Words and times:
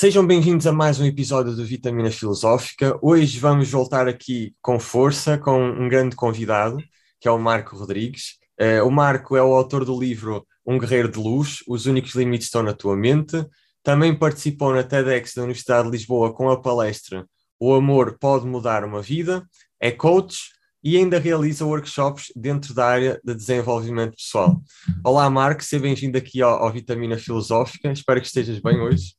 Sejam 0.00 0.24
bem-vindos 0.24 0.64
a 0.64 0.72
mais 0.72 1.00
um 1.00 1.04
episódio 1.04 1.56
do 1.56 1.64
Vitamina 1.64 2.08
Filosófica. 2.08 2.96
Hoje 3.02 3.36
vamos 3.40 3.68
voltar 3.68 4.06
aqui 4.06 4.54
com 4.62 4.78
força, 4.78 5.36
com 5.36 5.60
um 5.60 5.88
grande 5.88 6.14
convidado, 6.14 6.78
que 7.20 7.26
é 7.26 7.30
o 7.32 7.36
Marco 7.36 7.76
Rodrigues. 7.76 8.36
Uh, 8.60 8.86
o 8.86 8.92
Marco 8.92 9.34
é 9.36 9.42
o 9.42 9.52
autor 9.52 9.84
do 9.84 9.98
livro 9.98 10.46
Um 10.64 10.78
Guerreiro 10.78 11.10
de 11.10 11.18
Luz, 11.18 11.64
Os 11.66 11.86
Únicos 11.86 12.14
Limites 12.14 12.46
Estão 12.46 12.62
na 12.62 12.72
Tua 12.72 12.96
Mente. 12.96 13.44
Também 13.82 14.16
participou 14.16 14.72
na 14.72 14.84
TEDx 14.84 15.34
da 15.34 15.42
Universidade 15.42 15.86
de 15.86 15.90
Lisboa 15.90 16.32
com 16.32 16.48
a 16.48 16.62
palestra 16.62 17.26
O 17.58 17.74
Amor 17.74 18.18
Pode 18.20 18.46
Mudar 18.46 18.84
uma 18.84 19.02
Vida. 19.02 19.44
É 19.80 19.90
coach, 19.90 20.52
e 20.80 20.96
ainda 20.96 21.18
realiza 21.18 21.66
workshops 21.66 22.32
dentro 22.36 22.72
da 22.72 22.86
área 22.86 23.20
de 23.24 23.34
desenvolvimento 23.34 24.14
pessoal. 24.14 24.62
Olá, 25.02 25.28
Marco, 25.28 25.64
seja 25.64 25.82
bem-vindo 25.82 26.16
aqui 26.16 26.40
ao, 26.40 26.62
ao, 26.62 26.72
Vitamina 26.72 27.18
Filosófica. 27.18 27.90
Espero 27.90 28.20
que 28.20 28.28
estejas 28.28 28.60
bem 28.60 28.78
hoje. 28.80 29.17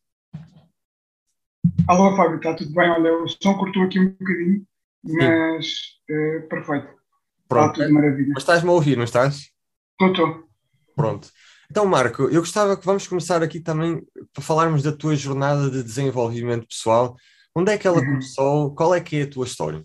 Alô, 1.90 2.16
Fábio, 2.16 2.36
está 2.36 2.54
tudo 2.54 2.72
bem? 2.72 2.88
Olha, 2.88 3.12
o 3.23 3.27
som 3.27 3.58
cortou 3.58 3.82
aqui 3.82 4.00
um 4.00 4.09
bocadinho, 4.12 4.63
mas 5.04 5.66
uh, 6.08 6.48
perfeito. 6.48 6.88
Pronto. 7.48 7.72
Está 7.72 7.84
tudo 7.84 7.94
maravilha. 7.96 8.30
Mas 8.32 8.44
estás-me 8.44 8.70
a 8.70 8.73
ouvir, 8.73 8.96
não 8.96 9.05
estás? 9.05 9.50
Estou, 9.94 10.12
estou. 10.12 10.44
Pronto. 10.96 11.30
Então, 11.68 11.88
Marco, 11.88 12.26
eu 12.26 12.41
gostava 12.41 12.77
que 12.77 12.86
vamos 12.86 13.08
começar 13.08 13.41
aqui 13.41 13.60
também 13.60 14.04
para 14.32 14.44
falarmos 14.44 14.84
da 14.84 14.91
tua 14.91 15.16
jornada 15.16 15.68
de 15.72 15.82
desenvolvimento 15.82 16.68
pessoal. 16.68 17.16
Onde 17.55 17.72
é 17.72 17.77
que 17.80 17.88
ela 17.88 17.98
uhum. 17.98 18.05
começou? 18.05 18.76
Qual 18.76 18.94
é 18.94 19.02
que 19.02 19.21
é 19.21 19.24
a 19.24 19.30
tua 19.32 19.48
história? 19.48 19.84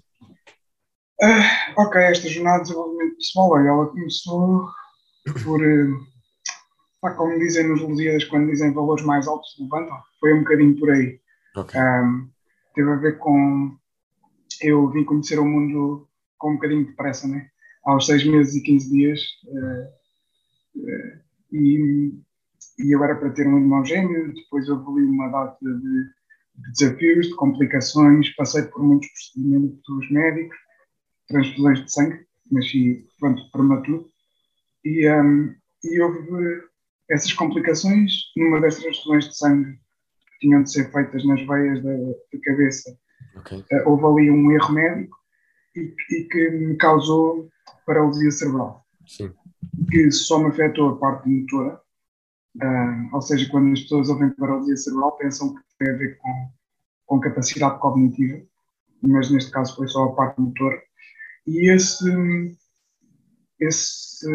Uh, 1.22 1.80
ok, 1.80 2.02
esta 2.02 2.28
jornada 2.28 2.58
de 2.58 2.64
desenvolvimento 2.64 3.16
pessoal, 3.16 3.50
olha, 3.50 3.68
ela 3.68 3.86
começou 3.86 4.68
por, 5.42 5.58
uh, 5.58 7.16
como 7.16 7.38
dizem 7.38 7.66
nos 7.66 7.80
Lusíadas, 7.80 8.24
quando 8.24 8.50
dizem 8.50 8.74
valores 8.74 9.02
mais 9.06 9.26
altos 9.26 9.56
levantam, 9.58 9.96
foi 10.20 10.34
um 10.34 10.40
bocadinho 10.40 10.78
por 10.78 10.90
aí. 10.90 11.23
Okay. 11.56 11.80
Um, 11.80 12.30
teve 12.74 12.90
a 12.90 12.96
ver 12.96 13.18
com. 13.18 13.76
Eu 14.60 14.90
vim 14.90 15.04
conhecer 15.04 15.38
o 15.38 15.44
mundo 15.44 16.08
com 16.38 16.52
um 16.52 16.54
bocadinho 16.54 16.86
de 16.86 16.92
pressa, 16.92 17.28
né? 17.28 17.48
Aos 17.84 18.06
seis 18.06 18.24
meses 18.24 18.54
e 18.54 18.62
15 18.62 18.90
dias. 18.90 19.20
Uh, 19.46 20.80
uh, 20.80 21.20
e, 21.52 22.12
e 22.78 22.94
eu 22.94 23.04
era 23.04 23.14
para 23.16 23.30
ter 23.30 23.46
um 23.46 23.58
irmão 23.58 23.84
gêmeo, 23.84 24.32
depois 24.34 24.68
houve 24.68 25.00
ali 25.00 25.06
uma 25.06 25.28
data 25.28 25.56
de, 25.60 25.70
de 25.70 26.72
desafios, 26.72 27.28
de 27.28 27.36
complicações, 27.36 28.34
passei 28.34 28.62
por 28.62 28.82
muitos 28.82 29.08
procedimentos 29.08 30.10
médicos 30.10 30.56
transfusões 31.28 31.84
de 31.84 31.92
sangue, 31.92 32.26
nasci 32.50 33.06
pronto, 33.18 33.50
prematuro, 33.50 34.08
e, 34.84 35.08
um, 35.08 35.54
e 35.82 36.00
houve 36.00 36.62
essas 37.10 37.32
complicações 37.32 38.12
numa 38.36 38.60
das 38.60 38.78
transfusões 38.78 39.28
de 39.28 39.36
sangue 39.36 39.78
tinham 40.44 40.62
de 40.62 40.70
ser 40.70 40.92
feitas 40.92 41.24
nas 41.24 41.40
veias 41.46 41.82
da, 41.82 41.90
da 41.90 42.40
cabeça. 42.42 42.94
Okay. 43.38 43.58
Uh, 43.72 43.88
houve 43.88 44.04
ali 44.04 44.30
um 44.30 44.52
erro 44.52 44.72
médico 44.72 45.16
e, 45.74 45.94
e, 46.10 46.24
que 46.24 46.50
me 46.50 46.76
causou 46.76 47.48
paralisia 47.86 48.30
cerebral, 48.30 48.84
Sim. 49.06 49.32
que 49.90 50.10
só 50.10 50.38
me 50.38 50.48
afetou 50.48 50.90
a 50.90 50.96
parte 50.96 51.28
motora, 51.28 51.80
ou 53.12 53.20
seja, 53.20 53.48
quando 53.50 53.72
as 53.72 53.80
pessoas 53.80 54.08
ouvem 54.08 54.30
paralisia 54.30 54.76
cerebral 54.76 55.16
pensam 55.16 55.54
que 55.54 55.62
tem 55.78 55.92
a 55.92 55.96
ver 55.96 56.16
com, 56.18 56.48
com 57.06 57.20
capacidade 57.20 57.80
cognitiva, 57.80 58.40
mas 59.02 59.30
neste 59.30 59.50
caso 59.50 59.74
foi 59.74 59.88
só 59.88 60.04
a 60.04 60.14
parte 60.14 60.40
motora. 60.40 60.80
E 61.46 61.70
esse, 61.70 62.56
esse 63.58 64.26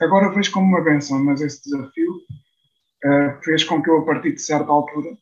agora 0.00 0.34
vejo 0.34 0.50
como 0.52 0.66
uma 0.66 0.82
benção, 0.82 1.22
mas 1.24 1.40
esse 1.40 1.62
desafio 1.62 2.12
uh, 3.04 3.42
fez 3.44 3.64
com 3.64 3.80
que 3.82 3.88
eu, 3.88 3.98
a 3.98 4.04
partir 4.04 4.32
de 4.32 4.42
certa 4.42 4.70
altura, 4.70 5.16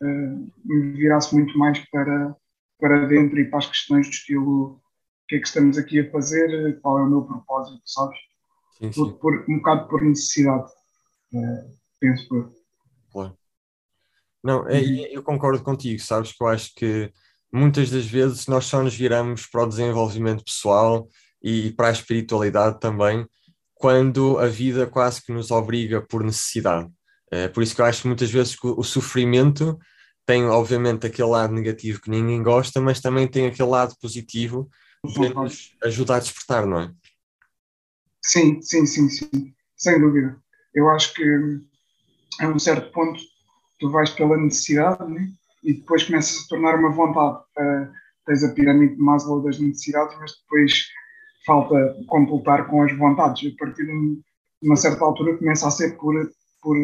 me 0.00 0.92
virasse 0.92 1.34
muito 1.34 1.56
mais 1.58 1.78
para, 1.90 2.36
para 2.78 3.06
dentro 3.06 3.38
e 3.38 3.44
para 3.50 3.58
as 3.58 3.66
questões 3.66 4.06
do 4.06 4.12
estilo 4.12 4.70
o 4.74 4.80
que 5.28 5.36
é 5.36 5.40
que 5.40 5.46
estamos 5.46 5.76
aqui 5.76 6.00
a 6.00 6.10
fazer, 6.10 6.80
qual 6.80 6.98
é 6.98 7.02
o 7.02 7.10
meu 7.10 7.22
propósito, 7.22 7.82
sabes? 7.84 8.18
Sim, 8.78 8.92
sim. 8.92 9.12
Por, 9.18 9.44
um 9.48 9.58
bocado 9.58 9.88
por 9.88 10.00
necessidade, 10.00 10.70
uh, 11.34 11.76
penso 12.00 12.34
eu. 12.34 12.54
Claro. 13.12 13.36
Não, 14.42 14.66
é, 14.68 14.80
eu 15.14 15.22
concordo 15.22 15.62
contigo, 15.62 16.00
sabes 16.00 16.32
que 16.32 16.42
eu 16.42 16.48
acho 16.48 16.74
que 16.74 17.12
muitas 17.52 17.90
das 17.90 18.06
vezes 18.06 18.46
nós 18.46 18.64
só 18.64 18.82
nos 18.82 18.94
viramos 18.94 19.46
para 19.46 19.64
o 19.64 19.68
desenvolvimento 19.68 20.44
pessoal 20.44 21.08
e 21.42 21.72
para 21.72 21.88
a 21.88 21.92
espiritualidade 21.92 22.80
também, 22.80 23.26
quando 23.74 24.38
a 24.38 24.46
vida 24.46 24.86
quase 24.86 25.22
que 25.22 25.32
nos 25.32 25.50
obriga 25.50 26.00
por 26.00 26.24
necessidade. 26.24 26.90
É 27.30 27.48
por 27.48 27.62
isso 27.62 27.74
que 27.74 27.80
eu 27.80 27.84
acho 27.84 28.02
que 28.02 28.08
muitas 28.08 28.30
vezes 28.30 28.56
o 28.62 28.82
sofrimento 28.82 29.78
tem, 30.24 30.44
obviamente, 30.46 31.06
aquele 31.06 31.28
lado 31.28 31.52
negativo 31.52 32.00
que 32.00 32.10
ninguém 32.10 32.42
gosta, 32.42 32.80
mas 32.80 33.00
também 33.00 33.26
tem 33.26 33.46
aquele 33.46 33.68
lado 33.68 33.94
positivo 34.00 34.68
que 35.14 35.28
nos 35.28 35.76
ajuda 35.82 36.16
a 36.16 36.18
despertar, 36.18 36.66
não 36.66 36.80
é? 36.80 36.92
Sim, 38.22 38.60
sim, 38.60 38.84
sim, 38.84 39.08
sim, 39.08 39.54
sem 39.76 40.00
dúvida. 40.00 40.36
Eu 40.74 40.90
acho 40.90 41.14
que 41.14 41.24
a 42.40 42.48
um 42.48 42.58
certo 42.58 42.92
ponto 42.92 43.20
tu 43.78 43.90
vais 43.90 44.10
pela 44.10 44.36
necessidade, 44.36 45.10
né? 45.10 45.28
e 45.62 45.74
depois 45.74 46.04
começa 46.04 46.30
a 46.30 46.42
se 46.42 46.48
tornar 46.48 46.78
uma 46.78 46.90
vontade. 46.90 47.38
Uh, 47.58 47.92
tens 48.26 48.44
a 48.44 48.52
pirâmide 48.52 48.96
de 48.96 49.02
Maslow 49.02 49.42
das 49.42 49.58
necessidades, 49.58 50.16
mas 50.18 50.32
depois 50.42 50.88
falta 51.46 51.96
completar 52.06 52.66
com 52.68 52.82
as 52.82 52.96
vontades. 52.96 53.52
A 53.52 53.56
partir 53.58 53.84
de 53.86 54.22
uma 54.62 54.76
certa 54.76 55.04
altura 55.04 55.36
começa 55.36 55.66
a 55.66 55.70
ser 55.70 55.96
por, 55.96 56.14
por, 56.62 56.76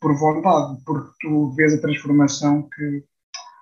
por 0.00 0.16
vontade, 0.16 0.82
porque 0.84 1.10
tu 1.20 1.50
vês 1.50 1.74
a 1.74 1.80
transformação 1.80 2.68
que. 2.74 3.04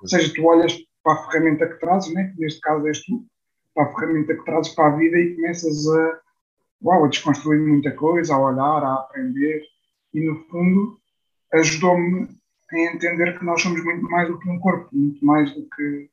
Ou 0.01 0.09
seja, 0.09 0.33
tu 0.33 0.45
olhas 0.45 0.79
para 1.03 1.15
a 1.15 1.31
ferramenta 1.31 1.69
que 1.69 1.81
trazes, 1.81 2.15
né? 2.15 2.33
neste 2.39 2.61
caso 2.61 2.87
és 2.87 3.05
tu, 3.05 3.27
para 3.75 3.91
a 3.91 3.95
ferramenta 3.95 4.37
que 4.37 4.45
trazes 4.45 4.75
para 4.75 4.95
a 4.95 4.97
vida 4.97 5.19
e 5.19 5.35
começas 5.35 5.89
a, 5.89 6.21
uau, 6.83 7.05
a 7.05 7.09
desconstruir 7.09 7.61
muita 7.61 7.91
coisa, 7.93 8.35
a 8.35 8.41
olhar, 8.41 8.85
a 8.85 8.95
aprender. 8.95 9.63
E 10.15 10.21
no 10.21 10.37
fundo 10.45 10.99
ajudou-me 11.53 12.29
em 12.73 12.87
entender 12.95 13.39
que 13.39 13.45
nós 13.45 13.61
somos 13.61 13.83
muito 13.83 14.03
mais 14.09 14.29
do 14.29 14.39
que 14.39 14.49
um 14.49 14.61
corpo, 14.61 14.89
muito 14.93 15.25
mais 15.25 15.53
do 15.55 15.69
que. 15.71 16.11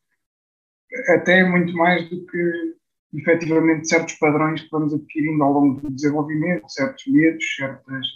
até 1.09 1.43
muito 1.47 1.73
mais 1.73 2.09
do 2.09 2.25
que 2.25 2.75
efetivamente 3.13 3.87
certos 3.87 4.15
padrões 4.15 4.61
que 4.61 4.69
vamos 4.71 4.93
adquirindo 4.93 5.43
ao 5.43 5.53
longo 5.53 5.81
do 5.81 5.91
desenvolvimento, 5.91 6.69
certos 6.69 7.05
medos, 7.07 7.45
certas, 7.55 8.07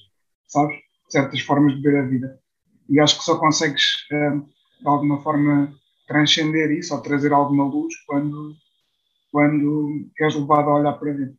sabes, 0.47 0.77
certas 1.09 1.41
formas 1.41 1.75
de 1.75 1.81
ver 1.81 1.97
a 1.97 2.07
vida. 2.07 2.39
E 2.87 2.99
acho 2.99 3.17
que 3.17 3.23
só 3.23 3.37
consegues, 3.37 3.83
hum, 4.11 4.47
de 4.81 4.87
alguma 4.87 5.21
forma, 5.21 5.73
transcender 6.07 6.71
isso 6.71 6.93
ou 6.93 7.01
trazer 7.01 7.31
alguma 7.31 7.65
luz 7.65 7.93
quando, 8.07 8.55
quando 9.31 10.09
és 10.19 10.35
levado 10.35 10.69
a 10.69 10.75
olhar 10.75 10.93
para 10.93 11.13
dentro. 11.13 11.37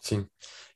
Sim. 0.00 0.26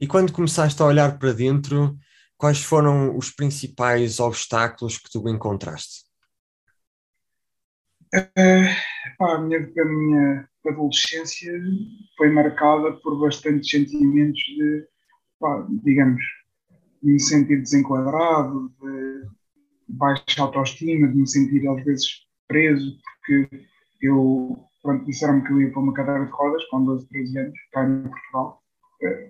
E 0.00 0.06
quando 0.06 0.33
começaste 0.33 0.81
a 0.83 0.87
olhar 0.87 1.19
para 1.19 1.33
dentro, 1.33 1.97
quais 2.37 2.62
foram 2.62 3.17
os 3.17 3.31
principais 3.31 4.19
obstáculos 4.19 4.99
que 4.99 5.11
tu 5.11 5.29
encontraste? 5.29 6.05
Uh, 8.15 8.69
pá, 9.19 9.37
a, 9.37 9.41
minha, 9.41 9.59
a 9.59 9.84
minha 9.84 10.49
adolescência 10.67 11.53
foi 12.17 12.31
marcada 12.31 12.93
por 13.03 13.19
bastantes 13.19 13.71
sentimentos 13.71 14.43
de, 14.43 14.87
pá, 15.39 15.67
digamos, 15.83 16.23
de 17.03 17.13
me 17.13 17.21
sentir 17.21 17.61
desenquadrado, 17.61 18.73
de 18.81 19.29
baixa 19.89 20.43
autoestima, 20.43 21.09
de 21.09 21.17
me 21.17 21.29
sentir 21.29 21.67
às 21.69 21.85
vezes 21.85 22.27
preso, 22.49 22.97
porque 23.27 23.67
eu, 24.01 24.57
pronto, 24.83 25.05
disseram-me 25.05 25.43
que 25.43 25.53
eu 25.53 25.61
ia 25.61 25.71
para 25.71 25.81
uma 25.81 25.95
cadeira 25.95 26.25
de 26.25 26.33
rodas 26.33 26.65
com 26.67 26.85
12, 26.85 27.09
13 27.09 27.39
anos, 27.39 27.59
cá 27.73 27.89
em 27.89 28.03
Portugal, 28.03 28.62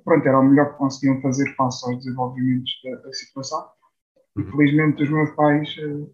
pronto, 0.05 0.27
era 0.27 0.39
o 0.39 0.45
melhor 0.45 0.73
que 0.73 0.79
conseguiam 0.79 1.21
fazer 1.21 1.55
face 1.55 1.85
aos 1.87 1.99
desenvolvimentos 1.99 2.73
da, 2.85 2.97
da 2.97 3.13
situação. 3.13 3.69
E 4.37 4.41
uhum. 4.41 4.51
felizmente 4.51 5.03
os 5.03 5.11
meus 5.11 5.31
pais 5.31 5.77
uh, 5.79 6.11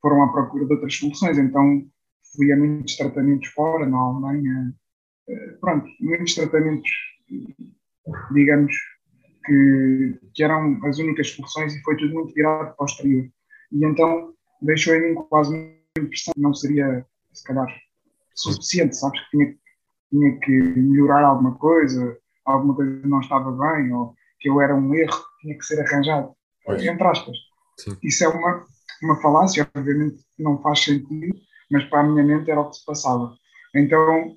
foram 0.00 0.22
à 0.22 0.32
procura 0.32 0.66
de 0.66 0.72
outras 0.72 0.94
soluções, 0.94 1.38
então 1.38 1.86
fui 2.36 2.52
a 2.52 2.56
muitos 2.56 2.96
tratamentos 2.96 3.48
fora, 3.48 3.86
na 3.86 3.98
Alemanha, 3.98 4.74
uh, 5.28 5.60
pronto, 5.60 5.86
muitos 6.00 6.34
tratamentos, 6.34 6.90
digamos, 8.32 8.74
que, 9.44 10.18
que, 10.34 10.42
eram 10.42 10.78
as 10.84 10.98
únicas 10.98 11.30
soluções 11.30 11.74
e 11.74 11.82
foi 11.82 11.96
tudo 11.96 12.14
muito 12.14 12.34
virado 12.34 12.74
para 12.76 12.84
o 12.84 12.86
exterior. 12.86 13.28
E 13.72 13.84
então 13.84 14.32
deixou 14.60 14.94
em 14.94 15.14
mim 15.14 15.14
quase 15.28 15.54
uma 15.54 16.02
impressão 16.04 16.32
que 16.34 16.40
não 16.40 16.54
seria, 16.54 17.04
se 17.32 17.44
calhar, 17.44 17.66
suficiente, 18.34 18.96
sabes, 18.96 19.20
que 19.20 19.30
tinha, 19.30 19.54
tinha 20.10 20.40
que 20.40 20.50
melhorar 20.50 21.24
alguma 21.24 21.54
coisa, 21.56 22.16
alguma 22.44 22.74
coisa 22.74 23.06
não 23.06 23.20
estava 23.20 23.50
bem 23.52 23.92
ou 23.92 24.14
que 24.40 24.48
eu 24.48 24.60
era 24.60 24.74
um 24.74 24.94
erro 24.94 25.12
que 25.12 25.42
tinha 25.42 25.58
que 25.58 25.64
ser 25.64 25.80
arranjado, 25.80 26.32
pois. 26.64 26.82
entre 26.82 27.06
aspas. 27.06 27.36
Sim. 27.78 27.96
Isso 28.02 28.24
é 28.24 28.28
uma, 28.28 28.66
uma 29.02 29.20
falácia, 29.20 29.68
obviamente 29.74 30.20
não 30.38 30.60
faz 30.60 30.80
sentido, 30.80 31.34
mas 31.70 31.84
para 31.84 32.00
a 32.00 32.02
minha 32.02 32.24
mente 32.24 32.50
era 32.50 32.60
o 32.60 32.68
que 32.68 32.76
se 32.76 32.84
passava. 32.84 33.34
Então, 33.74 34.34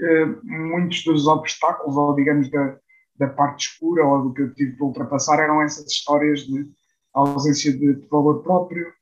eh, 0.00 0.26
muitos 0.42 1.04
dos 1.04 1.26
obstáculos, 1.26 1.96
ou 1.96 2.14
digamos 2.14 2.50
da, 2.50 2.78
da 3.18 3.28
parte 3.28 3.68
escura, 3.68 4.04
ou 4.04 4.22
do 4.22 4.32
que 4.32 4.42
eu 4.42 4.54
tive 4.54 4.76
de 4.76 4.82
ultrapassar, 4.82 5.40
eram 5.40 5.60
essas 5.60 5.86
histórias 5.90 6.40
de 6.40 6.68
ausência 7.12 7.72
de, 7.72 7.94
de 7.94 8.06
valor 8.08 8.42
próprio, 8.42 8.92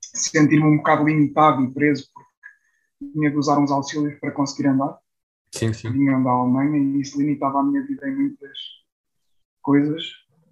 sentir-me 0.00 0.64
um 0.64 0.76
bocado 0.78 1.04
limitado 1.04 1.62
e 1.64 1.70
preso 1.72 2.08
porque 2.14 3.12
tinha 3.12 3.30
de 3.30 3.36
usar 3.36 3.58
uns 3.58 3.70
auxílios 3.70 4.18
para 4.20 4.30
conseguir 4.30 4.68
andar. 4.68 4.98
Sim, 5.52 5.72
sim. 5.72 5.90
Vinham 5.90 6.22
da 6.22 6.30
Alemanha 6.30 6.78
e 6.78 7.00
isso 7.00 7.18
limitava 7.18 7.60
a 7.60 7.62
minha 7.62 7.84
vida 7.84 8.08
em 8.08 8.14
muitas 8.14 8.58
coisas, 9.62 10.04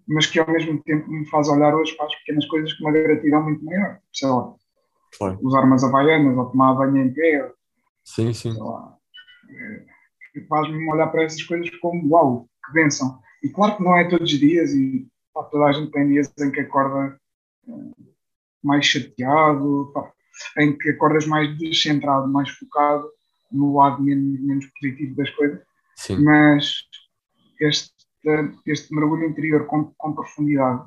mas 0.07 0.27
que 0.27 0.41
ao 0.41 0.51
mesmo 0.51 0.83
tempo 0.83 1.09
me 1.09 1.29
faz 1.29 1.49
olhar 1.49 1.75
hoje 1.75 1.97
para 1.97 2.07
as 2.07 2.15
pequenas 2.17 2.47
coisas 2.47 2.73
com 2.75 2.85
uma 2.85 2.93
gratidão 2.93 3.45
muito 3.45 3.65
maior. 3.65 4.01
Sei 4.13 4.29
lá, 4.29 4.55
claro. 5.17 5.39
usar 5.43 5.65
umas 5.65 5.85
havaianas 5.85 6.37
ou 6.37 6.47
tomar 6.47 6.75
banho 6.75 6.97
em 6.99 7.15
pé. 7.15 7.53
Sim, 8.05 8.33
sim. 8.33 8.53
Sei 8.53 8.63
lá. 8.63 8.97
É, 9.51 9.85
faz-me 10.49 10.91
olhar 10.91 11.07
para 11.09 11.25
essas 11.25 11.43
coisas 11.43 11.71
como 11.77 12.09
uau, 12.13 12.49
que 12.69 12.73
benção. 12.75 13.19
E 13.43 13.49
claro 13.49 13.77
que 13.77 13.83
não 13.83 13.97
é 13.97 14.09
todos 14.09 14.33
os 14.33 14.39
dias 14.39 14.73
e 14.73 15.07
pá, 15.33 15.43
toda 15.45 15.65
a 15.67 15.73
gente 15.73 15.91
tem 15.91 16.09
dias 16.09 16.33
em 16.39 16.51
que 16.51 16.61
acorda 16.61 17.19
é, 17.69 17.73
mais 18.63 18.87
chateado, 18.87 19.91
pá, 19.95 20.13
em 20.59 20.77
que 20.77 20.91
acordas 20.91 21.27
mais 21.27 21.57
descentrado, 21.59 22.29
mais 22.29 22.51
focado 22.51 23.09
no 23.51 23.77
lado 23.77 24.03
menos, 24.03 24.41
menos 24.41 24.67
positivo 24.67 25.17
das 25.17 25.31
coisas. 25.31 25.61
Sim. 25.97 26.23
Mas 26.23 26.75
este, 27.61 27.95
este 28.67 28.95
mergulho 28.95 29.25
interior 29.25 29.67
com, 29.67 29.93
com 29.97 30.15
profundidade 30.15 30.83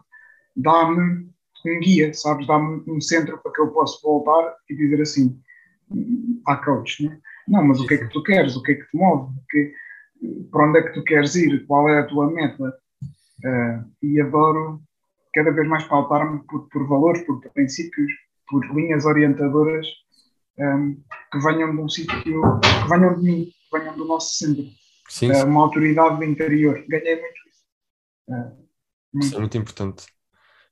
dá-me 0.56 1.30
um 1.66 1.80
guia, 1.80 2.14
sabes? 2.14 2.48
Dá-me 2.48 2.84
um 2.88 3.02
centro 3.02 3.38
para 3.42 3.52
que 3.52 3.62
eu 3.62 3.72
possa 3.72 4.00
voltar 4.04 4.56
e 4.70 4.76
dizer 4.76 5.02
assim 5.02 5.40
à 6.48 6.56
coach, 6.56 7.06
né? 7.06 7.20
não, 7.48 7.68
mas 7.68 7.80
o 7.80 7.86
que 7.86 7.96
é 7.96 7.98
que 7.98 8.10
tu 8.10 8.24
queres? 8.24 8.56
O 8.56 8.64
que 8.64 8.72
é 8.72 8.76
que 8.76 8.88
te 8.88 8.98
move? 8.98 9.34
Que, 9.50 9.74
para 10.52 10.68
onde 10.68 10.80
é 10.80 10.84
que 10.84 10.94
tu 10.94 11.04
queres 11.04 11.36
ir? 11.36 11.66
Qual 11.66 11.90
é 11.90 12.00
a 12.00 12.08
tua 12.08 12.30
meta? 12.30 12.76
Uh, 13.44 13.92
e 14.04 14.22
adoro 14.22 14.82
cada 15.34 15.52
vez 15.52 15.68
mais 15.68 15.84
pautar-me 15.86 16.44
por, 16.44 16.68
por, 16.70 16.88
valores, 16.88 17.26
por 17.26 17.42
princípios, 17.54 18.12
por 18.48 18.64
linhas 18.76 19.06
orientadoras 19.06 19.88
um, 20.60 20.64
ehm, 20.64 20.98
que 21.32 21.40
venham 21.40 21.74
de 21.74 21.82
um 21.82 21.90
sítio, 21.90 22.22
que 22.22 22.32
venham 22.90 23.16
de 23.16 23.24
mim, 23.24 23.46
que 23.46 23.80
venham 23.80 23.96
do 23.96 24.06
nosso 24.06 24.36
centro. 24.36 24.66
Sim, 25.10 25.34
sim. 25.34 25.42
Uh, 25.42 25.48
uma 25.48 25.64
autoridade 25.64 26.24
interior. 26.26 26.84
Ganhei 26.88 27.20
muito 27.20 27.40
isso. 27.50 27.66
Uh, 28.30 28.62
muito. 29.14 29.26
Isso 29.26 29.36
é 29.36 29.40
muito 29.40 29.58
importante. 29.58 30.06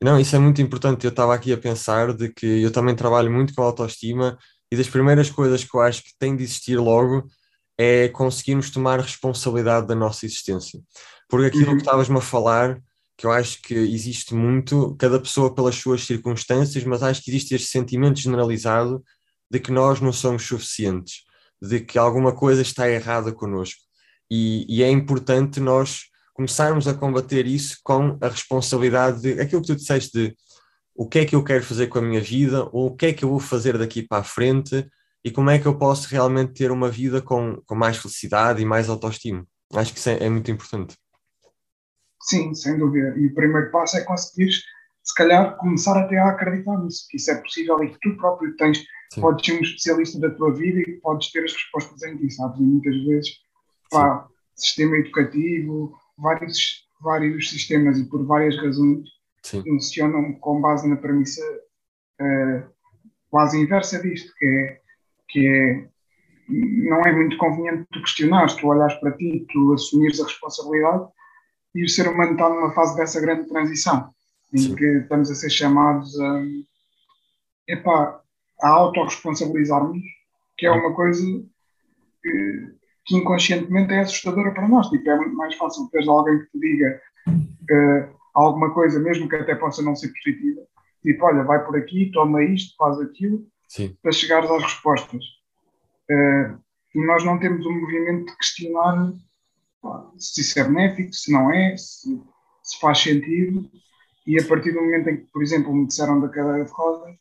Não, 0.01 0.19
isso 0.19 0.35
é 0.35 0.39
muito 0.39 0.61
importante. 0.61 1.05
Eu 1.05 1.09
estava 1.09 1.33
aqui 1.33 1.51
a 1.51 1.57
pensar 1.57 2.13
de 2.13 2.31
que 2.31 2.61
eu 2.61 2.71
também 2.71 2.95
trabalho 2.95 3.31
muito 3.31 3.53
com 3.53 3.61
autoestima 3.61 4.37
e 4.71 4.77
das 4.77 4.89
primeiras 4.89 5.29
coisas 5.29 5.63
que 5.63 5.75
eu 5.75 5.81
acho 5.81 6.03
que 6.03 6.17
tem 6.17 6.35
de 6.35 6.43
existir 6.43 6.77
logo 6.77 7.27
é 7.81 8.09
conseguirmos 8.09 8.69
tomar 8.69 8.99
responsabilidade 8.99 9.87
da 9.87 9.95
nossa 9.95 10.25
existência. 10.25 10.81
Porque 11.29 11.47
aquilo 11.47 11.69
uhum. 11.69 11.77
que 11.77 11.83
estavas-me 11.83 12.17
a 12.17 12.21
falar, 12.21 12.77
que 13.17 13.25
eu 13.25 13.31
acho 13.31 13.61
que 13.61 13.73
existe 13.73 14.35
muito, 14.35 14.97
cada 14.99 15.17
pessoa 15.17 15.55
pelas 15.55 15.75
suas 15.75 16.03
circunstâncias, 16.03 16.83
mas 16.83 17.01
acho 17.01 17.23
que 17.23 17.31
existe 17.31 17.55
este 17.55 17.69
sentimento 17.69 18.19
generalizado 18.19 19.01
de 19.49 19.61
que 19.61 19.71
nós 19.71 20.01
não 20.01 20.11
somos 20.11 20.45
suficientes, 20.45 21.23
de 21.61 21.79
que 21.79 21.97
alguma 21.97 22.35
coisa 22.35 22.61
está 22.61 22.89
errada 22.89 23.31
connosco. 23.31 23.79
E, 24.29 24.65
e 24.67 24.83
é 24.83 24.91
importante 24.91 25.61
nós 25.61 26.01
começarmos 26.33 26.85
a 26.85 26.93
combater 26.93 27.47
isso 27.47 27.77
com 27.81 28.17
a 28.19 28.27
responsabilidade 28.27 29.21
de 29.21 29.39
aquilo 29.39 29.61
que 29.61 29.67
tu 29.67 29.75
disseste 29.77 30.11
de 30.11 30.35
o 30.93 31.07
que 31.07 31.19
é 31.19 31.25
que 31.25 31.35
eu 31.35 31.43
quero 31.45 31.63
fazer 31.63 31.87
com 31.87 31.99
a 31.99 32.01
minha 32.01 32.19
vida, 32.19 32.67
ou 32.73 32.87
o 32.87 32.95
que 32.95 33.05
é 33.05 33.13
que 33.13 33.23
eu 33.23 33.29
vou 33.29 33.39
fazer 33.39 33.77
daqui 33.77 34.03
para 34.03 34.17
a 34.17 34.23
frente, 34.23 34.85
e 35.23 35.31
como 35.31 35.49
é 35.49 35.59
que 35.59 35.65
eu 35.65 35.77
posso 35.77 36.07
realmente 36.09 36.53
ter 36.53 36.71
uma 36.71 36.89
vida 36.89 37.21
com, 37.21 37.61
com 37.65 37.75
mais 37.75 37.97
felicidade 37.97 38.61
e 38.61 38.65
mais 38.65 38.89
autoestima. 38.89 39.45
Acho 39.73 39.93
que 39.93 39.99
isso 39.99 40.09
é, 40.09 40.23
é 40.23 40.29
muito 40.29 40.49
importante. 40.49 40.95
Sim, 42.21 42.53
sem 42.53 42.77
dúvida. 42.77 43.17
E 43.17 43.27
o 43.27 43.33
primeiro 43.33 43.71
passo 43.71 43.97
é 43.97 44.01
conseguir, 44.01 44.51
se 44.51 45.13
calhar, 45.15 45.57
começar 45.57 45.97
até 45.99 46.17
a 46.17 46.29
acreditar 46.29 46.77
nisso, 46.77 47.05
que 47.09 47.17
isso 47.17 47.31
é 47.31 47.35
possível 47.35 47.83
e 47.83 47.91
que 47.91 47.99
tu 48.01 48.17
próprio 48.17 48.55
tens, 48.55 48.83
Sim. 49.13 49.21
podes 49.21 49.45
ser 49.45 49.53
um 49.53 49.61
especialista 49.61 50.19
da 50.19 50.29
tua 50.31 50.53
vida 50.53 50.79
e 50.79 50.99
podes 51.01 51.31
ter 51.31 51.43
as 51.43 51.53
respostas 51.53 52.01
em 52.03 52.17
ti, 52.17 52.31
sabes? 52.31 52.59
E 52.59 52.63
muitas 52.63 52.95
vezes, 53.05 53.29
pá, 53.89 54.27
sistema 54.55 54.97
educativo, 54.97 55.97
vários, 56.17 56.87
vários 57.01 57.49
sistemas 57.49 57.97
e 57.97 58.05
por 58.09 58.25
várias 58.25 58.55
razões 58.57 59.07
Sim. 59.43 59.63
funcionam 59.63 60.33
com 60.33 60.61
base 60.61 60.87
na 60.87 60.97
premissa 60.97 61.41
uh, 62.21 62.69
quase 63.29 63.57
inversa 63.57 64.01
disto, 64.01 64.33
que 64.37 64.45
é, 64.45 64.81
que 65.29 65.47
é 65.47 65.89
não 66.49 67.01
é 67.01 67.11
muito 67.11 67.37
conveniente 67.37 67.87
tu 67.91 68.01
questionares, 68.01 68.55
tu 68.55 68.67
olhares 68.67 68.95
para 68.95 69.11
ti, 69.11 69.45
tu 69.51 69.73
assumires 69.73 70.19
a 70.19 70.25
responsabilidade 70.25 71.07
e 71.75 71.85
o 71.85 71.89
ser 71.89 72.07
humano 72.07 72.31
está 72.31 72.49
numa 72.49 72.73
fase 72.73 72.95
dessa 72.97 73.21
grande 73.21 73.47
transição 73.47 74.09
em 74.53 74.57
Sim. 74.57 74.75
que 74.75 74.85
estamos 74.85 75.29
a 75.29 75.35
ser 75.35 75.49
chamados 75.51 76.19
a, 76.19 76.43
epá, 77.67 78.19
a 78.61 78.69
autorresponsabilizar-nos, 78.69 80.01
que 80.57 80.65
é 80.65 80.71
uma 80.71 80.93
coisa 80.95 81.23
que, 82.23 82.67
que, 83.05 83.15
inconscientemente 83.15 83.93
é 83.93 83.99
assustadora 83.99 84.51
para 84.51 84.67
nós. 84.67 84.87
Tipo, 84.87 85.09
é 85.09 85.17
muito 85.17 85.35
mais 85.35 85.55
fácil 85.55 85.87
teres 85.91 86.07
alguém 86.07 86.39
que 86.39 86.45
te 86.51 86.59
diga 86.59 87.01
uh, 87.27 88.15
alguma 88.33 88.73
coisa, 88.73 88.99
mesmo 88.99 89.29
que 89.29 89.35
até 89.35 89.53
possa 89.53 89.83
não 89.83 89.95
ser 89.95 90.07
positiva, 90.07 90.61
tipo, 91.03 91.25
olha, 91.25 91.43
vai 91.43 91.63
por 91.63 91.77
aqui, 91.77 92.11
toma 92.11 92.43
isto, 92.43 92.75
faz 92.75 92.99
aquilo, 92.99 93.45
Sim. 93.69 93.95
para 94.01 94.11
chegares 94.11 94.49
às 94.49 94.63
respostas. 94.63 95.23
Uh, 96.09 96.59
e 96.95 97.05
nós 97.05 97.23
não 97.23 97.39
temos 97.39 97.65
um 97.65 97.79
movimento 97.79 98.25
de 98.25 98.37
questionar 98.37 99.13
pá, 99.81 100.11
se 100.17 100.41
isso 100.41 100.59
é 100.59 100.63
benéfico, 100.63 101.13
se 101.13 101.31
não 101.31 101.53
é, 101.53 101.77
se, 101.77 102.21
se, 102.63 102.79
faz 102.79 102.99
sentido. 102.99 103.69
E 104.27 104.41
a 104.41 104.45
partir 104.45 104.71
do 104.71 104.81
momento 104.81 105.09
em 105.09 105.17
que, 105.17 105.31
por 105.31 105.41
exemplo, 105.41 105.73
me 105.73 105.87
disseram 105.87 106.19
da 106.19 106.27
cadeira 106.27 106.65
de 106.65 106.71
rodas, 106.71 107.15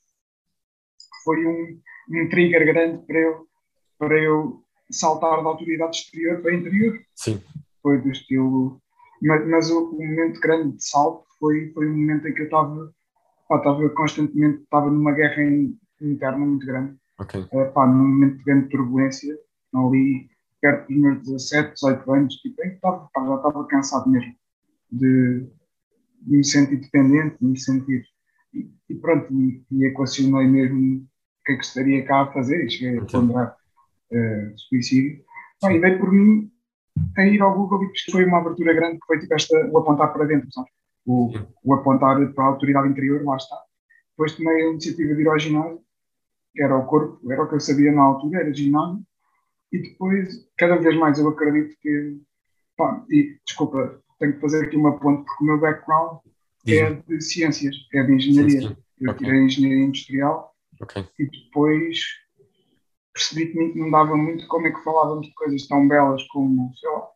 foi 1.23 1.47
um, 1.47 1.81
um 2.11 2.29
trigger 2.29 2.67
grande 2.67 3.07
para 3.07 3.19
eu, 3.19 3.47
para 3.99 4.19
eu 4.19 4.65
saltar 4.91 5.43
da 5.43 5.51
autoridade 5.51 5.99
exterior 5.99 6.41
para 6.41 6.55
interior. 6.55 6.99
Sim. 7.15 7.43
Foi 7.83 8.01
do 8.01 8.11
estilo 8.11 8.81
mas, 9.23 9.47
mas 9.49 9.71
o, 9.71 9.91
o, 9.91 10.07
momento 10.07 10.41
grande 10.41 10.77
de 10.77 10.85
salto 10.85 11.25
foi, 11.39 11.71
foi 11.73 11.87
o 11.87 11.97
momento 11.97 12.27
em 12.27 12.35
que 12.35 12.43
eu 12.43 12.45
estava, 12.45 12.95
estava 13.51 13.89
constantemente, 13.91 14.63
estava 14.63 14.91
numa 14.91 15.13
guerra 15.13 15.43
interna 16.01 16.39
muito 16.39 16.67
grande. 16.67 16.97
Okay. 17.19 17.43
Uh, 17.53 17.73
pá, 17.73 17.87
num 17.87 18.09
momento 18.09 18.39
de 18.39 18.45
grande 18.45 18.69
turbulência, 18.69 19.37
ali 19.75 20.29
perto 20.61 20.89
dos 20.89 20.97
meus 20.97 21.23
17, 21.23 21.75
18 21.75 22.13
anos, 22.13 22.35
tipo, 22.37 22.57
que 22.57 22.69
estava, 22.69 23.09
pá, 23.13 23.27
já 23.27 23.37
estava 23.37 23.67
cansado 23.67 24.11
mesmo 24.11 24.35
de, 24.91 25.47
de, 26.23 26.37
me 26.37 26.45
sentir 26.45 26.77
dependente, 26.77 27.37
de 27.41 27.47
me 27.47 27.59
sentir. 27.59 28.05
E, 28.55 28.71
e 28.89 28.95
pronto, 28.95 29.33
e, 29.33 29.65
e 29.71 29.85
equacionei 29.87 30.47
mesmo 30.47 30.99
o 30.99 31.45
que 31.45 31.53
é 31.53 31.57
que 31.57 31.65
estaria 31.65 32.05
cá 32.05 32.23
a 32.23 32.33
fazer 32.33 32.65
e 32.65 32.71
cheguei 32.71 32.99
okay. 32.99 33.19
a 33.19 33.21
ponderar 33.21 33.57
uh, 34.13 34.59
suicídio. 34.59 35.23
Pá, 35.61 35.73
e 35.73 35.81
dei 35.81 35.97
por 35.97 36.13
mim 36.13 36.51
a 37.17 37.27
ir 37.27 37.41
ao 37.41 37.55
Google 37.55 37.85
e 37.85 38.11
foi 38.11 38.25
uma 38.25 38.39
abertura 38.39 38.73
grande 38.75 38.99
que 38.99 39.07
foi 39.07 39.19
tipo 39.19 39.35
esta, 39.35 39.57
o 39.71 39.79
apontar 39.79 40.13
para 40.13 40.25
dentro, 40.25 40.51
sabe? 40.53 40.69
O, 41.07 41.33
o 41.65 41.75
apontar 41.75 42.17
para 42.33 42.45
a 42.45 42.49
autoridade 42.49 42.89
interior, 42.89 43.25
lá 43.25 43.37
está. 43.37 43.57
Depois 44.11 44.35
tomei 44.35 44.63
a 44.63 44.71
iniciativa 44.71 45.15
de 45.15 45.23
ir 45.23 45.29
ao 45.29 45.39
ginásio, 45.39 45.81
era 46.57 46.77
o 46.77 46.87
corpo, 46.87 47.21
era 47.31 47.43
o 47.43 47.49
que 47.49 47.55
eu 47.55 47.61
sabia 47.61 47.93
na 47.93 48.03
altura, 48.03 48.41
era 48.41 48.55
ginásio, 48.55 49.05
e 49.73 49.83
depois, 49.83 50.49
cada 50.57 50.77
vez 50.77 50.97
mais 50.97 51.19
eu 51.19 51.29
acredito 51.29 51.77
que, 51.81 52.21
pá, 52.77 53.05
e 53.11 53.39
desculpa, 53.47 54.01
tenho 54.19 54.35
que 54.35 54.41
fazer 54.41 54.65
aqui 54.65 54.77
uma 54.77 54.99
ponte, 54.99 55.25
porque 55.25 55.45
o 55.45 55.47
meu 55.47 55.61
background 55.61 56.19
é 56.67 56.93
de 56.93 57.21
ciências, 57.21 57.77
é 57.93 58.03
de 58.03 58.13
engenharia. 58.13 58.77
Eu 59.01 59.13
okay. 59.13 59.27
tirei 59.27 59.43
engenharia 59.43 59.85
industrial 59.85 60.55
okay. 60.81 61.07
e 61.19 61.27
depois 61.27 62.01
percebi 63.13 63.47
que 63.53 63.79
não 63.79 63.91
dava 63.91 64.17
muito 64.17 64.47
como 64.49 64.67
é 64.67 64.73
que 64.73 64.83
falávamos 64.83 65.27
de 65.27 65.35
coisas 65.35 65.67
tão 65.67 65.87
belas 65.87 66.23
como, 66.29 66.73
sei 66.77 66.91
lá, 66.91 67.09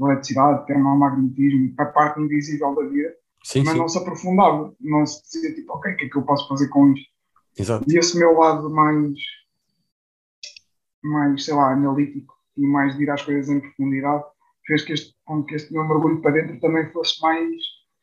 eletricidade, 0.00 0.66
termomagnetismo, 0.66 1.74
a 1.78 1.86
parte 1.86 2.20
invisível 2.20 2.74
da 2.74 2.82
vida, 2.82 3.14
sim, 3.44 3.62
mas 3.64 3.72
sim. 3.72 3.78
não 3.78 3.88
se 3.88 3.98
aprofundava, 3.98 4.74
não 4.80 5.04
se 5.04 5.22
dizia 5.22 5.54
tipo, 5.54 5.72
ok, 5.72 5.92
o 5.92 5.96
que 5.96 6.04
é 6.04 6.08
que 6.08 6.16
eu 6.16 6.22
posso 6.22 6.48
fazer 6.48 6.68
com 6.68 6.92
isto? 6.92 7.08
Exato. 7.58 7.84
E 7.88 7.98
esse 7.98 8.18
meu 8.18 8.32
lado 8.32 8.70
mais, 8.70 9.18
mais, 11.02 11.44
sei 11.44 11.54
lá, 11.54 11.72
analítico 11.72 12.34
e 12.56 12.66
mais 12.66 12.96
de 12.96 13.02
ir 13.02 13.10
às 13.10 13.22
coisas 13.22 13.48
em 13.48 13.60
profundidade 13.60 14.24
fez 14.66 14.82
que 14.82 14.92
este, 14.92 15.14
com 15.24 15.42
que 15.44 15.54
este 15.54 15.72
meu 15.72 15.86
mergulho 15.86 16.20
para 16.20 16.32
dentro 16.32 16.60
também 16.60 16.90
fosse 16.92 17.20
mais 17.22 17.50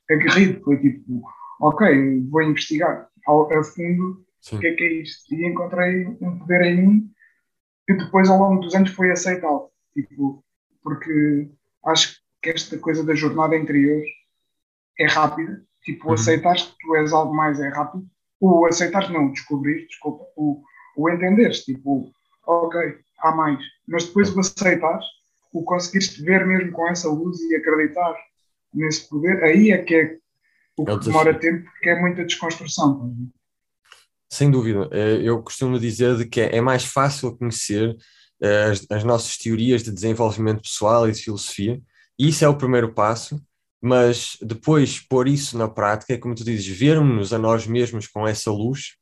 aguerrido. 0.10 0.64
Foi 0.64 0.78
tipo, 0.80 1.24
ok, 1.62 2.28
vou 2.30 2.42
investigar 2.42 3.08
ao, 3.28 3.52
a 3.54 3.64
fundo 3.64 4.26
Sim. 4.42 4.58
o 4.58 4.60
que 4.60 4.68
é 4.68 4.74
que 4.74 4.84
é 4.84 4.94
isto. 5.02 5.34
E 5.34 5.46
encontrei 5.46 6.06
um 6.06 6.40
poder 6.40 6.62
em 6.64 6.88
mim 6.88 7.12
que 7.88 7.94
depois 7.94 8.30
ao 8.30 8.40
longo 8.40 8.62
dos 8.62 8.74
anos 8.76 8.92
foi 8.92 9.12
aceitado. 9.12 9.70
Tipo, 9.94 10.44
porque 10.82 11.50
acho 11.86 12.20
que 12.42 12.50
esta 12.50 12.78
coisa 12.78 13.04
da 13.04 13.16
jornada 13.16 13.56
interior 13.56 14.04
é 15.00 15.08
rápida. 15.08 15.64
Tipo, 15.84 16.08
uhum. 16.08 16.14
aceitares 16.14 16.64
que 16.64 16.76
tu 16.80 16.96
és 16.96 17.14
algo 17.14 17.34
mais 17.34 17.60
é 17.60 17.70
rápido. 17.70 18.08
O 18.46 18.66
aceitares 18.66 19.10
não, 19.10 19.32
descobrir, 19.32 19.88
desculpa. 19.88 20.26
O, 20.36 20.62
o 20.96 21.10
entenderes, 21.10 21.64
tipo, 21.64 22.12
ok, 22.46 22.80
há 23.20 23.36
mais. 23.36 23.60
Mas 23.88 24.06
depois 24.06 24.36
o 24.36 24.40
aceitares, 24.40 25.06
o 25.52 25.64
conseguires 25.64 26.14
te 26.14 26.22
ver 26.22 26.46
mesmo 26.46 26.72
com 26.72 26.88
essa 26.88 27.10
luz 27.10 27.40
e 27.42 27.56
acreditar 27.56 28.16
nesse 28.74 29.10
poder, 29.10 29.44
aí 29.44 29.72
é 29.72 29.78
que 29.80 29.96
é 29.96 30.18
o 30.78 30.86
que 30.86 30.92
é 30.92 30.98
demora 31.00 31.34
tempo, 31.34 31.64
porque 31.72 31.90
é 31.90 32.00
muita 32.00 32.26
desconstrução. 32.26 33.16
Sem 34.30 34.52
dúvida. 34.52 34.90
Eh, 34.92 35.22
eu 35.24 35.42
costumo 35.42 35.80
dizer 35.80 36.18
de 36.18 36.26
que 36.26 36.42
é 36.42 36.60
mais 36.60 36.84
fácil 36.84 37.36
conhecer 37.38 37.96
eh, 38.42 38.64
as, 38.66 38.86
as 38.92 39.04
nossas 39.04 39.38
teorias 39.38 39.82
de 39.82 39.92
desenvolvimento 39.92 40.62
pessoal 40.62 41.08
e 41.08 41.14
de 41.14 41.24
filosofia, 41.24 41.82
e 42.20 42.30
isso 42.30 42.44
é 42.44 42.50
o 42.50 42.58
primeiro 42.58 42.94
passo, 42.94 43.42
mas 43.86 44.36
depois 44.42 45.00
pôr 45.00 45.28
isso 45.28 45.56
na 45.56 45.68
prática, 45.68 46.12
é 46.12 46.18
como 46.18 46.34
tu 46.34 46.44
dizes, 46.44 46.66
vermos-nos 46.66 47.32
a 47.32 47.38
nós 47.38 47.68
mesmos 47.68 48.08
com 48.08 48.28
essa 48.28 48.50
luz, 48.50 48.96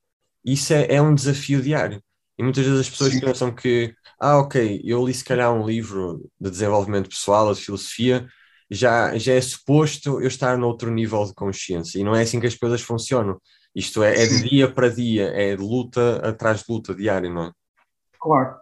isso 0.44 0.74
é, 0.74 0.96
é 0.96 1.02
um 1.02 1.16
desafio 1.16 1.62
diário. 1.62 2.04
E 2.38 2.44
muitas 2.44 2.66
vezes 2.66 2.82
as 2.82 2.90
pessoas 2.90 3.14
Sim. 3.14 3.22
pensam 3.22 3.56
que, 3.56 3.96
ah, 4.20 4.40
ok, 4.40 4.82
eu 4.84 5.06
li 5.06 5.14
se 5.14 5.24
calhar 5.24 5.54
um 5.54 5.66
livro 5.66 6.30
de 6.38 6.50
desenvolvimento 6.50 7.08
pessoal, 7.08 7.54
de 7.54 7.62
filosofia, 7.62 8.28
já, 8.70 9.18
já 9.18 9.32
é 9.32 9.40
suposto 9.40 10.20
eu 10.20 10.28
estar 10.28 10.58
noutro 10.58 10.92
nível 10.92 11.24
de 11.24 11.34
consciência. 11.34 11.98
E 11.98 12.04
não 12.04 12.14
é 12.14 12.24
assim 12.24 12.42
que 12.42 12.48
as 12.48 12.56
coisas 12.56 12.82
funcionam. 12.82 13.40
Isto 13.74 14.04
é, 14.04 14.22
é 14.22 14.28
de 14.28 14.50
dia 14.50 14.70
para 14.70 14.90
dia, 14.90 15.30
é 15.30 15.56
de 15.56 15.64
luta 15.64 16.18
atrás 16.28 16.60
de 16.60 16.66
luta 16.68 16.94
diária, 16.94 17.30
não 17.30 17.44
é? 17.44 17.52
Claro. 18.20 18.58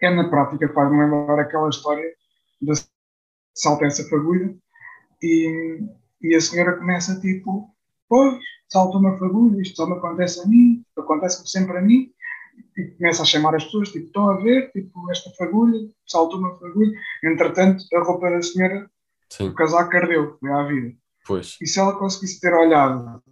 É 0.00 0.14
na 0.14 0.28
prática, 0.30 0.72
faz-me 0.72 1.02
lembrar 1.02 1.40
aquela 1.40 1.68
história 1.68 2.04
da 2.62 2.74
salta 3.52 3.86
essa 3.86 4.08
fagulha 4.08 4.56
e, 5.22 5.80
e 6.22 6.34
a 6.34 6.40
senhora 6.40 6.76
começa 6.76 7.20
tipo, 7.20 7.70
pois, 8.08 8.38
salta 8.68 8.98
uma 8.98 9.16
fagulha, 9.18 9.60
isto 9.60 9.76
só 9.76 9.86
me 9.86 9.94
acontece 9.94 10.40
a 10.40 10.46
mim, 10.46 10.84
acontece-me 10.96 11.48
sempre 11.48 11.78
a 11.78 11.82
mim, 11.82 12.10
e 12.76 12.84
começa 12.92 13.22
a 13.22 13.26
chamar 13.26 13.54
as 13.54 13.64
pessoas, 13.64 13.90
tipo, 13.90 14.06
estão 14.06 14.30
a 14.30 14.36
ver, 14.38 14.70
tipo, 14.72 15.10
esta 15.10 15.30
fagulha, 15.38 15.88
saltou 16.06 16.38
uma 16.38 16.54
fagulha, 16.58 16.92
entretanto, 17.24 17.84
a 17.94 18.00
roupa 18.00 18.30
da 18.30 18.42
senhora, 18.42 18.90
Sim. 19.30 19.48
o 19.48 19.54
casaco 19.54 19.96
ardeu, 19.96 20.36
foi 20.38 20.50
à 20.50 20.62
vida. 20.64 20.94
Pois. 21.26 21.56
E 21.60 21.66
se 21.66 21.78
ela 21.80 21.98
conseguisse 21.98 22.40
ter 22.40 22.54
olhado 22.54 23.22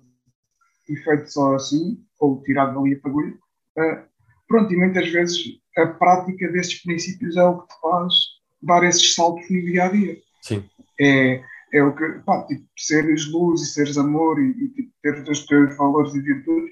e 0.89 0.97
feito 0.97 1.31
só 1.31 1.55
assim, 1.55 2.03
ou 2.19 2.43
tirado 2.43 2.75
dali 2.75 2.95
a 2.95 3.01
fagulha, 3.01 3.35
uh, 3.79 4.03
pronto, 4.49 4.73
e 4.73 4.77
muitas 4.77 5.09
vezes 5.11 5.61
a 5.77 5.87
prática 5.87 6.49
desses 6.49 6.83
princípios 6.83 7.37
é 7.37 7.45
o 7.45 7.61
que 7.61 7.69
te 7.69 7.81
faz 7.81 8.15
dar 8.63 8.83
esses 8.85 9.15
saltos 9.15 9.49
no 9.51 9.61
dia 9.63 9.85
a 9.85 9.89
dia. 9.89 10.19
Sim. 10.43 10.65
É, 11.01 11.43
é 11.75 11.83
o 11.83 11.95
que, 11.95 12.07
pá, 12.25 12.47
tipo, 12.47 12.65
seres 12.79 13.31
luz 13.31 13.61
e 13.63 13.67
seres 13.67 13.99
amor 13.99 14.39
e, 14.41 14.51
e 14.51 14.69
tipo, 14.71 14.93
ter 15.03 15.29
os 15.29 15.47
teus 15.47 15.77
valores 15.77 16.15
e 16.15 16.21
virtudes 16.21 16.71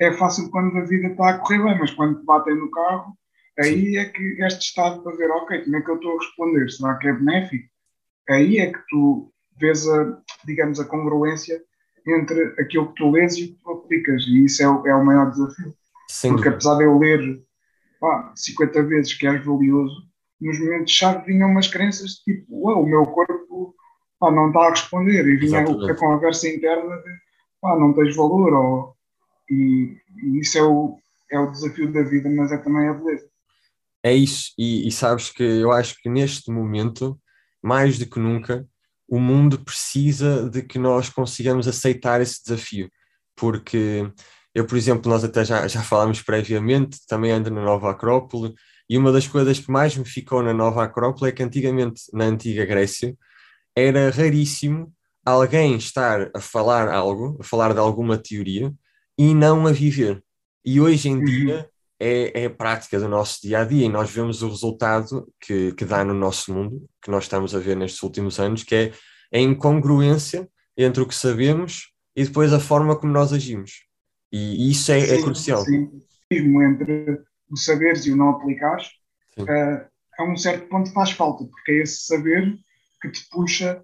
é 0.00 0.12
fácil 0.12 0.50
quando 0.50 0.76
a 0.78 0.84
vida 0.84 1.08
está 1.08 1.30
a 1.30 1.38
correr 1.38 1.62
bem, 1.62 1.78
mas 1.78 1.90
quando 1.92 2.18
te 2.18 2.24
batem 2.24 2.56
no 2.56 2.70
carro, 2.70 3.16
aí 3.58 3.92
Sim. 3.92 3.96
é 3.96 4.04
que 4.06 4.22
este 4.44 4.68
estado 4.68 5.02
para 5.02 5.16
ver, 5.16 5.30
ok, 5.30 5.64
como 5.64 5.76
é 5.76 5.82
que 5.82 5.90
eu 5.90 5.96
estou 5.96 6.12
a 6.12 6.22
responder? 6.22 6.70
Será 6.70 6.94
que 6.96 7.08
é 7.08 7.12
benéfico? 7.12 7.68
Aí 8.28 8.58
é 8.58 8.72
que 8.72 8.78
tu 8.88 9.32
vês 9.60 9.88
a, 9.88 10.18
digamos, 10.44 10.80
a 10.80 10.84
congruência 10.84 11.60
entre 12.06 12.54
aquilo 12.60 12.88
que 12.88 12.94
tu 12.94 13.10
lês 13.10 13.36
e 13.36 13.44
o 13.44 13.48
que 13.48 13.62
tu 13.62 13.70
aplicas, 13.70 14.24
e 14.26 14.44
isso 14.44 14.62
é, 14.62 14.68
o, 14.68 14.86
é 14.86 14.94
o 14.94 15.04
maior 15.04 15.30
desafio. 15.30 15.74
Sem 16.08 16.32
Porque 16.32 16.48
apesar 16.48 16.76
de 16.76 16.84
eu 16.84 16.98
ler 16.98 17.42
pá, 18.00 18.32
50 18.34 18.82
vezes 18.84 19.14
que 19.14 19.26
és 19.26 19.44
valioso, 19.44 19.94
nos 20.40 20.58
momentos-chave 20.58 21.24
vinham 21.24 21.50
umas 21.50 21.68
crenças 21.68 22.16
tipo, 22.16 22.44
uau, 22.50 22.82
o 22.82 22.86
meu 22.86 23.06
corpo 23.06 23.43
pá, 24.18 24.30
não 24.30 24.48
está 24.48 24.60
a 24.60 24.70
responder, 24.70 25.26
e 25.26 25.36
vinha 25.36 25.60
Exatamente. 25.62 25.90
a 25.90 25.96
conversa 25.96 26.48
interna 26.48 26.96
de 26.96 27.10
pá, 27.60 27.78
não 27.78 27.92
tens 27.92 28.14
valor, 28.14 28.52
ou, 28.52 28.96
e, 29.50 29.96
e, 30.22 30.40
isso 30.40 30.58
é 30.58 30.62
o, 30.62 30.98
é 31.30 31.38
o 31.38 31.50
desafio 31.50 31.92
da 31.92 32.02
vida, 32.02 32.28
mas 32.30 32.52
é 32.52 32.58
também 32.58 32.88
a 32.88 32.94
beleza. 32.94 33.28
É 34.02 34.12
isso, 34.12 34.52
e, 34.58 34.86
e 34.86 34.92
sabes 34.92 35.30
que 35.30 35.42
eu 35.42 35.72
acho 35.72 35.96
que 36.02 36.08
neste 36.08 36.50
momento, 36.50 37.18
mais 37.62 37.98
do 37.98 38.06
que 38.06 38.18
nunca, 38.18 38.66
o 39.08 39.18
mundo 39.18 39.58
precisa 39.60 40.48
de 40.48 40.62
que 40.62 40.78
nós 40.78 41.08
consigamos 41.08 41.68
aceitar 41.68 42.20
esse 42.20 42.42
desafio, 42.42 42.90
porque 43.36 44.10
eu, 44.54 44.66
por 44.66 44.76
exemplo, 44.76 45.10
nós 45.10 45.24
até 45.24 45.44
já, 45.44 45.66
já 45.66 45.82
falámos 45.82 46.22
previamente, 46.22 46.98
também 47.08 47.32
ando 47.32 47.50
na 47.50 47.62
Nova 47.62 47.90
Acrópole, 47.90 48.54
e 48.88 48.96
uma 48.96 49.10
das 49.10 49.26
coisas 49.26 49.58
que 49.58 49.70
mais 49.70 49.96
me 49.96 50.04
ficou 50.04 50.42
na 50.42 50.52
Nova 50.52 50.84
Acrópole 50.84 51.30
é 51.30 51.32
que 51.32 51.42
antigamente, 51.42 52.02
na 52.12 52.24
antiga 52.24 52.64
Grécia, 52.64 53.16
era 53.76 54.10
raríssimo 54.10 54.92
alguém 55.24 55.76
estar 55.76 56.30
a 56.34 56.40
falar 56.40 56.88
algo, 56.88 57.38
a 57.40 57.44
falar 57.44 57.72
de 57.72 57.80
alguma 57.80 58.18
teoria, 58.18 58.72
e 59.18 59.34
não 59.34 59.66
a 59.66 59.72
viver. 59.72 60.22
E 60.64 60.80
hoje 60.80 61.08
em 61.08 61.22
dia 61.24 61.56
uhum. 61.56 61.64
é, 62.00 62.42
é 62.42 62.46
a 62.46 62.50
prática 62.50 62.98
do 62.98 63.08
nosso 63.08 63.40
dia 63.42 63.60
a 63.60 63.64
dia, 63.64 63.86
e 63.86 63.88
nós 63.88 64.10
vemos 64.10 64.42
o 64.42 64.48
resultado 64.48 65.26
que, 65.40 65.72
que 65.72 65.84
dá 65.84 66.04
no 66.04 66.14
nosso 66.14 66.52
mundo, 66.52 66.86
que 67.02 67.10
nós 67.10 67.24
estamos 67.24 67.54
a 67.54 67.58
ver 67.58 67.76
nestes 67.76 68.02
últimos 68.02 68.38
anos, 68.38 68.62
que 68.62 68.74
é 68.74 68.92
a 69.32 69.38
incongruência 69.38 70.48
entre 70.76 71.02
o 71.02 71.06
que 71.06 71.14
sabemos 71.14 71.92
e 72.16 72.24
depois 72.24 72.52
a 72.52 72.60
forma 72.60 72.96
como 72.96 73.12
nós 73.12 73.32
agimos. 73.32 73.84
E 74.32 74.70
isso 74.70 74.90
é, 74.92 74.98
é 74.98 75.06
sim, 75.06 75.14
é 75.14 75.22
crucial. 75.22 75.64
Sim, 75.64 75.90
entre 76.30 77.22
o 77.50 77.56
saberes 77.56 78.06
e 78.06 78.12
o 78.12 78.16
não 78.16 78.30
aplicares, 78.30 78.86
uh, 79.38 79.86
a 80.18 80.24
um 80.24 80.36
certo 80.36 80.68
ponto 80.68 80.92
faz 80.92 81.12
falta, 81.12 81.44
porque 81.44 81.72
é 81.72 81.82
esse 81.82 82.06
saber 82.06 82.56
que 83.10 83.20
te 83.20 83.28
puxa 83.30 83.82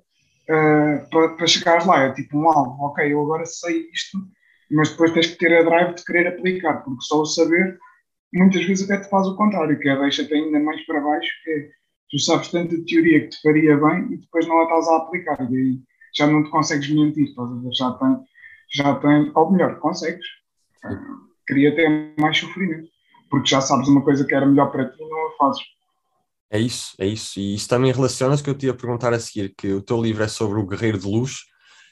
uh, 0.49 1.11
para, 1.11 1.29
para 1.37 1.47
chegares 1.47 1.87
lá. 1.87 2.05
É 2.05 2.12
tipo 2.12 2.39
um 2.39 2.49
alvo, 2.49 2.85
ok, 2.85 3.12
eu 3.12 3.21
agora 3.23 3.45
sei 3.45 3.89
isto, 3.93 4.19
mas 4.71 4.91
depois 4.91 5.12
tens 5.12 5.27
que 5.29 5.39
ter 5.39 5.57
a 5.57 5.62
drive 5.62 5.95
de 5.95 6.05
querer 6.05 6.27
aplicar, 6.29 6.83
porque 6.85 7.05
só 7.05 7.21
o 7.21 7.27
saber 7.27 7.79
muitas 8.33 8.65
vezes 8.65 8.89
até 8.89 9.03
te 9.03 9.11
faz 9.11 9.27
o 9.27 9.37
contrário, 9.37 9.79
que 9.79 9.89
é 9.89 9.99
deixa-te 9.99 10.33
ainda 10.33 10.61
mais 10.61 10.85
para 10.87 11.00
baixo, 11.00 11.31
que 11.45 11.50
é, 11.50 11.69
tu 12.11 12.19
sabes 12.19 12.49
tanto 12.49 12.77
de 12.77 12.85
teoria 12.85 13.21
que 13.23 13.29
te 13.29 13.43
faria 13.43 13.77
bem 13.77 14.12
e 14.12 14.17
depois 14.19 14.47
não 14.47 14.61
a 14.61 14.65
estás 14.65 14.89
a 14.89 14.97
aplicar, 14.99 15.50
e 15.50 15.57
aí 15.57 15.81
já 16.15 16.27
não 16.27 16.45
te 16.45 16.50
consegues 16.50 16.89
mentir, 16.91 17.25
estás 17.25 17.50
a 17.50 17.55
ver? 17.55 17.73
Já 17.73 17.93
tem, 17.93 18.19
já 18.73 18.95
tem, 18.97 19.33
ou 19.35 19.50
melhor, 19.50 19.79
consegues, 19.81 20.27
queria 21.47 21.75
ter 21.75 22.15
mais 22.19 22.39
sofrimento, 22.39 22.89
porque 23.29 23.49
já 23.49 23.61
sabes 23.61 23.89
uma 23.89 24.03
coisa 24.03 24.25
que 24.25 24.35
era 24.35 24.47
melhor 24.47 24.71
para 24.71 24.89
ti 24.89 25.03
e 25.03 25.09
não 25.09 25.27
a 25.27 25.37
fazes. 25.37 25.62
É 26.50 26.59
isso, 26.59 26.95
é 26.99 27.07
isso. 27.07 27.38
E 27.38 27.54
isso 27.54 27.69
também 27.69 27.92
relaciona-se 27.92 28.42
que 28.42 28.50
eu 28.50 28.54
te 28.54 28.66
ia 28.66 28.75
perguntar 28.75 29.12
a 29.12 29.21
seguir, 29.21 29.54
que 29.57 29.73
o 29.73 29.83
teu 29.83 30.02
livro 30.02 30.23
é 30.25 30.28
sobre 30.28 30.59
o 30.59 30.66
guerreiro 30.66 30.99
de 30.99 31.07
luz, 31.07 31.45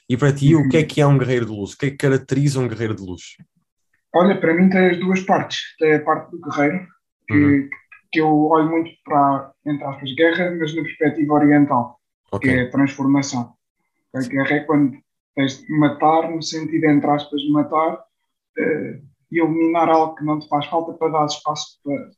e 0.09 0.17
para 0.17 0.33
ti, 0.33 0.55
o 0.55 0.67
que 0.67 0.77
é 0.77 0.83
que 0.83 0.99
é 0.99 1.05
um 1.05 1.19
guerreiro 1.19 1.45
de 1.45 1.51
luz? 1.51 1.73
O 1.73 1.77
que 1.77 1.85
é 1.85 1.91
que 1.91 1.97
caracteriza 1.97 2.59
um 2.59 2.67
guerreiro 2.67 2.95
de 2.95 3.03
luz? 3.03 3.37
Olha, 4.13 4.39
para 4.39 4.55
mim 4.55 4.67
tem 4.67 4.89
as 4.89 4.99
duas 4.99 5.21
partes. 5.21 5.59
Tem 5.77 5.93
a 5.93 6.03
parte 6.03 6.31
do 6.31 6.41
guerreiro, 6.41 6.87
que, 7.27 7.33
uhum. 7.33 7.69
que 8.11 8.19
eu 8.19 8.27
olho 8.27 8.69
muito 8.71 8.89
para, 9.05 9.51
entre 9.67 9.83
aspas, 9.83 10.15
guerra, 10.15 10.55
mas 10.59 10.75
na 10.75 10.81
perspectiva 10.81 11.33
oriental, 11.35 11.99
okay. 12.31 12.51
que 12.51 12.57
é 12.57 12.61
a 12.63 12.71
transformação. 12.71 13.53
A 14.15 14.19
guerra 14.21 14.55
é 14.55 14.59
quando 14.61 14.97
tens 15.35 15.61
de 15.61 15.71
matar, 15.77 16.31
no 16.31 16.41
sentido, 16.41 16.85
entre 16.85 17.09
aspas, 17.11 17.39
de 17.39 17.51
matar 17.51 17.93
uh, 17.93 19.07
e 19.31 19.39
eliminar 19.39 19.89
algo 19.89 20.15
que 20.15 20.25
não 20.25 20.39
te 20.39 20.47
faz 20.47 20.65
falta 20.65 20.91
para 20.93 21.09
dar 21.09 21.25
espaço 21.27 21.79
para, 21.83 22.09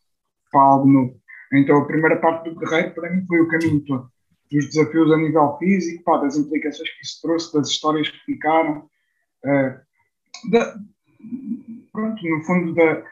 para 0.49 0.61
algo 0.61 0.87
novo. 0.87 1.21
Então 1.53 1.77
a 1.77 1.85
primeira 1.85 2.17
parte 2.17 2.49
do 2.49 2.59
guerreiro, 2.59 2.93
para 2.93 3.09
mim, 3.09 3.25
foi 3.27 3.41
o 3.41 3.47
caminho 3.47 3.83
todo 3.85 4.09
dos 4.51 4.67
desafios 4.67 5.11
a 5.11 5.17
nível 5.17 5.57
físico, 5.57 6.03
pá, 6.03 6.17
das 6.17 6.35
implicações 6.35 6.89
que 6.89 7.05
isso 7.05 7.21
trouxe, 7.21 7.53
das 7.53 7.69
histórias 7.69 8.09
que 8.09 8.19
ficaram, 8.25 8.89
uh, 9.45 10.51
da, 10.51 10.75
pronto, 11.93 12.29
no 12.29 12.43
fundo 12.43 12.73
da 12.75 13.03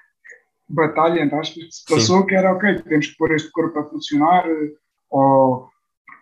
batalha, 0.68 1.22
entre 1.22 1.38
aspas, 1.38 1.64
que 1.64 1.72
se 1.72 1.86
passou, 1.86 2.22
Sim. 2.22 2.28
que 2.28 2.36
era, 2.36 2.52
ok, 2.52 2.82
temos 2.84 3.08
que 3.08 3.18
pôr 3.18 3.32
este 3.32 3.50
corpo 3.52 3.80
a 3.80 3.90
funcionar, 3.90 4.46
ou 5.10 5.70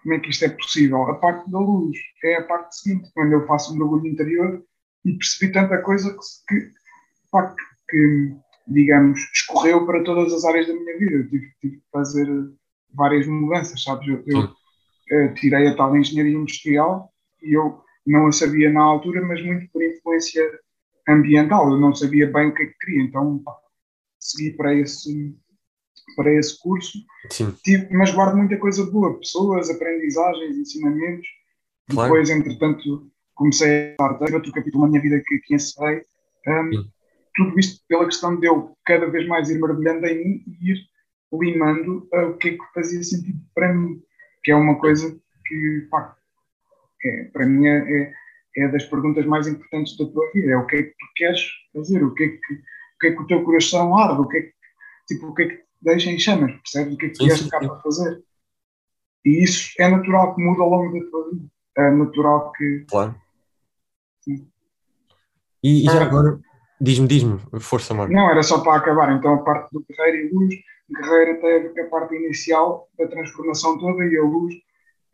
como 0.04 0.14
é 0.14 0.20
que 0.20 0.30
isto 0.30 0.46
é 0.46 0.50
possível? 0.50 1.02
A 1.04 1.16
parte 1.16 1.50
da 1.50 1.60
luz 1.60 1.98
é 2.24 2.36
a 2.36 2.44
parte 2.44 2.78
seguinte, 2.78 3.10
quando 3.14 3.34
eu 3.34 3.46
faço 3.48 3.74
um 3.74 3.78
mergulho 3.78 4.08
interior 4.08 4.64
e 5.04 5.14
percebi 5.14 5.52
tanta 5.52 5.82
coisa 5.82 6.16
que, 6.48 6.60
que, 6.60 6.72
pá, 7.32 7.54
que 7.90 8.36
digamos, 8.68 9.20
escorreu 9.34 9.86
para 9.86 10.04
todas 10.04 10.34
as 10.34 10.44
áreas 10.44 10.68
da 10.68 10.74
minha 10.74 10.98
vida. 10.98 11.16
Eu 11.16 11.30
tive, 11.30 11.52
tive 11.62 11.78
que 11.78 11.84
fazer 11.92 12.28
várias 12.94 13.26
mudanças, 13.28 13.82
sabes? 13.82 14.08
Eu, 14.08 14.24
eu, 14.28 14.44
uh, 14.44 15.34
tirei 15.36 15.68
a 15.68 15.76
tal 15.76 15.96
engenharia 15.96 16.36
industrial 16.36 17.12
e 17.42 17.58
eu 17.58 17.82
não 18.06 18.28
a 18.28 18.32
sabia 18.32 18.72
na 18.72 18.82
altura, 18.82 19.22
mas 19.26 19.44
muito 19.44 19.70
por 19.72 19.84
influência 19.84 20.44
ambiental. 21.08 21.72
Eu 21.72 21.80
não 21.80 21.96
sabia 21.96 22.32
bem 22.32 22.48
o 22.48 22.54
que 22.54 22.64
é 22.64 22.66
que 22.66 22.78
queria, 22.80 23.04
então 23.04 23.40
pá, 23.40 23.56
segui 24.20 24.52
para 24.52 24.74
esse, 24.76 25.36
para 26.16 26.34
esse 26.34 26.60
curso. 26.60 26.98
Tive, 27.64 27.88
mas 27.94 28.12
guardo 28.12 28.38
muita 28.38 28.58
coisa 28.58 28.86
boa, 28.86 29.18
pessoas, 29.18 29.70
aprendizagens, 29.70 30.58
ensinamentos. 30.58 31.28
Claro. 31.90 32.10
Depois, 32.10 32.30
entretanto, 32.30 33.10
comecei 33.34 33.96
a 34.00 34.14
dar 34.14 34.34
outro 34.34 34.52
capítulo 34.52 34.84
na 34.84 34.90
minha 34.90 35.02
vida 35.02 35.22
que, 35.26 35.40
que 35.40 35.56
encerrei. 35.56 36.02
Um, 36.48 36.90
tudo 37.38 37.58
isto 37.60 37.82
pela 37.88 38.06
questão 38.06 38.38
de 38.38 38.48
eu 38.48 38.76
cada 38.86 39.10
vez 39.10 39.28
mais 39.28 39.50
ir 39.50 39.62
mergulhando 39.62 40.06
em 40.08 40.18
mim 40.18 40.44
e 40.48 40.72
ir 40.72 40.78
limando 41.32 42.10
uh, 42.14 42.32
o 42.32 42.38
que 42.38 42.50
é 42.50 42.52
que 42.54 42.74
fazia 42.74 43.04
sentido 43.04 43.40
para 43.54 43.74
mim 43.74 44.02
que 44.48 44.52
é 44.52 44.56
uma 44.56 44.80
coisa 44.80 45.14
que, 45.46 45.88
pá, 45.92 46.16
é, 47.04 47.24
para 47.26 47.46
mim 47.46 47.68
é, 47.68 47.78
é, 47.78 48.14
é, 48.56 48.68
das 48.70 48.86
perguntas 48.86 49.26
mais 49.26 49.46
importantes 49.46 49.98
da 49.98 50.06
tua 50.06 50.32
vida. 50.32 50.54
É 50.54 50.58
o 50.58 50.66
que 50.66 50.78
é 50.78 50.84
que 50.84 50.92
tu 50.92 51.06
queres 51.18 51.42
fazer, 51.74 52.02
o 52.02 52.14
que 52.14 52.24
é 52.24 52.28
que, 52.30 52.54
o, 52.54 53.00
que, 53.02 53.08
é 53.08 53.12
que 53.12 53.22
o 53.22 53.28
teu 53.28 53.44
coração 53.44 53.98
arde, 53.98 54.22
o 54.22 54.28
que 54.28 54.38
é 54.38 54.42
que, 54.44 54.54
tipo, 55.10 55.28
o 55.28 55.36
que 55.36 55.42
é 55.44 55.48
que 55.50 55.58
te 55.58 55.66
deixa 55.82 56.10
em 56.10 56.18
chamas, 56.18 56.54
percebes? 56.54 56.94
O 56.94 56.98
que 56.98 57.06
é 57.08 57.10
que 57.10 57.26
vieste 57.26 57.50
cá 57.50 57.60
para 57.60 57.82
fazer? 57.82 58.24
E 59.26 59.44
isso 59.44 59.74
é 59.80 59.90
natural 59.90 60.34
que 60.34 60.42
muda 60.42 60.64
ao 60.64 60.70
longo 60.70 60.98
da 60.98 61.10
tua 61.10 61.30
vida. 61.30 61.46
É 61.78 61.92
natural 61.92 62.52
que. 62.54 62.86
Claro. 62.90 63.16
Sim. 64.22 64.48
E, 65.62 65.82
e 65.82 65.84
já 65.84 66.00
ah. 66.00 66.06
agora, 66.06 66.40
Diz-me, 66.80 67.08
diz-me, 67.08 67.40
força, 67.60 67.94
Marco. 67.94 68.14
Não, 68.14 68.30
era 68.30 68.44
só 68.44 68.60
para 68.60 68.78
acabar. 68.78 69.12
Então, 69.16 69.34
a 69.34 69.44
parte 69.44 69.72
do 69.72 69.84
Guerreiro 69.90 70.28
e 70.28 70.34
Luz, 70.34 70.56
Guerreiro 70.90 71.42
tem 71.42 71.56
a 71.56 71.60
ver 71.60 71.74
com 71.74 71.82
a 71.82 72.00
parte 72.00 72.16
inicial 72.16 72.88
da 72.98 73.08
transformação 73.08 73.80
toda 73.80 74.06
e 74.06 74.18
a 74.18 74.24
Luz 74.24 74.54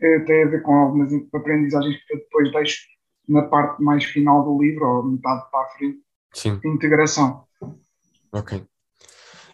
eh, 0.02 0.20
tem 0.20 0.44
a 0.44 0.48
ver 0.48 0.62
com 0.62 0.76
algumas 0.76 1.12
aprendizagens 1.34 1.96
que 2.06 2.14
eu 2.14 2.20
depois 2.20 2.52
deixo 2.52 2.82
na 3.28 3.44
parte 3.44 3.82
mais 3.82 4.04
final 4.04 4.44
do 4.44 4.62
livro, 4.62 4.86
ou 4.86 5.04
metade 5.04 5.50
para 5.50 5.66
a 5.66 5.70
frente. 5.78 6.00
Sim. 6.34 6.60
Integração. 6.66 7.46
Ok. 8.32 8.66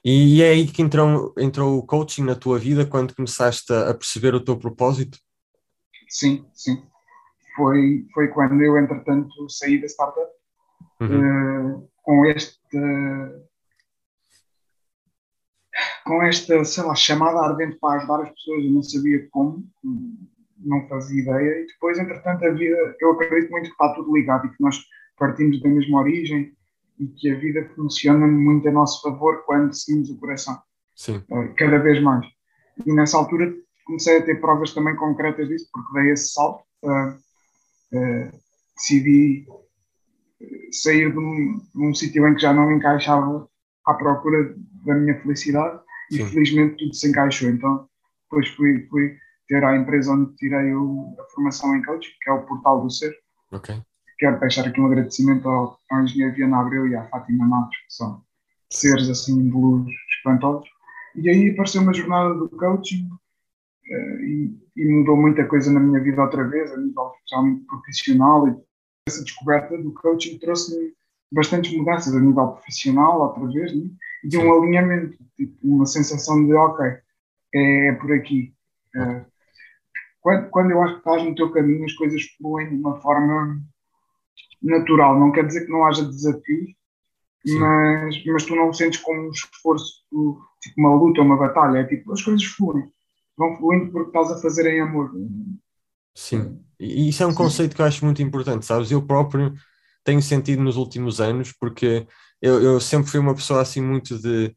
E 0.03 0.41
é 0.41 0.49
aí 0.49 0.65
que 0.65 0.81
entrou, 0.81 1.33
entrou 1.37 1.77
o 1.77 1.85
coaching 1.85 2.23
na 2.23 2.35
tua 2.35 2.57
vida 2.57 2.85
quando 2.85 3.15
começaste 3.15 3.71
a 3.71 3.93
perceber 3.93 4.33
o 4.33 4.43
teu 4.43 4.57
propósito? 4.57 5.19
Sim, 6.07 6.45
sim. 6.53 6.81
Foi, 7.55 8.05
foi 8.13 8.29
quando 8.29 8.61
eu, 8.61 8.77
entretanto, 8.77 9.29
saí 9.49 9.79
da 9.79 9.87
startup 9.87 10.27
uhum. 11.01 11.75
uh, 11.75 11.88
com 12.09 12.25
este. 12.25 12.57
com 16.03 16.23
esta, 16.23 16.65
sei 16.65 16.83
lá, 16.83 16.95
chamada 16.95 17.39
ardente 17.39 17.77
para 17.79 17.99
ajudar 17.99 18.23
as 18.23 18.29
pessoas, 18.31 18.63
eu 18.63 18.71
não 18.71 18.81
sabia 18.81 19.27
como, 19.29 19.63
não 20.57 20.87
fazia 20.87 21.21
ideia, 21.21 21.61
e 21.61 21.67
depois, 21.67 21.99
entretanto, 21.99 22.43
a 22.45 22.49
vida, 22.49 22.95
eu 22.99 23.11
acredito 23.11 23.51
muito 23.51 23.65
que 23.65 23.71
está 23.71 23.93
tudo 23.93 24.11
ligado 24.11 24.47
e 24.47 24.49
que 24.49 24.55
nós 24.59 24.83
partimos 25.19 25.61
da 25.61 25.69
mesma 25.69 25.99
origem 25.99 26.51
e 26.99 27.07
que 27.09 27.29
a 27.29 27.37
vida 27.37 27.69
funciona 27.75 28.25
muito 28.25 28.67
a 28.67 28.71
nosso 28.71 29.03
favor 29.03 29.43
quando 29.45 29.71
seguimos 29.75 30.09
o 30.09 30.19
coração. 30.19 30.59
Sim. 30.95 31.23
Uh, 31.29 31.53
cada 31.55 31.77
vez 31.77 32.01
mais. 32.01 32.25
E 32.87 32.91
nessa 32.91 33.17
altura 33.17 33.53
comecei 33.85 34.17
a 34.17 34.25
ter 34.25 34.41
provas 34.41 34.73
também 34.73 34.95
concretas 34.95 35.47
disso, 35.47 35.69
porque 35.71 35.93
dei 35.93 36.11
esse 36.11 36.33
salto. 36.33 36.63
Uh, 36.83 37.09
uh, 37.93 38.31
decidi 38.75 39.45
sair 40.71 41.11
de 41.11 41.17
um, 41.17 41.61
um 41.75 41.93
sítio 41.93 42.27
em 42.27 42.35
que 42.35 42.41
já 42.41 42.53
não 42.53 42.67
me 42.67 42.75
encaixava 42.75 43.47
à 43.85 43.93
procura 43.93 44.55
da 44.85 44.95
minha 44.95 45.19
felicidade 45.21 45.79
Sim. 46.11 46.23
e 46.23 46.25
felizmente 46.27 46.77
tudo 46.77 46.93
se 46.93 47.09
encaixou. 47.09 47.49
Então 47.49 47.87
depois 48.23 48.47
fui, 48.49 48.87
fui 48.89 49.17
ter 49.47 49.63
a 49.63 49.75
empresa 49.75 50.11
onde 50.11 50.35
tirei 50.35 50.73
o, 50.73 51.15
a 51.19 51.23
formação 51.33 51.75
em 51.75 51.81
coaching, 51.83 52.11
que 52.21 52.29
é 52.29 52.33
o 52.33 52.45
Portal 52.45 52.81
do 52.81 52.91
Ser. 52.91 53.13
Okay. 53.51 53.81
Quero 54.19 54.39
deixar 54.39 54.67
aqui 54.67 54.79
um 54.79 54.85
agradecimento 54.85 55.49
ao, 55.49 55.79
ao 55.89 56.03
engenheiro 56.03 56.35
Viana 56.35 56.59
Abreu 56.59 56.87
e 56.87 56.95
à 56.95 57.07
Fátima 57.07 57.45
Matos, 57.45 57.77
que 57.77 57.93
são 57.93 58.21
seres 58.69 59.09
assim 59.09 59.43
de 59.43 59.51
luz 59.51 59.87
espantosos. 60.17 60.69
E 61.15 61.29
aí 61.29 61.49
apareceu 61.49 61.81
uma 61.81 61.93
jornada 61.93 62.35
do 62.35 62.49
coaching 62.49 63.09
uh, 63.09 64.21
e, 64.21 64.55
e, 64.75 64.85
mudou 64.93 65.17
muita 65.17 65.45
coisa 65.45 65.71
na 65.71 65.79
minha 65.79 65.99
vida 65.99 66.21
outra 66.21 66.47
vez, 66.47 66.71
a 66.71 66.77
nível 66.77 67.11
especialmente 67.15 67.65
profissional. 67.65 68.47
E 68.47 68.68
essa 69.09 69.23
descoberta 69.23 69.77
do 69.77 69.93
coaching 69.93 70.37
trouxe-me 70.37 70.93
bastantes 71.31 71.75
mudanças 71.75 72.15
a 72.15 72.19
nível 72.19 72.47
profissional, 72.47 73.21
outra 73.21 73.47
vez, 73.47 73.75
né? 73.75 73.89
e 74.23 74.27
de 74.27 74.37
um 74.37 74.51
alinhamento, 74.51 75.17
tipo, 75.35 75.55
uma 75.63 75.85
sensação 75.85 76.45
de, 76.45 76.53
ok, 76.53 76.85
é, 77.53 77.87
é 77.87 77.91
por 77.93 78.11
aqui. 78.11 78.53
Uh, 78.95 79.25
quando, 80.21 80.49
quando 80.49 80.71
eu 80.71 80.81
acho 80.81 80.93
que 80.93 80.99
estás 80.99 81.23
no 81.23 81.35
teu 81.35 81.51
caminho, 81.51 81.85
as 81.85 81.93
coisas 81.93 82.23
fluem 82.37 82.69
de 82.69 82.75
uma 82.75 82.99
forma 83.01 83.61
natural. 84.61 85.19
Não 85.19 85.31
quer 85.31 85.45
dizer 85.45 85.65
que 85.65 85.71
não 85.71 85.85
haja 85.85 86.03
desafios, 86.03 86.71
mas, 87.45 88.25
mas 88.25 88.45
tu 88.45 88.55
não 88.55 88.73
sentes 88.73 88.99
como 88.99 89.27
um 89.27 89.31
esforço, 89.31 90.03
tipo 90.61 90.75
uma 90.77 90.93
luta, 90.95 91.21
uma 91.21 91.37
batalha. 91.37 91.79
É 91.79 91.83
tipo, 91.85 92.11
as 92.11 92.21
coisas 92.21 92.43
fluem. 92.43 92.91
Vão 93.37 93.55
fluindo 93.55 93.91
porque 93.91 94.09
estás 94.09 94.31
a 94.31 94.41
fazer 94.41 94.67
em 94.67 94.81
amor. 94.81 95.11
Sim, 96.15 96.59
e 96.79 97.09
isso 97.09 97.23
é 97.23 97.25
um 97.27 97.31
Sim. 97.31 97.37
conceito 97.37 97.75
que 97.75 97.81
eu 97.81 97.85
acho 97.85 98.03
muito 98.03 98.21
importante, 98.21 98.65
sabes? 98.65 98.91
Eu 98.91 99.05
próprio 99.05 99.53
tenho 100.03 100.21
sentido 100.21 100.61
nos 100.63 100.75
últimos 100.75 101.21
anos, 101.21 101.53
porque 101.59 102.07
eu, 102.41 102.61
eu 102.61 102.79
sempre 102.79 103.09
fui 103.09 103.19
uma 103.19 103.35
pessoa 103.35 103.61
assim 103.61 103.81
muito 103.81 104.17
de 104.19 104.53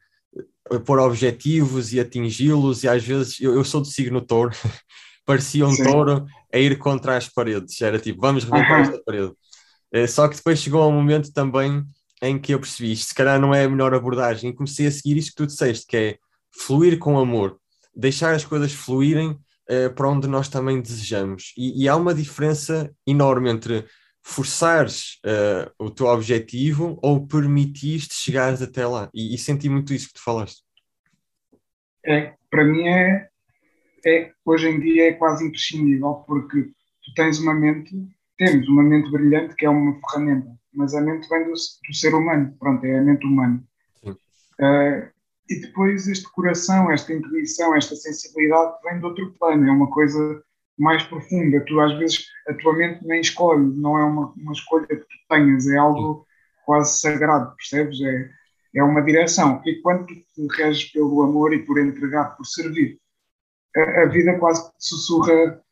pôr 0.87 0.99
objetivos 1.01 1.93
e 1.93 2.01
atingi-los, 2.01 2.85
e 2.85 2.89
às 2.89 3.05
vezes 3.05 3.41
eu, 3.41 3.55
eu 3.55 3.65
sou 3.65 3.81
do 3.81 3.87
signo 3.87 4.21
touro, 4.21 4.51
parecia 5.27 5.67
um 5.67 5.77
Sim. 5.77 5.85
touro 5.85 6.27
a 6.53 6.59
ir 6.59 6.79
contra 6.79 7.17
as 7.17 7.29
paredes, 7.29 7.81
era 7.81 7.99
tipo, 7.99 8.21
vamos 8.21 8.45
rebentar 8.45 8.81
esta 8.81 9.01
parede. 9.05 9.33
Eh, 9.93 10.07
só 10.07 10.29
que 10.29 10.37
depois 10.37 10.61
chegou 10.61 10.89
um 10.89 10.93
momento 10.93 11.33
também 11.33 11.85
em 12.23 12.39
que 12.41 12.55
eu 12.55 12.61
percebi 12.61 12.93
isto, 12.93 13.09
se 13.09 13.15
calhar 13.15 13.41
não 13.41 13.55
é 13.55 13.65
a 13.65 13.69
melhor 13.69 13.95
abordagem, 13.95 14.51
e 14.51 14.55
comecei 14.55 14.87
a 14.87 14.91
seguir 14.91 15.17
isto 15.19 15.31
que 15.31 15.37
tu 15.37 15.47
disseste, 15.47 15.87
que 15.87 15.97
é 15.97 16.19
fluir 16.53 16.99
com 16.99 17.19
amor, 17.19 17.59
deixar 17.95 18.35
as 18.35 18.45
coisas 18.45 18.73
fluírem 18.73 19.39
uh, 19.71 19.95
para 19.95 20.09
onde 20.09 20.29
nós 20.29 20.49
também 20.49 20.81
desejamos. 20.81 21.53
E, 21.57 21.85
e, 21.85 21.89
há 21.89 21.97
uma 21.97 22.15
diferença 22.15 22.93
enorme 23.07 23.51
entre 23.51 23.85
forçares 24.23 25.19
uh, 25.27 25.71
o 25.79 25.91
teu 25.91 26.07
objetivo 26.07 26.99
ou 27.03 27.27
permitires 27.27 28.09
chegares 28.11 28.63
até 28.63 28.87
lá. 28.87 29.11
E, 29.13 29.35
e, 29.35 29.39
senti 29.39 29.69
muito 29.69 29.93
isso 29.93 30.09
que 30.09 30.15
tu 30.15 30.25
falaste. 30.25 30.63
É, 32.05 32.35
para 32.51 32.65
mim 32.65 32.87
é, 32.89 33.29
é, 34.07 34.33
hoje 34.45 34.69
em 34.69 34.81
dia 34.81 35.09
é 35.09 35.13
quase 35.13 35.47
imprescindível, 35.47 36.15
porque 36.27 36.63
tu 36.63 37.15
tens 37.15 37.39
uma 37.39 37.55
mente 37.55 37.95
temos 38.37 38.69
uma 38.69 38.83
mente 38.83 39.11
brilhante 39.11 39.55
que 39.55 39.65
é 39.65 39.71
uma 39.71 39.99
ferramenta, 40.01 40.51
mas 40.73 40.95
a 40.95 41.01
mente 41.01 41.29
vem 41.29 41.45
do, 41.45 41.53
do 41.53 41.95
ser 41.95 42.15
humano, 42.15 42.55
pronto, 42.59 42.85
é 42.85 42.99
a 42.99 43.03
mente 43.03 43.27
humana. 43.27 43.63
Uh, 44.05 45.11
e 45.53 45.61
depois 45.61 46.07
este 46.09 46.31
coração, 46.33 46.91
esta 46.91 47.13
intuição, 47.13 47.75
esta 47.75 47.95
sensibilidade 47.97 48.75
vem 48.85 48.99
de 48.99 49.05
outro 49.05 49.33
plano, 49.39 49.67
é 49.67 49.71
uma 49.71 49.91
coisa 49.91 50.43
mais 50.79 51.03
profunda. 51.05 51.65
Tu 51.67 51.81
às 51.81 51.99
vezes 51.99 52.27
a 52.49 52.55
tua 52.55 52.75
mente 52.75 53.07
nem 53.07 53.21
escolhe, 53.21 53.65
não 53.77 53.99
é 53.99 54.05
uma, 54.05 54.33
uma 54.37 54.53
escolha 54.53 54.87
que 54.87 54.97
tu 54.97 55.19
tenhas, 55.29 55.67
é 55.69 55.77
algo 55.77 56.27
quase 56.65 57.01
sagrado, 57.01 57.55
percebes? 57.57 58.01
É, 58.01 58.31
é 58.77 58.83
uma 58.83 59.03
direção. 59.03 59.61
E 59.65 59.81
quando 59.83 60.07
tu 60.07 60.15
te 60.15 60.57
reges 60.57 60.91
pelo 60.93 61.23
amor 61.23 61.53
e 61.53 61.65
por 61.65 61.79
entregar, 61.79 62.37
por 62.37 62.45
servir, 62.47 62.99
a, 63.77 64.03
a 64.03 64.07
vida 64.07 64.39
quase 64.39 64.69
te 64.71 64.75
sussurra 64.79 65.63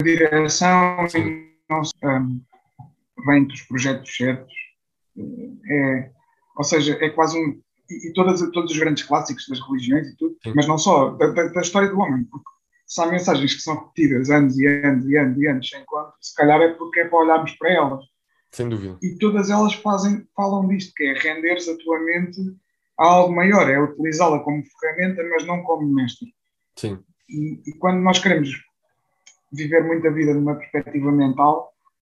a 0.00 0.04
direção 0.04 1.08
Sim 1.08 1.50
não 1.70 1.82
um, 2.02 2.42
vem 3.24 3.44
dos 3.44 3.62
projetos 3.62 4.14
certos. 4.14 4.52
É, 5.16 6.10
ou 6.56 6.64
seja, 6.64 6.98
é 7.00 7.08
quase 7.10 7.38
um. 7.38 7.60
E, 7.90 8.08
e 8.08 8.12
todas, 8.12 8.40
todos 8.52 8.70
os 8.70 8.78
grandes 8.78 9.04
clássicos 9.04 9.46
das 9.48 9.60
religiões 9.60 10.08
e 10.08 10.16
tudo, 10.16 10.36
Sim. 10.42 10.52
mas 10.54 10.66
não 10.66 10.78
só, 10.78 11.10
da, 11.10 11.26
da, 11.28 11.48
da, 11.48 11.60
história 11.60 11.88
do 11.88 11.98
homem. 11.98 12.24
Porque 12.24 12.48
se 12.86 13.00
há 13.00 13.06
mensagens 13.06 13.54
que 13.54 13.60
são 13.60 13.74
repetidas 13.74 14.30
anos 14.30 14.58
e 14.58 14.66
anos 14.66 15.06
e 15.06 15.16
anos 15.16 15.38
e 15.38 15.46
anos 15.46 15.68
sem 15.68 15.84
conta, 15.84 16.12
se 16.20 16.34
calhar 16.34 16.60
é 16.60 16.68
porque 16.74 17.00
é 17.00 17.08
para 17.08 17.18
olharmos 17.18 17.52
para 17.52 17.72
elas. 17.72 18.04
Sem 18.52 18.68
dúvida. 18.68 18.98
E 19.02 19.16
todas 19.18 19.50
elas 19.50 19.74
fazem, 19.74 20.26
falam 20.34 20.66
disto, 20.68 20.92
que 20.94 21.04
é 21.04 21.14
renderes 21.14 21.68
a 21.68 21.76
tua 21.78 22.00
mente 22.00 22.40
a 22.98 23.06
algo 23.06 23.34
maior, 23.34 23.70
é 23.70 23.80
utilizá-la 23.80 24.40
como 24.40 24.62
ferramenta, 24.78 25.22
mas 25.30 25.46
não 25.46 25.62
como 25.62 25.86
mestre. 25.86 26.28
Sim. 26.76 26.98
E, 27.28 27.62
e 27.66 27.72
quando 27.78 28.00
nós 28.00 28.18
queremos 28.18 28.50
viver 29.52 29.84
muita 29.84 30.10
vida 30.10 30.34
numa 30.34 30.56
perspectiva 30.56 31.10
mental, 31.10 31.72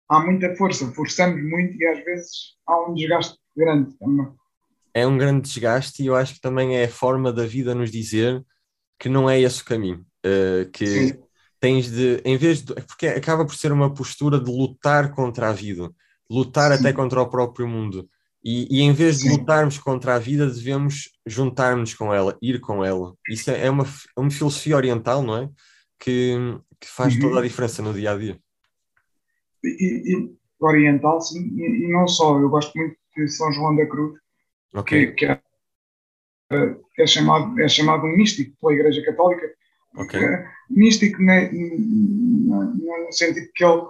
há 0.09 0.19
muita 0.19 0.55
força, 0.55 0.91
forçamos 0.93 1.41
muito 1.43 1.79
e 1.81 1.87
às 1.87 2.03
vezes 2.03 2.55
há 2.65 2.89
um 2.89 2.93
desgaste 2.93 3.37
grande 3.55 3.93
também. 3.97 4.27
É 4.93 5.07
um 5.07 5.17
grande 5.17 5.41
desgaste 5.41 6.03
e 6.03 6.07
eu 6.07 6.15
acho 6.15 6.35
que 6.35 6.41
também 6.41 6.75
é 6.75 6.85
a 6.85 6.89
forma 6.89 7.31
da 7.31 7.45
vida 7.45 7.73
nos 7.73 7.91
dizer 7.91 8.43
que 8.99 9.09
não 9.09 9.29
é 9.29 9.39
esse 9.39 9.61
o 9.61 9.65
caminho. 9.65 10.05
Uh, 10.25 10.69
que 10.71 10.85
Sim. 10.85 11.19
tens 11.59 11.89
de, 11.89 12.21
em 12.23 12.37
vez 12.37 12.61
de. 12.61 12.73
Porque 12.73 13.07
acaba 13.07 13.45
por 13.45 13.55
ser 13.55 13.71
uma 13.71 13.93
postura 13.93 14.39
de 14.39 14.51
lutar 14.51 15.11
contra 15.13 15.49
a 15.49 15.53
vida, 15.53 15.89
lutar 16.29 16.71
Sim. 16.71 16.79
até 16.79 16.93
contra 16.93 17.21
o 17.21 17.29
próprio 17.29 17.67
mundo. 17.67 18.07
E, 18.43 18.67
e 18.69 18.81
em 18.81 18.91
vez 18.91 19.19
de 19.19 19.29
Sim. 19.29 19.37
lutarmos 19.37 19.77
contra 19.77 20.15
a 20.15 20.19
vida, 20.19 20.47
devemos 20.47 21.11
juntar-nos 21.25 21.93
com 21.93 22.13
ela, 22.13 22.37
ir 22.41 22.59
com 22.59 22.83
ela. 22.83 23.15
Isso 23.29 23.51
é, 23.51 23.65
é 23.65 23.69
uma, 23.69 23.83
é 23.83 24.19
uma 24.19 24.31
filosofia 24.31 24.75
oriental, 24.75 25.21
não 25.21 25.37
é? 25.37 25.49
Que, 25.99 26.35
que 26.79 26.87
faz 26.87 27.13
uhum. 27.15 27.21
toda 27.21 27.39
a 27.39 27.43
diferença 27.43 27.81
no 27.81 27.93
dia 27.93 28.11
a 28.11 28.17
dia. 28.17 28.39
E, 29.63 30.15
e 30.15 30.35
oriental, 30.59 31.21
sim, 31.21 31.39
e, 31.55 31.85
e, 31.85 31.91
não 31.91 32.07
só. 32.07 32.39
Eu 32.39 32.49
gosto 32.49 32.75
muito 32.75 32.95
de 33.15 33.27
São 33.27 33.51
João 33.51 33.75
da 33.75 33.85
Cruz, 33.85 34.19
okay. 34.73 35.07
que, 35.07 35.13
que 35.13 35.25
é, 35.25 35.41
é, 36.99 37.07
chamado, 37.07 37.59
é 37.59 37.67
chamado 37.67 38.05
um 38.05 38.15
místico 38.15 38.55
pela 38.59 38.73
Igreja 38.73 39.03
Católica. 39.03 39.49
Okay. 39.95 40.23
É, 40.23 40.47
místico 40.69 41.21
né, 41.21 41.49
no 41.51 43.11
sentido 43.11 43.47
que 43.53 43.63
ele 43.63 43.81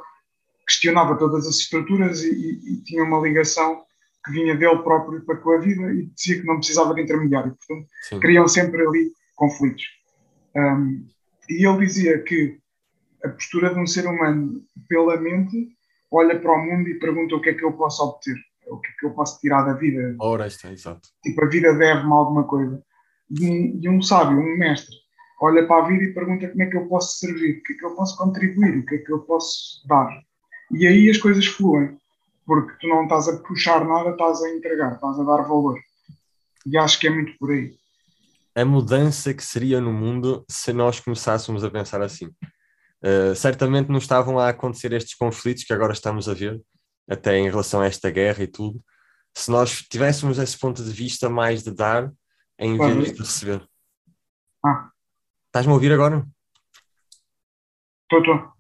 questionava 0.67 1.17
todas 1.17 1.47
as 1.47 1.57
estruturas 1.57 2.23
e, 2.23 2.31
e, 2.31 2.83
tinha 2.83 3.03
uma 3.03 3.19
ligação 3.19 3.83
que 4.25 4.31
vinha 4.31 4.55
dele 4.55 4.77
próprio 4.83 5.23
para 5.25 5.37
com 5.37 5.51
a 5.51 5.59
vida 5.59 5.91
e 5.93 6.05
dizia 6.07 6.39
que 6.39 6.47
não 6.47 6.57
precisava 6.57 6.93
de 6.93 7.01
intermediário. 7.01 7.55
Portanto, 7.55 7.89
Sim. 8.03 8.19
criam 8.19 8.47
sempre 8.47 8.85
ali 8.85 9.11
conflitos. 9.35 9.83
Um, 10.55 11.07
e 11.49 11.67
ele 11.67 11.85
dizia 11.85 12.21
que 12.23 12.57
a 13.23 13.29
postura 13.29 13.73
de 13.73 13.79
um 13.79 13.87
ser 13.87 14.05
humano 14.05 14.61
pela 14.87 15.19
mente 15.19 15.69
olha 16.11 16.39
para 16.39 16.51
o 16.51 16.65
mundo 16.65 16.89
e 16.89 16.99
pergunta 16.99 17.35
o 17.35 17.41
que 17.41 17.49
é 17.49 17.53
que 17.53 17.63
eu 17.63 17.73
posso 17.73 18.03
obter, 18.03 18.35
o 18.71 18.79
que 18.79 18.87
é 18.87 18.91
que 18.99 19.05
eu 19.05 19.11
posso 19.11 19.39
tirar 19.39 19.63
da 19.63 19.73
vida. 19.73 20.15
Ora, 20.19 20.47
está, 20.47 20.71
exato. 20.71 21.09
Tipo, 21.21 21.43
a 21.43 21.47
vida 21.47 21.73
deve-me 21.73 22.11
alguma 22.11 22.45
coisa. 22.45 22.81
E 23.29 23.49
um, 23.49 23.79
e 23.81 23.89
um 23.89 24.01
sábio, 24.01 24.37
um 24.37 24.57
mestre, 24.57 24.95
olha 25.41 25.65
para 25.67 25.83
a 25.83 25.87
vida 25.87 26.03
e 26.03 26.13
pergunta 26.13 26.47
como 26.47 26.63
é 26.63 26.65
que 26.65 26.77
eu 26.77 26.87
posso 26.87 27.17
servir, 27.19 27.59
o 27.59 27.63
que 27.63 27.73
é 27.73 27.75
que 27.77 27.85
eu 27.85 27.95
posso 27.95 28.17
contribuir, 28.17 28.79
o 28.79 28.85
que 28.85 28.95
é 28.95 28.97
que 28.99 29.11
eu 29.11 29.19
posso 29.19 29.85
dar. 29.87 30.09
E 30.71 30.87
aí 30.87 31.09
as 31.09 31.17
coisas 31.17 31.45
fluem, 31.45 31.97
porque 32.45 32.73
tu 32.79 32.87
não 32.87 33.03
estás 33.03 33.27
a 33.27 33.37
puxar 33.37 33.85
nada, 33.85 34.11
estás 34.11 34.41
a 34.41 34.49
entregar, 34.49 34.93
estás 34.93 35.19
a 35.19 35.23
dar 35.23 35.43
valor. 35.43 35.79
E 36.65 36.77
acho 36.77 36.99
que 36.99 37.07
é 37.07 37.09
muito 37.09 37.37
por 37.37 37.51
aí. 37.51 37.73
A 38.53 38.65
mudança 38.65 39.33
que 39.33 39.43
seria 39.43 39.79
no 39.79 39.93
mundo 39.93 40.45
se 40.49 40.73
nós 40.73 40.99
começássemos 40.99 41.63
a 41.63 41.71
pensar 41.71 42.01
assim. 42.01 42.27
Uh, 43.03 43.33
certamente 43.35 43.89
não 43.89 43.97
estavam 43.97 44.37
a 44.37 44.49
acontecer 44.49 44.93
estes 44.93 45.15
conflitos 45.15 45.63
que 45.63 45.73
agora 45.73 45.93
estamos 45.93 46.29
a 46.29 46.33
ver, 46.33 46.61
até 47.11 47.37
em 47.37 47.49
relação 47.49 47.81
a 47.81 47.85
esta 47.85 48.09
guerra 48.09 48.43
e 48.43 48.47
tudo, 48.47 48.81
se 49.35 49.51
nós 49.51 49.81
tivéssemos 49.81 50.39
esse 50.39 50.57
ponto 50.57 50.83
de 50.83 50.91
vista 50.91 51.29
mais 51.29 51.63
de 51.63 51.71
dar 51.71 52.11
em 52.57 52.77
vez 52.77 53.13
de 53.13 53.19
receber. 53.19 53.67
Ah. 54.65 54.89
Estás-me 55.47 55.71
a 55.71 55.75
ouvir 55.75 55.91
agora? 55.91 56.25
Estou, 58.03 58.19
estou. 58.19 58.51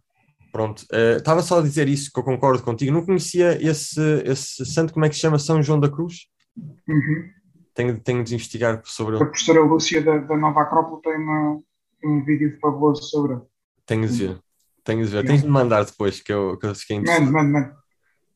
Pronto, 0.51 0.85
estava 1.17 1.39
uh, 1.39 1.43
só 1.43 1.59
a 1.59 1.61
dizer 1.61 1.87
isso, 1.87 2.11
que 2.11 2.19
eu 2.19 2.23
concordo 2.23 2.61
contigo. 2.61 2.91
Não 2.91 3.05
conhecia 3.05 3.57
esse, 3.65 4.01
esse 4.25 4.65
santo, 4.65 4.91
como 4.91 5.05
é 5.05 5.09
que 5.09 5.15
se 5.15 5.21
chama? 5.21 5.39
São 5.39 5.63
João 5.63 5.79
da 5.79 5.89
Cruz? 5.89 6.27
Uhum. 6.57 7.29
Tenho, 7.73 7.99
tenho 8.01 8.21
de 8.21 8.35
investigar 8.35 8.81
sobre 8.83 9.15
ele. 9.15 9.23
A 9.23 9.27
professora 9.27 9.61
Lúcia 9.61 10.03
da, 10.03 10.17
da 10.17 10.35
Nova 10.35 10.63
Acrópole 10.63 11.01
tem 11.01 11.15
uma, 11.15 11.61
um 12.03 12.25
vídeo 12.25 12.57
fabuloso 12.59 13.03
sobre 13.03 13.33
ele. 13.33 13.41
Tenho 13.85 14.07
de 14.07 14.27
ver, 14.27 14.39
tenho 14.83 15.05
de 15.05 15.11
ver. 15.11 15.25
Tens 15.25 15.41
de 15.41 15.47
mandar 15.47 15.85
depois, 15.85 16.21
que 16.21 16.33
eu, 16.33 16.57
que 16.57 16.65
eu 16.65 16.75
fiquei 16.75 16.97
interessado. 16.97 17.31
Mano, 17.31 17.51
mano, 17.51 17.53
mano. 17.53 17.80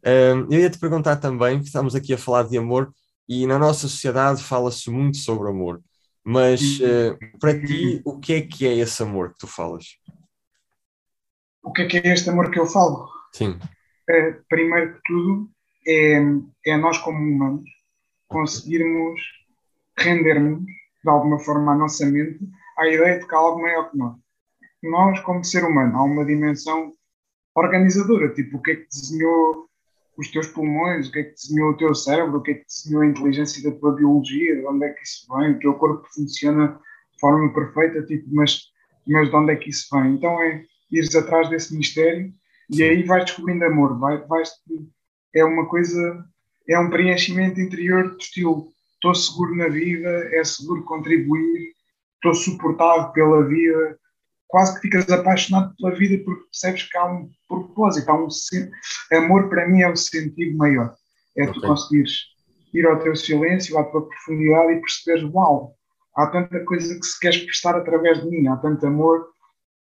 Uh, 0.05 0.45
eu 0.51 0.59
ia 0.59 0.69
te 0.69 0.77
perguntar 0.77 1.15
também, 1.15 1.59
que 1.59 1.65
estamos 1.65 1.95
aqui 1.95 2.13
a 2.13 2.17
falar 2.17 2.43
de 2.43 2.57
amor, 2.57 2.93
e 3.27 3.47
na 3.47 3.57
nossa 3.57 3.87
sociedade 3.87 4.43
fala-se 4.43 4.89
muito 4.89 5.17
sobre 5.17 5.49
amor. 5.49 5.81
Mas 6.23 6.79
uh, 6.79 7.17
para 7.39 7.59
ti, 7.59 8.01
o 8.05 8.19
que 8.19 8.33
é 8.33 8.41
que 8.41 8.67
é 8.67 8.75
esse 8.75 9.01
amor 9.01 9.31
que 9.31 9.39
tu 9.39 9.47
falas? 9.47 9.85
o 11.65 11.73
que 11.73 11.81
é 11.81 11.87
que 11.87 11.97
é 11.97 12.13
este 12.13 12.29
amor 12.29 12.51
que 12.51 12.59
eu 12.59 12.67
falo? 12.67 13.09
Sim. 13.33 13.59
Uh, 14.09 14.43
primeiro 14.47 14.93
que 14.93 15.01
tudo, 15.05 15.49
é, 15.87 16.21
é 16.67 16.77
nós 16.77 16.97
como 16.99 17.17
humanos 17.17 17.69
conseguirmos 18.27 19.19
rendermos 19.97 20.63
de 21.03 21.09
alguma 21.09 21.39
forma 21.39 21.73
a 21.73 21.77
nossa 21.77 22.05
mente 22.05 22.39
à 22.77 22.87
ideia 22.87 23.19
de 23.19 23.27
que 23.27 23.35
há 23.35 23.37
algo 23.37 23.61
maior 23.61 23.89
que 23.89 23.97
nós. 23.97 24.15
Nós, 24.83 25.19
como 25.21 25.43
ser 25.43 25.63
humano, 25.63 25.97
há 25.97 26.03
uma 26.03 26.25
dimensão 26.25 26.93
organizadora, 27.55 28.33
tipo 28.33 28.57
o 28.57 28.61
que 28.61 28.71
é 28.71 28.75
que 28.75 28.87
desenhou 28.87 29.64
os 30.17 30.31
teus 30.31 30.47
pulmões, 30.47 31.07
o 31.07 31.11
que 31.11 31.19
é 31.19 31.23
que 31.23 31.33
desenhou 31.33 31.71
o 31.71 31.77
teu 31.77 31.93
cérebro, 31.93 32.37
o 32.37 32.41
que 32.41 32.51
é 32.51 32.53
que 32.55 32.65
desenhou 32.65 33.01
a 33.01 33.07
inteligência 33.07 33.69
da 33.69 33.77
tua 33.77 33.93
biologia, 33.93 34.55
de 34.55 34.65
onde 34.65 34.85
é 34.85 34.89
que 34.89 35.03
isso 35.03 35.25
vem, 35.33 35.51
o 35.51 35.59
teu 35.59 35.73
corpo 35.75 36.07
funciona 36.13 36.79
de 37.13 37.19
forma 37.19 37.53
perfeita, 37.53 38.05
tipo, 38.05 38.27
mas, 38.33 38.61
mas 39.07 39.29
de 39.29 39.35
onde 39.35 39.51
é 39.51 39.55
que 39.55 39.69
isso 39.69 39.87
vem? 39.91 40.13
Então 40.13 40.41
é 40.41 40.63
ires 40.91 41.15
atrás 41.15 41.49
desse 41.49 41.75
mistério 41.75 42.31
e 42.69 42.83
aí 42.83 43.03
vais 43.03 43.25
descobrindo 43.25 43.65
amor, 43.65 43.99
vai, 43.99 44.17
vais, 44.25 44.49
é 45.33 45.43
uma 45.43 45.67
coisa, 45.67 46.25
é 46.67 46.79
um 46.79 46.89
preenchimento 46.89 47.59
interior 47.59 48.11
do 48.11 48.17
estilo 48.17 48.75
estou 49.05 49.13
seguro 49.13 49.55
na 49.55 49.67
vida, 49.67 50.09
é 50.33 50.43
seguro 50.43 50.83
contribuir, 50.83 51.73
estou 52.15 52.33
suportado 52.33 53.13
pela 53.13 53.45
vida, 53.47 53.99
quase 54.47 54.75
que 54.75 54.81
ficas 54.81 55.09
apaixonado 55.09 55.73
pela 55.77 55.95
vida 55.95 56.23
porque 56.23 56.43
percebes 56.45 56.83
que 56.83 56.97
há 56.97 57.05
um 57.05 57.29
propósito, 57.47 58.09
há 58.09 58.15
um 58.15 58.27
amor 59.13 59.49
para 59.49 59.67
mim 59.67 59.81
é 59.81 59.89
o 59.89 59.95
sentido 59.95 60.57
maior, 60.57 60.93
é 61.37 61.43
okay. 61.43 61.53
tu 61.53 61.61
conseguires 61.61 62.13
ir 62.73 62.85
ao 62.85 62.99
teu 62.99 63.15
silêncio, 63.15 63.77
à 63.77 63.83
tua 63.85 64.07
profundidade 64.07 64.73
e 64.73 64.81
perceberes, 64.81 65.23
uau, 65.33 65.75
há 66.15 66.27
tanta 66.27 66.59
coisa 66.65 66.93
que 66.99 67.05
se 67.05 67.19
queres 67.19 67.43
prestar 67.43 67.75
através 67.75 68.21
de 68.21 68.29
mim, 68.29 68.47
há 68.47 68.57
tanto 68.57 68.85
amor 68.85 69.27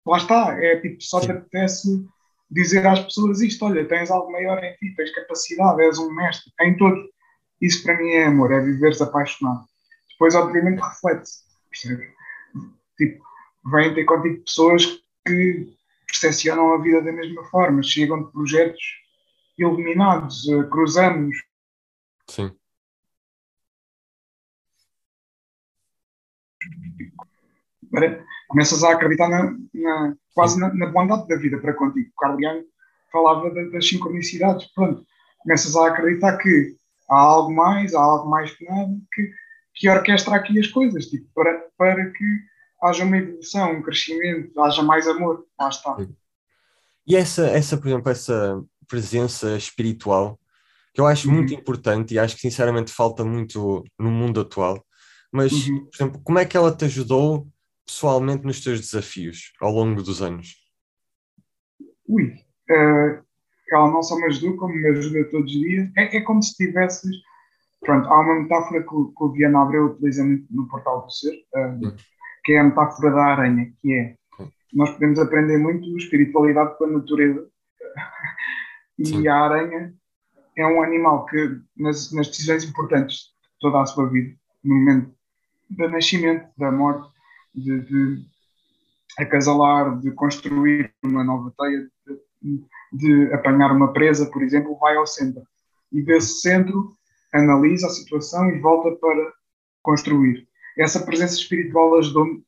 lá 0.05 0.17
está, 0.17 0.63
é 0.63 0.79
tipo, 0.79 1.01
só 1.01 1.19
te 1.19 1.31
apetece 1.31 2.05
dizer 2.49 2.85
às 2.85 2.99
pessoas 2.99 3.41
isto: 3.41 3.65
olha, 3.65 3.87
tens 3.87 4.11
algo 4.11 4.31
maior 4.31 4.61
em 4.63 4.75
ti, 4.75 4.93
tens 4.95 5.13
capacidade, 5.13 5.81
és 5.81 5.97
um 5.97 6.13
mestre, 6.13 6.51
em 6.61 6.75
tudo. 6.77 7.09
Isso 7.61 7.83
para 7.83 7.97
mim 7.97 8.09
é 8.09 8.25
amor, 8.25 8.51
é 8.51 8.59
viveres 8.59 9.01
apaixonado. 9.01 9.63
Depois, 10.11 10.35
obviamente, 10.35 10.79
reflete-se, 10.79 11.43
percebes? 11.69 12.09
Tipo, 12.97 13.23
vêm 13.65 13.93
ter 13.93 14.05
contigo 14.05 14.43
pessoas 14.43 14.85
que 15.25 15.67
percepcionam 16.07 16.73
a 16.73 16.81
vida 16.81 17.01
da 17.01 17.11
mesma 17.11 17.43
forma, 17.45 17.83
chegam 17.83 18.23
de 18.23 18.31
projetos 18.31 18.81
iluminados, 19.57 20.47
eh, 20.49 20.63
cruzamos. 20.63 21.37
Sim. 22.27 22.51
começas 28.47 28.83
a 28.83 28.91
acreditar 28.91 29.29
na, 29.29 29.55
na 29.73 30.15
quase 30.33 30.59
na, 30.59 30.73
na, 30.73 30.87
bondade 30.87 31.27
da 31.27 31.35
vida 31.35 31.57
para 31.57 31.73
contigo. 31.73 32.09
O 32.09 32.19
Carliano 32.19 32.63
falava 33.11 33.49
das 33.49 33.87
sincronicidades, 33.87 34.71
pronto, 34.73 35.05
começas 35.39 35.75
a 35.75 35.87
acreditar 35.87 36.37
que 36.37 36.75
há 37.09 37.17
algo 37.17 37.53
mais, 37.53 37.93
há 37.93 38.01
algo 38.01 38.29
mais 38.29 38.51
que 38.51 38.65
nada, 38.65 38.93
que, 39.13 39.31
que 39.73 39.89
orquestra 39.89 40.35
aqui 40.35 40.57
as 40.59 40.67
coisas, 40.67 41.07
tipo, 41.07 41.27
para, 41.33 41.65
para 41.77 42.11
que 42.11 42.25
haja 42.81 43.03
uma 43.03 43.17
evolução, 43.17 43.73
um 43.73 43.81
crescimento, 43.81 44.59
haja 44.61 44.81
mais 44.81 45.07
amor, 45.07 45.45
lá 45.59 45.69
está. 45.69 45.97
E 47.05 47.15
essa, 47.15 47.47
essa, 47.47 47.77
por 47.77 47.87
exemplo, 47.87 48.11
essa 48.11 48.63
presença 48.87 49.55
espiritual, 49.55 50.39
que 50.93 51.01
eu 51.01 51.07
acho 51.07 51.27
uhum. 51.27 51.35
muito 51.35 51.53
importante 51.53 52.13
e 52.13 52.19
acho 52.19 52.35
que 52.35 52.41
sinceramente 52.41 52.91
falta 52.91 53.23
muito 53.23 53.83
no 53.97 54.11
mundo 54.11 54.41
atual, 54.41 54.83
mas, 55.31 55.51
uhum. 55.53 55.85
por 55.85 55.95
exemplo, 55.95 56.21
como 56.23 56.39
é 56.39 56.45
que 56.45 56.57
ela 56.57 56.75
te 56.75 56.85
ajudou 56.85 57.47
pessoalmente 57.85 58.45
nos 58.45 58.61
teus 58.61 58.79
desafios 58.79 59.53
ao 59.61 59.71
longo 59.71 60.03
dos 60.03 60.21
anos? 60.21 60.55
Ui, 62.07 62.33
uh, 62.69 63.23
ela 63.71 63.89
não 63.89 64.03
só 64.03 64.17
me 64.17 64.25
ajudou, 64.25 64.57
como 64.57 64.75
me 64.75 64.89
ajuda 64.89 65.29
todos 65.29 65.53
os 65.53 65.59
dias. 65.59 65.89
É, 65.97 66.17
é 66.17 66.21
como 66.21 66.43
se 66.43 66.55
tivesses. 66.55 67.09
Pronto, 67.79 68.07
há 68.07 68.19
uma 68.19 68.41
metáfora 68.41 68.83
que, 68.83 68.93
o, 68.93 69.07
que 69.07 69.23
o 69.23 69.31
Viana 69.31 69.61
Abreu 69.61 69.85
utiliza 69.85 70.23
muito 70.23 70.45
no 70.51 70.67
Portal 70.67 71.05
do 71.05 71.11
Ser, 71.11 71.33
uh, 71.55 71.95
que 72.43 72.53
é 72.53 72.59
a 72.59 72.63
metáfora 72.63 73.11
da 73.11 73.23
aranha, 73.25 73.71
que 73.81 73.93
é 73.93 74.15
nós 74.73 74.89
podemos 74.91 75.19
aprender 75.19 75.57
muito 75.57 75.97
espiritualidade 75.97 76.77
com 76.77 76.85
a 76.85 76.91
natureza. 76.91 77.47
e 78.97 79.05
Sim. 79.05 79.27
a 79.27 79.35
aranha 79.35 79.93
é 80.57 80.65
um 80.65 80.81
animal 80.81 81.25
que, 81.25 81.59
nas, 81.77 82.11
nas 82.13 82.27
decisões 82.27 82.63
importantes 82.63 83.15
de 83.17 83.59
toda 83.59 83.81
a 83.81 83.85
sua 83.85 84.09
vida, 84.09 84.33
no 84.63 84.75
momento 84.75 85.13
do 85.69 85.89
nascimento, 85.89 86.47
da 86.57 86.71
morte, 86.71 87.09
de, 87.53 87.81
de 87.81 88.25
acasalar, 89.17 89.99
de 89.99 90.11
construir 90.11 90.93
uma 91.03 91.23
nova 91.23 91.53
teia, 91.57 91.87
de, 92.41 92.65
de, 92.93 93.33
apanhar 93.33 93.71
uma 93.71 93.93
presa, 93.93 94.29
por 94.29 94.41
exemplo, 94.41 94.77
vai 94.79 94.95
ao 94.95 95.07
centro. 95.07 95.43
E 95.91 96.01
desse 96.01 96.41
centro 96.41 96.95
analisa 97.33 97.87
a 97.87 97.91
situação 97.91 98.49
e 98.49 98.59
volta 98.59 98.95
para 98.97 99.33
construir. 99.81 100.47
Essa 100.77 101.05
presença 101.05 101.35
espiritual 101.35 101.97
ajudou-me 101.97 102.43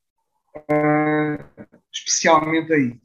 uh, 0.55 1.77
especialmente 1.91 2.73
aí, 2.73 2.99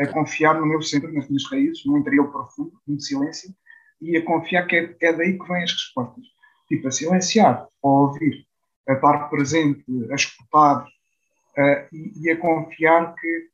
a 0.00 0.06
confiar 0.08 0.58
no 0.58 0.66
meu 0.66 0.82
centro, 0.82 1.12
nas 1.12 1.28
minhas 1.28 1.48
raízes, 1.50 1.84
no 1.84 1.98
interior 1.98 2.30
profundo, 2.30 2.72
no 2.86 3.00
silêncio, 3.00 3.54
e 4.00 4.16
a 4.16 4.24
confiar 4.24 4.66
que 4.66 4.76
é, 4.76 4.96
é 5.00 5.12
daí 5.12 5.38
que 5.38 5.48
vêm 5.48 5.62
as 5.62 5.72
respostas. 5.72 6.24
Tipo, 6.68 6.88
a 6.88 6.90
silenciar, 6.90 7.66
a 7.82 7.88
ouvir, 7.88 8.46
a 8.88 8.94
estar 8.94 9.28
presente, 9.30 9.84
a 10.10 10.14
escutar, 10.14 10.84
uh, 10.84 11.94
e, 11.94 12.12
e, 12.22 12.30
a 12.30 12.36
confiar 12.36 13.14
que, 13.14 13.48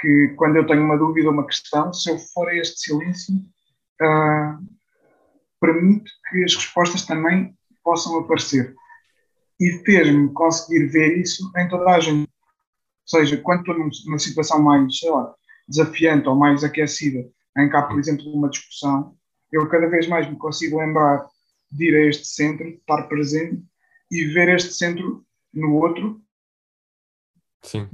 que 0.00 0.34
quando 0.36 0.56
eu 0.56 0.66
tenho 0.66 0.84
uma 0.84 0.98
dúvida 0.98 1.28
ou 1.28 1.34
uma 1.34 1.46
questão, 1.46 1.92
se 1.92 2.10
eu 2.10 2.18
for 2.18 2.48
a 2.48 2.56
este 2.56 2.80
silêncio, 2.80 3.34
uh, 4.02 4.62
permite 5.60 6.10
que 6.28 6.44
as 6.44 6.54
respostas 6.54 7.06
também 7.06 7.56
possam 7.82 8.18
aparecer. 8.18 8.74
E 9.60 9.84
fez-me 9.84 10.32
conseguir 10.32 10.86
ver 10.88 11.18
isso 11.18 11.50
em 11.56 11.68
toda 11.68 11.90
a 11.90 12.00
gente. 12.00 12.28
Ou 12.28 13.20
seja, 13.20 13.36
quando 13.36 13.60
estou 13.60 13.76
numa 14.06 14.18
situação 14.18 14.62
mais, 14.62 14.98
sei 14.98 15.10
lá, 15.10 15.34
desafiante 15.68 16.28
ou 16.28 16.34
mais 16.34 16.64
aquecida, 16.64 17.20
em 17.56 17.68
que 17.68 17.76
há, 17.76 17.82
por 17.82 17.98
exemplo, 17.98 18.32
uma 18.32 18.48
discussão, 18.48 19.16
eu 19.52 19.68
cada 19.68 19.88
vez 19.88 20.08
mais 20.08 20.28
me 20.28 20.36
consigo 20.36 20.78
lembrar 20.78 21.24
de 21.70 21.88
ir 21.88 21.96
a 21.96 22.08
este 22.08 22.26
centro, 22.26 22.66
estar 22.68 23.04
presente 23.04 23.62
e 24.10 24.24
ver 24.24 24.48
este 24.48 24.74
centro 24.74 25.24
no 25.52 25.74
outro 25.74 26.24
Sim. 27.64 27.88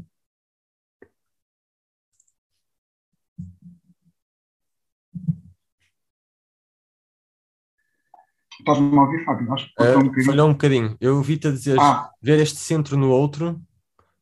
Estás-me 8.61 8.96
a 8.96 9.03
ouvir, 9.03 9.25
Fábio? 9.25 9.53
Acho 9.53 9.66
que 9.75 9.83
uh, 9.83 9.99
um 9.99 10.05
bocadinho. 10.05 10.27
Falhou 10.27 10.49
um 10.49 10.53
bocadinho. 10.53 10.96
Eu 11.01 11.16
ouvi-te 11.16 11.49
a 11.49 11.51
dizer 11.51 11.81
ah. 11.81 12.11
ver 12.23 12.38
este 12.38 12.59
centro 12.59 12.96
no 12.96 13.11
outro. 13.11 13.59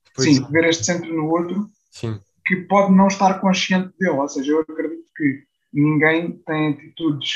Depois... 0.06 0.36
Sim, 0.36 0.46
ver 0.50 0.64
este 0.64 0.84
centro 0.84 1.12
no 1.12 1.28
outro. 1.28 1.66
Sim. 1.90 2.20
Que 2.46 2.56
pode 2.56 2.94
não 2.94 3.08
estar 3.08 3.40
consciente 3.40 3.92
dele. 3.98 4.16
Ou 4.16 4.28
seja, 4.28 4.52
eu 4.52 4.60
acredito 4.60 5.04
que 5.16 5.42
ninguém 5.72 6.40
tem 6.46 6.72
atitudes 6.72 7.30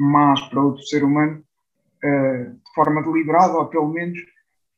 más 0.00 0.40
para 0.48 0.62
outro 0.62 0.82
ser 0.84 1.04
humano 1.04 1.44
uh, 2.04 2.50
de 2.50 2.74
forma 2.74 3.02
deliberada, 3.02 3.52
ou 3.52 3.66
pelo 3.66 3.88
menos 3.88 4.18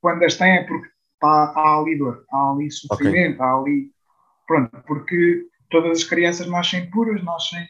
quando 0.00 0.22
as 0.24 0.36
tem 0.36 0.56
é 0.56 0.64
porque 0.64 0.88
há, 1.22 1.52
há 1.54 1.78
ali 1.78 1.96
dor, 1.96 2.24
há 2.30 2.50
ali 2.50 2.70
sofrimento, 2.70 3.36
okay. 3.36 3.46
há 3.46 3.54
ali. 3.54 3.90
Pronto, 4.46 4.82
porque 4.86 5.46
todas 5.70 5.98
as 5.98 6.04
crianças 6.04 6.46
nascem 6.46 6.90
puras, 6.90 7.22
nascem 7.24 7.66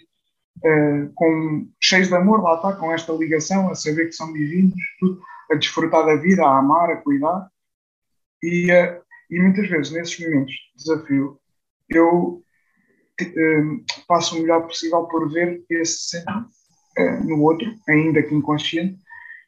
uh, 0.58 1.12
com, 1.14 1.68
cheios 1.80 2.08
de 2.08 2.14
amor, 2.14 2.42
lá 2.42 2.56
está, 2.56 2.72
com 2.74 2.92
esta 2.92 3.12
ligação, 3.12 3.70
a 3.70 3.74
saber 3.74 4.06
que 4.06 4.12
são 4.12 4.32
divinos, 4.32 4.74
tudo, 4.98 5.20
a 5.50 5.54
desfrutar 5.54 6.04
da 6.06 6.16
vida, 6.16 6.44
a 6.44 6.58
amar, 6.58 6.90
a 6.90 6.96
cuidar. 6.96 7.48
E, 8.42 8.70
uh, 8.70 9.02
e 9.30 9.40
muitas 9.40 9.68
vezes, 9.68 9.92
nesses 9.92 10.18
momentos 10.20 10.52
de 10.52 10.84
desafio, 10.84 11.40
eu 11.88 12.42
uh, 13.20 13.84
faço 14.06 14.36
o 14.36 14.40
melhor 14.40 14.66
possível 14.66 15.04
por 15.04 15.30
ver 15.32 15.64
esse 15.70 16.10
centro 16.10 16.46
no 17.24 17.42
outro, 17.42 17.68
ainda 17.88 18.22
que 18.22 18.32
inconsciente, 18.32 18.96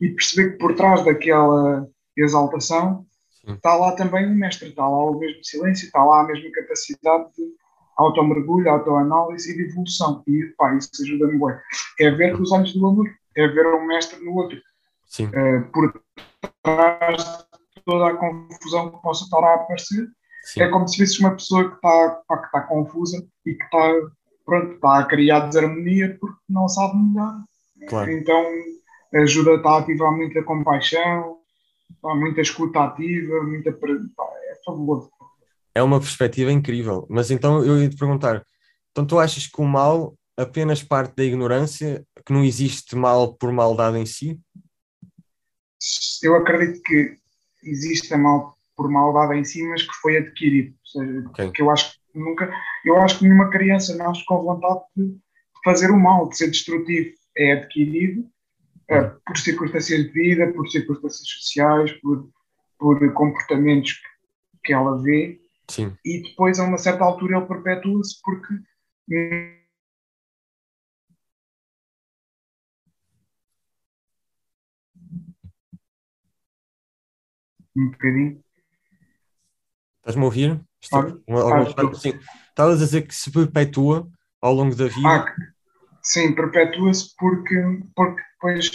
e 0.00 0.08
perceber 0.08 0.50
que 0.50 0.58
por 0.58 0.74
trás 0.74 1.04
daquela 1.04 1.86
exaltação 2.16 3.06
está 3.46 3.76
lá 3.76 3.92
também 3.94 4.26
o 4.26 4.34
mestre, 4.34 4.70
está 4.70 4.82
lá 4.82 5.04
o 5.04 5.16
mesmo 5.16 5.44
silêncio, 5.44 5.86
está 5.86 6.04
lá 6.04 6.22
a 6.22 6.26
mesma 6.26 6.50
capacidade 6.50 7.30
de 7.36 7.44
automergulho, 7.96 8.70
autoanálise 8.70 9.52
e 9.52 9.56
de 9.56 9.70
evolução. 9.70 10.22
E 10.26 10.44
pá, 10.56 10.74
isso 10.74 10.90
ajuda-me 11.02 11.38
bem. 11.38 11.56
É 12.00 12.10
ver 12.10 12.36
com 12.36 12.42
os 12.42 12.52
olhos 12.52 12.72
do 12.72 12.86
amor, 12.86 13.08
é 13.36 13.46
ver 13.48 13.66
um 13.66 13.86
mestre 13.86 14.22
no 14.24 14.34
outro. 14.34 14.58
Sim. 15.06 15.26
Uh, 15.26 15.70
por 15.72 16.02
trás 16.62 17.24
de 17.24 17.82
toda 17.84 18.08
a 18.08 18.16
confusão 18.16 18.90
que 18.90 19.02
possa 19.02 19.24
estar 19.24 19.42
a 19.42 19.54
aparecer, 19.54 20.08
Sim. 20.44 20.62
é 20.62 20.68
como 20.68 20.86
se 20.88 20.98
visse 20.98 21.20
uma 21.20 21.32
pessoa 21.32 21.68
que 21.68 21.76
está, 21.76 22.22
que 22.28 22.46
está 22.46 22.60
confusa 22.62 23.26
e 23.44 23.54
que 23.54 23.64
está, 23.64 23.92
pronto, 24.44 24.74
está 24.74 24.98
a 24.98 25.04
criar 25.04 25.40
desarmonia 25.46 26.16
porque 26.20 26.38
não 26.48 26.68
sabe 26.68 26.96
mudar. 26.96 27.44
Claro. 27.88 28.10
Então 28.10 28.44
ajuda 29.14 29.52
a 29.52 29.56
estar 29.56 29.78
ativamente 29.78 30.38
a 30.38 30.42
compaixão, 30.42 31.38
muita 32.02 32.40
escuta 32.40 32.84
ativa, 32.84 33.42
muita. 33.42 33.72
Pá, 33.72 34.24
é 34.50 34.60
fabuloso 34.64 35.10
é 35.76 35.82
uma 35.82 36.00
perspectiva 36.00 36.50
incrível. 36.50 37.06
Mas 37.10 37.30
então 37.30 37.62
eu 37.62 37.78
ia 37.78 37.90
te 37.90 37.96
perguntar: 37.96 38.42
então 38.90 39.06
tu 39.06 39.18
achas 39.18 39.46
que 39.46 39.60
o 39.60 39.64
mal 39.64 40.16
apenas 40.34 40.82
parte 40.82 41.14
da 41.14 41.22
ignorância, 41.22 42.02
que 42.24 42.32
não 42.32 42.42
existe 42.42 42.96
mal 42.96 43.34
por 43.34 43.52
maldade 43.52 43.98
em 43.98 44.06
si? 44.06 44.40
Eu 46.22 46.34
acredito 46.34 46.82
que 46.82 47.16
existe 47.62 48.14
mal 48.16 48.56
por 48.74 48.90
maldade 48.90 49.38
em 49.38 49.44
si, 49.44 49.62
mas 49.64 49.82
que 49.82 49.92
foi 50.00 50.16
adquirido. 50.16 50.74
Ou 50.80 50.86
seja, 51.04 51.28
okay. 51.28 51.50
que 51.52 51.60
eu 51.60 51.70
acho 51.70 51.92
que 51.92 52.18
nunca, 52.18 52.50
eu 52.84 52.96
acho 53.02 53.18
que 53.18 53.24
nenhuma 53.24 53.50
criança 53.50 53.94
nasce 53.96 54.24
com 54.24 54.42
vontade 54.42 54.80
de 54.96 55.14
fazer 55.62 55.90
o 55.90 55.98
mal, 55.98 56.28
de 56.30 56.38
ser 56.38 56.50
destrutivo. 56.50 57.14
É 57.36 57.52
adquirido 57.52 58.20
uh, 58.90 59.20
por 59.26 59.36
circunstâncias 59.36 60.04
de 60.04 60.10
vida, 60.10 60.50
por 60.54 60.66
circunstâncias 60.68 61.28
sociais, 61.28 61.92
por, 62.00 62.30
por 62.78 63.12
comportamentos 63.12 63.92
que, 63.92 64.00
que 64.64 64.72
ela 64.72 65.02
vê 65.02 65.38
Sim. 65.68 65.96
E 66.04 66.22
depois, 66.22 66.58
a 66.58 66.64
uma 66.64 66.78
certa 66.78 67.04
altura, 67.04 67.38
ele 67.38 67.46
perpetua-se 67.46 68.20
porque. 68.22 68.54
Um 77.76 77.90
bocadinho. 77.90 78.42
Estás-me 79.98 80.22
a 80.22 80.24
ouvir? 80.24 80.60
Está, 80.80 81.00
ah, 81.00 81.90
ah, 81.90 81.94
sim. 81.94 82.18
Estavas 82.48 82.80
a 82.80 82.84
dizer 82.84 83.02
que 83.02 83.14
se 83.14 83.30
perpetua 83.30 84.08
ao 84.40 84.54
longo 84.54 84.74
da 84.74 84.86
vida. 84.86 85.08
Ah, 85.08 85.34
sim, 86.00 86.34
perpetua-se 86.34 87.14
porque, 87.18 87.54
porque 87.94 88.22
depois 88.32 88.70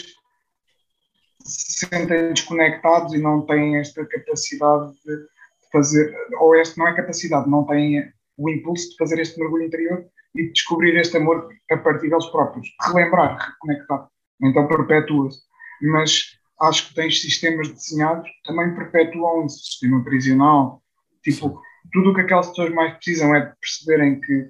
se 1.45 1.87
sentem 1.87 2.33
desconectados 2.33 3.13
e 3.13 3.17
não 3.17 3.45
têm 3.45 3.77
esta 3.77 4.05
capacidade 4.05 4.93
de 5.05 5.27
fazer, 5.71 6.13
ou 6.39 6.55
este 6.55 6.77
não 6.77 6.87
é 6.87 6.95
capacidade, 6.95 7.49
não 7.49 7.65
tem 7.65 8.11
o 8.37 8.49
impulso 8.49 8.89
de 8.89 8.97
fazer 8.97 9.19
este 9.19 9.39
mergulho 9.39 9.65
interior 9.65 10.05
e 10.35 10.43
de 10.43 10.51
descobrir 10.51 10.95
este 10.97 11.17
amor 11.17 11.49
a 11.69 11.77
partir 11.77 12.09
deles 12.09 12.25
próprios, 12.27 12.67
relembrar, 12.81 13.37
reconectar. 13.37 14.07
Então 14.41 14.67
perpetua-se. 14.67 15.39
Mas 15.81 16.37
acho 16.61 16.89
que 16.89 16.95
tens 16.95 17.21
sistemas 17.21 17.69
desenhados 17.69 18.29
que 18.29 18.43
também 18.43 18.75
perpetuam 18.75 19.45
o 19.45 19.49
sistema 19.49 20.03
prisional. 20.03 20.81
Tipo, 21.23 21.61
tudo 21.91 22.11
o 22.11 22.15
que 22.15 22.21
aquelas 22.21 22.49
pessoas 22.49 22.73
mais 22.73 22.93
precisam 22.95 23.35
é 23.35 23.45
de 23.45 23.55
perceberem 23.59 24.21
que, 24.21 24.49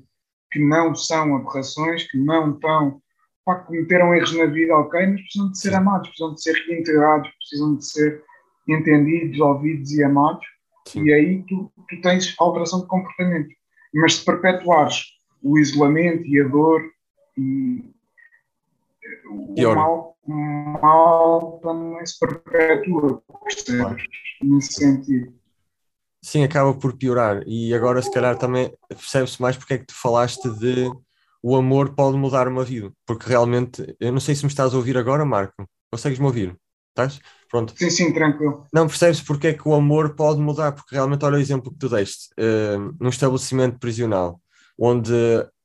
que 0.52 0.60
não 0.60 0.96
são 0.96 1.36
aberrações, 1.36 2.10
que 2.10 2.18
não 2.18 2.52
estão. 2.54 3.02
Pá, 3.44 3.56
cometeram 3.56 4.14
erros 4.14 4.38
na 4.38 4.46
vida, 4.46 4.76
ok, 4.76 5.08
mas 5.08 5.22
precisam 5.22 5.52
de 5.52 5.58
ser 5.58 5.74
amados, 5.74 6.10
precisam 6.10 6.36
de 6.36 6.44
ser 6.44 6.54
reintegrados, 6.68 7.32
precisam 7.32 7.76
de 7.76 7.86
ser 7.88 8.24
entendidos, 8.68 9.40
ouvidos 9.40 9.92
e 9.94 10.04
amados 10.04 10.46
Sim. 10.88 11.04
E 11.04 11.13
aí 11.13 11.44
tu, 11.44 11.72
tu 11.89 12.02
tens 12.02 12.36
alteração 12.39 12.82
de 12.82 12.88
comportamento. 12.88 13.50
Mas 13.94 14.15
se 14.15 14.26
perpetuares 14.26 15.04
o 15.41 15.58
isolamento 15.58 16.26
e 16.26 16.41
a 16.41 16.48
dor 16.48 16.82
e 17.38 17.84
o 19.30 19.54
Pior. 19.54 19.76
mal, 19.76 20.17
o 20.24 20.34
mal 20.34 21.60
também 21.62 22.06
se 22.06 22.20
perpetua, 22.20 23.24
percebes? 23.44 24.04
Nesse 24.41 24.74
sentido. 24.74 25.34
Sim, 26.24 26.44
acaba 26.44 26.74
por 26.74 26.96
piorar. 26.96 27.41
E 27.48 27.74
agora, 27.74 28.02
se 28.02 28.12
calhar, 28.12 28.38
também 28.38 28.72
percebe-se 28.88 29.41
mais 29.41 29.58
porque 29.58 29.74
é 29.74 29.78
que 29.80 29.88
tu 29.88 29.96
falaste 29.96 30.48
de 30.60 30.91
o 31.41 31.56
amor 31.56 31.96
pode 31.96 32.17
mudar 32.17 32.48
uma 32.48 32.63
vida. 32.63 32.91
Porque 33.06 33.28
realmente, 33.28 33.96
eu 34.00 34.12
não 34.12 34.20
sei 34.20 34.36
se 34.36 34.44
me 34.44 34.50
estás 34.50 34.74
a 34.74 34.78
ouvir 34.78 34.98
agora, 34.98 35.26
Marco. 35.26 35.65
Consegues-me 35.91 36.26
ouvir? 36.26 36.56
Estás? 36.91 37.19
Pronto. 37.49 37.73
Sim, 37.77 37.89
sim, 37.89 38.13
tranquilo. 38.13 38.65
Não 38.73 38.88
percebes 38.88 39.21
porque 39.21 39.47
é 39.47 39.54
que 39.54 39.67
o 39.67 39.73
amor 39.73 40.15
pode 40.15 40.39
mudar, 40.39 40.71
porque 40.71 40.95
realmente 40.95 41.25
olha 41.25 41.38
o 41.38 41.41
exemplo 41.41 41.71
que 41.71 41.77
tu 41.77 41.89
deste, 41.89 42.30
uh, 42.39 42.95
num 42.99 43.10
estabelecimento 43.10 43.80
prisional, 43.80 44.39
onde 44.80 45.13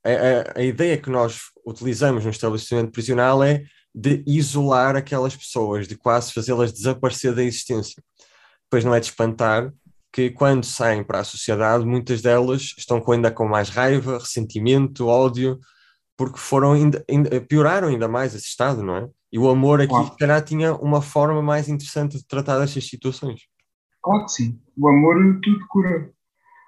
a, 0.05 0.59
a, 0.59 0.61
a, 0.61 0.63
ideia 0.63 0.97
que 0.97 1.11
nós 1.11 1.39
utilizamos 1.65 2.25
no 2.25 2.31
estabelecimento 2.31 2.91
prisional 2.91 3.43
é 3.43 3.65
de 3.95 4.23
isolar 4.27 4.97
aquelas 4.97 5.37
pessoas, 5.37 5.87
de 5.87 5.97
quase 5.97 6.33
fazê-las 6.33 6.73
desaparecer 6.73 7.35
da 7.35 7.43
existência. 7.43 8.03
Depois 8.65 8.85
não 8.85 8.95
é 8.95 9.01
de 9.01 9.07
espantar 9.07 9.73
que 10.13 10.31
quando 10.31 10.65
saem 10.65 11.05
para 11.05 11.21
a 11.21 11.25
sociedade, 11.25 11.85
muitas 11.85 12.23
delas 12.23 12.75
estão 12.77 13.03
ainda 13.09 13.31
com 13.31 13.47
mais 13.47 13.69
raiva, 13.69 14.19
ressentimento, 14.19 15.07
ódio, 15.07 15.59
porque 16.17 16.39
foram 16.39 16.73
ainda, 16.73 17.05
ainda, 17.09 17.41
pioraram 17.43 17.89
ainda 17.89 18.09
mais 18.09 18.35
esse 18.35 18.47
estado, 18.47 18.83
não 18.83 18.97
é? 18.97 19.09
E 19.33 19.39
o 19.39 19.49
amor 19.49 19.81
aqui, 19.81 19.91
claro. 19.91 20.07
se 20.07 20.17
calhar, 20.17 20.45
tinha 20.45 20.75
uma 20.75 21.03
forma 21.03 21.43
mais 21.43 21.69
interessante 21.69 22.17
de 22.17 22.27
tratar 22.27 22.59
destas 22.59 22.87
situações. 22.87 23.43
Claro 24.03 24.25
que 24.25 24.33
sim. 24.33 24.61
O 24.77 24.89
amor 24.89 25.41
tudo 25.43 25.67
cura. 25.69 26.13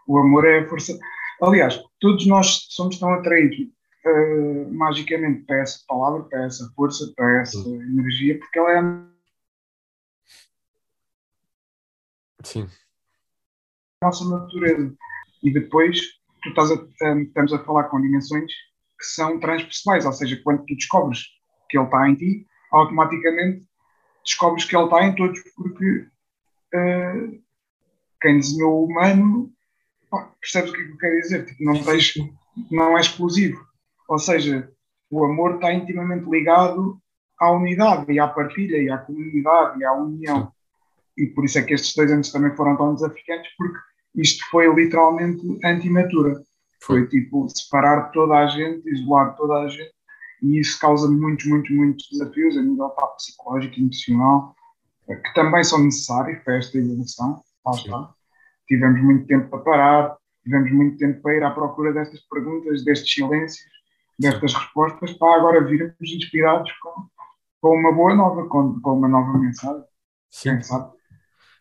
O 0.07 0.19
amor 0.19 0.45
é 0.45 0.61
a 0.61 0.69
força. 0.69 0.99
Aliás, 1.41 1.81
todos 2.01 2.27
nós 2.27 2.67
somos 2.71 2.99
tão 2.99 3.13
atraídos 3.15 3.59
uh, 4.05 4.75
magicamente 4.75 5.45
para 5.45 5.59
essa 5.59 5.85
palavra, 5.87 6.25
para 6.25 6.47
essa 6.47 6.69
força, 6.75 7.13
para 7.15 7.41
essa 7.41 7.63
sim. 7.63 7.75
energia, 7.77 8.39
porque 8.39 8.59
ela 8.59 8.73
é. 8.73 8.83
Sim. 12.43 12.69
A 14.03 14.07
nossa 14.07 14.29
natureza. 14.29 14.93
E 15.43 15.53
depois, 15.53 16.01
tu 16.43 16.49
estás 16.49 16.73
a, 16.73 16.75
um, 17.13 17.23
estamos 17.23 17.53
a 17.53 17.65
falar 17.65 17.85
com 17.85 18.01
dimensões 18.01 18.53
que 18.99 19.05
são 19.05 19.39
transpessoais, 19.39 20.05
ou 20.05 20.13
seja, 20.13 20.41
quando 20.43 20.65
tu 20.67 20.75
descobres 20.75 21.25
que 21.71 21.79
ele 21.79 21.85
está 21.85 22.09
em 22.09 22.17
ti, 22.17 22.48
automaticamente 22.71 23.65
descobres 24.25 24.65
que 24.65 24.77
ele 24.77 24.85
está 24.85 25.05
em 25.05 25.15
todos, 25.15 25.41
porque 25.57 26.07
uh, 26.75 27.43
quem 28.21 28.37
desenhou 28.37 28.83
o 28.83 28.85
humano 28.85 29.51
pá, 30.11 30.31
percebes 30.41 30.71
o 30.71 30.75
que 30.75 30.81
é 30.81 30.85
que 30.85 30.93
eu 30.93 30.99
quero 30.99 31.21
dizer, 31.21 31.47
tipo, 31.47 31.65
não, 31.65 31.83
tens, 31.83 32.15
não 32.71 32.97
é 32.97 33.01
exclusivo. 33.01 33.67
Ou 34.09 34.19
seja, 34.19 34.71
o 35.11 35.25
amor 35.25 35.55
está 35.55 35.73
intimamente 35.73 36.29
ligado 36.29 37.01
à 37.41 37.51
unidade 37.53 38.11
e 38.13 38.19
à 38.19 38.29
partilha 38.29 38.77
e 38.79 38.91
à 38.91 38.99
comunidade 38.99 39.81
e 39.81 39.85
à 39.85 39.93
união. 39.93 40.53
E 41.17 41.27
por 41.27 41.45
isso 41.45 41.59
é 41.59 41.63
que 41.63 41.75
estes 41.75 41.95
dois 41.95 42.11
anos 42.13 42.31
também 42.31 42.55
foram 42.55 42.77
tão 42.77 42.95
desafiantes, 42.95 43.51
porque 43.57 43.79
isto 44.17 44.45
foi 44.51 44.73
literalmente 44.73 45.41
anti-natura. 45.65 46.43
Foi 46.81 47.07
tipo 47.09 47.49
separar 47.49 48.11
toda 48.11 48.35
a 48.35 48.47
gente, 48.47 48.89
isolar 48.89 49.35
toda 49.37 49.55
a 49.55 49.69
gente 49.69 49.98
e 50.43 50.61
isso 50.61 50.79
causa 50.79 51.09
muitos, 51.11 51.47
muitos, 51.47 51.71
muitos 51.71 52.09
desafios 52.11 52.57
a 52.57 52.63
nível 52.63 52.89
pá, 52.91 53.07
psicológico 53.09 53.75
e 53.77 53.83
emocional, 53.83 54.55
eh, 55.09 55.17
que 55.17 55.35
também 55.35 55.65
são 55.65 55.83
necessários 55.83 56.43
para 56.45 56.57
esta 56.57 56.79
evolução. 56.79 57.43
Lá 57.89 58.15
Tivemos 58.67 59.03
muito 59.03 59.27
tempo 59.27 59.49
para 59.49 59.59
parar, 59.61 60.17
tivemos 60.43 60.71
muito 60.73 60.99
tempo 60.99 61.23
para 61.23 61.37
ir 61.37 61.43
à 61.43 61.51
procura 61.51 61.93
destas 61.93 62.21
perguntas, 62.29 62.85
destes 62.85 63.13
silêncios, 63.13 63.67
destas 64.19 64.53
respostas, 64.53 65.13
para 65.15 65.37
agora 65.37 65.65
virmos 65.65 65.95
inspirados 66.01 66.71
com, 66.83 67.09
com 67.61 67.77
uma 67.77 67.93
boa 67.93 68.15
nova, 68.15 68.47
com, 68.47 68.79
com 68.81 68.95
uma 68.95 69.09
nova 69.09 69.39
mensagem. 69.39 69.85
Sim. 70.31 70.51
Quem 70.51 70.63
sabe? 70.63 70.93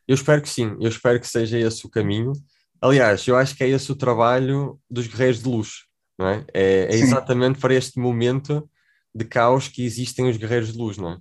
Eu 0.06 0.16
espero 0.16 0.42
que 0.42 0.50
sim, 0.50 0.76
eu 0.80 0.90
espero 0.90 1.20
que 1.20 1.28
seja 1.28 1.58
esse 1.58 1.86
o 1.86 1.90
caminho. 1.90 2.34
Aliás, 2.82 3.26
eu 3.28 3.36
acho 3.36 3.56
que 3.56 3.64
é 3.64 3.70
esse 3.70 3.92
o 3.92 3.96
trabalho 3.96 4.80
dos 4.90 5.08
guerreiros 5.08 5.42
de 5.42 5.50
luz 5.50 5.87
não 6.18 6.28
é? 6.28 6.46
É, 6.54 6.86
é 6.86 6.96
exatamente 6.96 7.60
para 7.60 7.74
este 7.74 8.00
momento 8.00 8.68
de 9.14 9.26
caos 9.26 9.68
que 9.68 9.86
existem 9.86 10.30
os 10.30 10.38
guerreiros 10.38 10.74
de 10.74 10.78
luz, 10.78 10.98
não 10.98 11.12
é? 11.12 11.18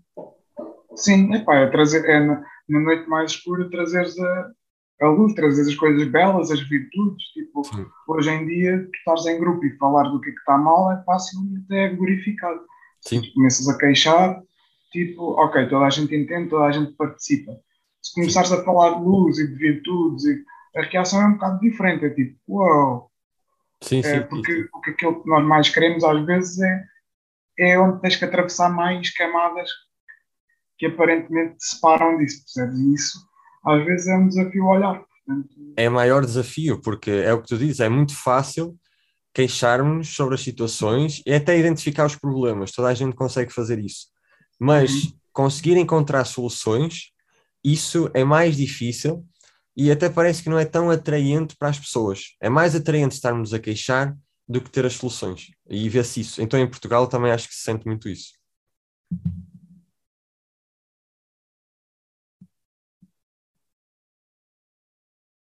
Sim, 0.95 1.35
epá, 1.35 1.57
é, 1.57 1.71
trazer, 1.71 2.05
é 2.09 2.21
na, 2.21 2.43
na 2.69 2.81
noite 2.81 3.09
mais 3.09 3.33
escura 3.33 3.69
trazeres 3.71 4.19
a, 4.19 4.51
a 5.03 5.09
luz, 5.09 5.35
trazer 5.35 5.63
as 5.63 5.75
coisas 5.75 6.09
belas, 6.09 6.51
as 6.51 6.61
virtudes. 6.61 7.25
Tipo, 7.33 7.65
Sim. 7.65 7.87
hoje 8.09 8.31
em 8.31 8.47
dia, 8.47 8.79
tu 8.83 8.97
estás 8.99 9.27
em 9.27 9.39
grupo 9.39 9.65
e 9.65 9.77
falar 9.77 10.05
do 10.05 10.21
que 10.21 10.31
é 10.31 10.33
que 10.33 10.39
está 10.39 10.57
mal 10.57 10.91
é 10.93 11.03
fácil 11.05 11.41
e 11.45 11.59
até 11.65 11.85
é 11.85 11.95
glorificado. 11.95 12.61
Sim. 13.03 13.21
Tu 13.21 13.33
começas 13.35 13.69
a 13.69 13.79
queixar, 13.79 14.43
tipo, 14.91 15.33
ok, 15.33 15.69
toda 15.69 15.85
a 15.85 15.91
gente 15.91 16.15
entende, 16.15 16.49
toda 16.49 16.65
a 16.65 16.73
gente 16.73 16.93
participa. 16.93 17.53
Se 18.03 18.15
começares 18.15 18.49
Sim. 18.49 18.57
a 18.57 18.65
falar 18.65 18.99
de 18.99 19.05
luz 19.05 19.39
e 19.39 19.47
de 19.47 19.55
virtudes, 19.55 20.25
a 20.77 20.83
reação 20.83 21.23
é 21.23 21.27
um 21.27 21.33
bocado 21.35 21.61
diferente. 21.61 22.05
É 22.05 22.11
tipo, 22.11 22.39
uau! 22.49 23.11
Wow. 23.87 24.03
Sim, 24.03 24.03
sim, 24.03 24.09
é, 24.09 24.21
porque, 24.21 24.53
sim. 24.53 24.69
porque 24.71 24.91
aquilo 24.91 25.23
que 25.23 25.29
nós 25.29 25.45
mais 25.45 25.69
queremos 25.69 26.03
às 26.05 26.25
vezes 26.27 26.59
é, 26.61 26.85
é 27.59 27.79
onde 27.79 28.01
tens 28.01 28.17
que 28.17 28.25
atravessar 28.25 28.69
mais 28.69 29.11
camadas 29.11 29.71
que 30.79 30.87
aparentemente 30.87 31.57
te 31.57 31.65
separam 31.65 32.19
disso, 32.19 32.43
percebes? 32.45 32.79
E 32.79 32.95
isso 32.95 33.19
às 33.65 33.85
vezes 33.85 34.07
é 34.09 34.17
um 34.17 34.29
desafio 34.29 34.65
olhar. 34.67 35.03
Portanto... 35.25 35.49
É 35.77 35.89
maior 35.89 36.25
desafio, 36.25 36.81
porque 36.81 37.11
é 37.11 37.33
o 37.33 37.41
que 37.41 37.49
tu 37.49 37.59
dizes, 37.59 37.81
é 37.81 37.89
muito 37.89 38.15
fácil 38.15 38.79
queixarmos 39.35 40.15
sobre 40.15 40.35
as 40.35 40.41
situações 40.41 41.23
e 41.27 41.35
até 41.35 41.59
identificar 41.59 42.07
os 42.07 42.17
problemas, 42.17 42.73
toda 42.73 42.89
a 42.89 42.95
gente 42.95 43.15
consegue 43.15 43.53
fazer 43.53 43.79
isso. 43.79 44.07
Mas 44.59 44.91
uhum. 44.91 45.13
conseguir 45.33 45.77
encontrar 45.77 46.25
soluções, 46.25 47.11
isso 47.63 48.11
é 48.15 48.25
mais 48.25 48.57
difícil 48.57 49.25
e 49.77 49.91
até 49.91 50.09
parece 50.09 50.43
que 50.43 50.49
não 50.49 50.59
é 50.59 50.65
tão 50.65 50.91
atraente 50.91 51.55
para 51.57 51.69
as 51.69 51.79
pessoas. 51.79 52.35
É 52.41 52.49
mais 52.49 52.75
atraente 52.75 53.15
estarmos 53.15 53.53
a 53.53 53.59
queixar 53.59 54.17
do 54.49 54.61
que 54.61 54.71
ter 54.71 54.87
as 54.87 54.95
soluções. 54.95 55.51
E 55.69 55.89
vê-se 55.89 56.21
isso. 56.21 56.41
Então 56.41 56.59
em 56.59 56.69
Portugal 56.69 57.07
também 57.07 57.31
acho 57.31 57.49
que 57.49 57.55
se 57.55 57.63
sente 57.63 57.85
muito 57.87 58.09
isso. 58.09 58.33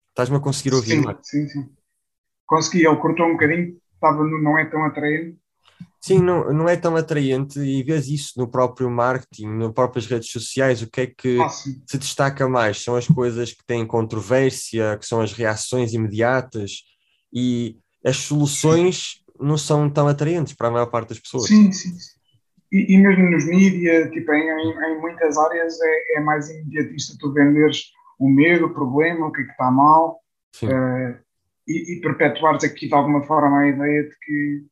Estás-me 0.09 0.37
a 0.37 0.39
conseguir 0.39 0.75
ouvir, 0.75 1.01
sim, 1.01 1.03
Sim, 1.23 1.47
sim. 1.47 1.75
Consegui, 2.45 2.85
ele 2.85 2.97
cortou 2.97 3.25
um 3.25 3.31
bocadinho, 3.31 3.79
estava 3.93 4.23
no, 4.23 4.41
não 4.41 4.59
é 4.59 4.69
tão 4.69 4.83
atraente. 4.85 5.40
Sim, 5.99 6.19
não, 6.19 6.51
não 6.51 6.67
é 6.67 6.75
tão 6.75 6.95
atraente 6.95 7.59
e 7.59 7.83
vês 7.83 8.07
isso 8.07 8.33
no 8.37 8.47
próprio 8.47 8.89
marketing, 8.89 9.47
nas 9.47 9.71
próprias 9.71 10.07
redes 10.07 10.31
sociais, 10.31 10.81
o 10.81 10.89
que 10.89 11.01
é 11.01 11.07
que 11.07 11.39
ah, 11.39 11.49
se 11.49 11.97
destaca 11.97 12.47
mais? 12.49 12.83
São 12.83 12.95
as 12.95 13.07
coisas 13.07 13.53
que 13.53 13.63
têm 13.65 13.85
controvérsia, 13.85 14.97
que 14.97 15.05
são 15.05 15.21
as 15.21 15.31
reações 15.31 15.93
imediatas 15.93 16.83
e 17.31 17.77
as 18.03 18.17
soluções 18.17 19.21
não 19.39 19.57
são 19.57 19.89
tão 19.89 20.07
atraentes 20.07 20.53
para 20.53 20.67
a 20.69 20.71
maior 20.71 20.87
parte 20.87 21.09
das 21.09 21.19
pessoas. 21.19 21.47
Sim, 21.47 21.71
sim. 21.71 21.91
E, 22.71 22.95
e 22.95 22.97
mesmo 22.97 23.29
nos 23.29 23.45
mídias, 23.45 24.09
tipo, 24.11 24.31
em, 24.33 24.49
em, 24.49 24.93
em, 24.93 25.01
muitas 25.01 25.37
áreas 25.37 25.79
é, 25.81 26.17
é 26.17 26.19
mais 26.21 26.49
imediatista 26.49 27.17
tu 27.19 27.33
venderes 27.33 27.91
o 28.17 28.29
medo, 28.29 28.67
o 28.67 28.73
problema, 28.73 29.27
o 29.27 29.31
que 29.31 29.41
é 29.41 29.45
que 29.45 29.51
está 29.51 29.69
mal, 29.69 30.19
uh, 30.63 31.19
e, 31.67 31.97
e 31.97 32.01
perpetuares 32.01 32.63
aqui 32.63 32.87
de 32.87 32.93
alguma 32.93 33.23
forma 33.23 33.59
a 33.59 33.67
ideia 33.67 34.03
de 34.03 34.15
que, 34.19 34.65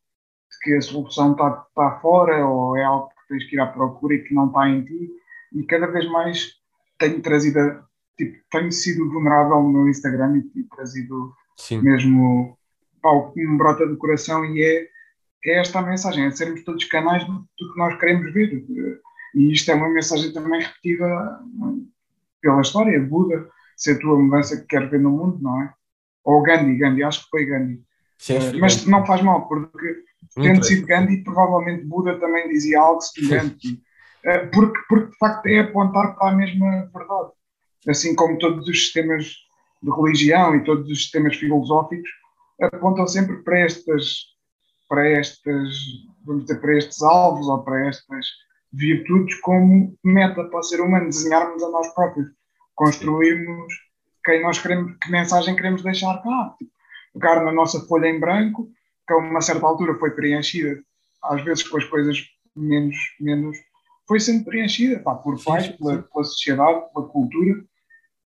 que 0.60 0.74
a 0.74 0.80
solução 0.80 1.32
está, 1.32 1.64
está 1.68 1.98
fora 2.00 2.46
ou 2.46 2.76
é 2.76 2.84
algo 2.84 3.08
que 3.08 3.28
tens 3.28 3.44
que 3.48 3.56
ir 3.56 3.60
à 3.60 3.66
procura 3.66 4.14
e 4.14 4.22
que 4.22 4.34
não 4.34 4.46
está 4.46 4.68
em 4.68 4.84
ti. 4.84 5.10
E 5.52 5.62
cada 5.64 5.86
vez 5.86 6.08
mais 6.10 6.52
tenho 6.98 7.20
trazido, 7.20 7.82
tipo, 8.16 8.38
tenho 8.50 8.70
sido 8.70 9.10
vulnerável 9.10 9.62
no 9.62 9.88
Instagram 9.88 10.38
e 10.38 10.42
tenho 10.42 10.66
trazido 10.68 11.32
Sim. 11.56 11.80
mesmo 11.82 12.56
algo 13.02 13.32
que 13.32 13.44
me 13.44 13.56
brota 13.56 13.86
do 13.86 13.96
coração 13.96 14.44
e 14.44 14.62
é, 14.62 14.88
é 15.44 15.60
esta 15.60 15.78
a 15.78 15.82
mensagem, 15.82 16.26
é 16.26 16.30
sermos 16.30 16.62
todos 16.64 16.84
canais 16.84 17.24
do, 17.24 17.32
do 17.32 17.72
que 17.72 17.78
nós 17.78 17.98
queremos 17.98 18.32
ver. 18.32 18.64
E 19.34 19.52
isto 19.52 19.70
é 19.70 19.74
uma 19.74 19.88
mensagem 19.88 20.32
também 20.32 20.60
repetida 20.60 21.40
pela 22.40 22.60
história, 22.60 23.00
Buda, 23.00 23.48
se 23.76 23.92
a 23.92 23.98
tua 23.98 24.18
mudança 24.18 24.60
que 24.60 24.66
queres 24.66 24.90
ver 24.90 25.00
no 25.00 25.10
mundo, 25.10 25.38
não 25.40 25.62
é? 25.62 25.72
Ou 26.24 26.42
Gandhi, 26.42 26.76
Gandhi, 26.76 27.02
acho 27.02 27.24
que 27.24 27.30
foi 27.30 27.46
Gandhi. 27.46 27.82
Sim, 28.18 28.38
mas 28.60 28.84
não 28.84 29.06
faz 29.06 29.22
mal, 29.22 29.48
porque 29.48 30.04
tendo 30.34 30.64
sido 30.64 30.86
Gandhi, 30.86 31.22
provavelmente 31.22 31.84
Buda 31.84 32.18
também 32.18 32.48
dizia 32.48 32.80
algo 32.80 33.00
semelhante. 33.00 33.68
uh, 33.68 34.50
porque, 34.52 34.78
porque 34.88 35.10
de 35.10 35.18
facto 35.18 35.46
é 35.46 35.60
apontar 35.60 36.16
para 36.16 36.30
a 36.30 36.36
mesma 36.36 36.90
verdade. 36.94 37.30
Assim 37.88 38.14
como 38.14 38.38
todos 38.38 38.66
os 38.68 38.78
sistemas 38.78 39.34
de 39.82 39.90
religião 39.90 40.54
e 40.54 40.64
todos 40.64 40.88
os 40.90 40.98
sistemas 40.98 41.36
filosóficos 41.36 42.08
apontam 42.60 43.06
sempre 43.06 43.36
para 43.42 43.60
estas, 43.60 44.26
para 44.88 45.08
estas, 45.08 45.74
vamos 46.24 46.44
dizer, 46.44 46.60
para 46.60 46.76
estes 46.76 47.02
alvos 47.02 47.48
ou 47.48 47.62
para 47.62 47.88
estas 47.88 48.26
virtudes 48.72 49.34
como 49.40 49.96
meta 50.04 50.44
para 50.44 50.60
o 50.60 50.62
ser 50.62 50.80
humano, 50.80 51.06
desenharmos 51.06 51.62
a 51.62 51.70
nós 51.70 51.92
próprios, 51.94 52.28
construirmos 52.74 53.72
quem 54.24 54.42
nós 54.42 54.60
queremos, 54.60 54.96
que 55.02 55.10
mensagem 55.10 55.56
queremos 55.56 55.82
deixar 55.82 56.22
cá. 56.22 56.54
Tipo, 56.58 56.70
pegar 57.14 57.44
na 57.44 57.52
nossa 57.52 57.80
folha 57.86 58.06
em 58.06 58.20
branco, 58.20 58.68
que 59.10 59.14
a 59.14 59.16
uma 59.16 59.40
certa 59.40 59.66
altura 59.66 59.98
foi 59.98 60.12
preenchida, 60.12 60.80
às 61.24 61.42
vezes 61.42 61.66
com 61.66 61.76
as 61.76 61.84
coisas 61.84 62.24
menos, 62.54 62.96
menos 63.18 63.58
foi 64.06 64.20
sendo 64.20 64.44
preenchida 64.44 65.00
pá, 65.00 65.16
por 65.16 65.42
pais, 65.42 65.68
pela, 65.68 66.02
pela 66.02 66.24
sociedade, 66.24 66.92
pela 66.94 67.08
cultura, 67.08 67.64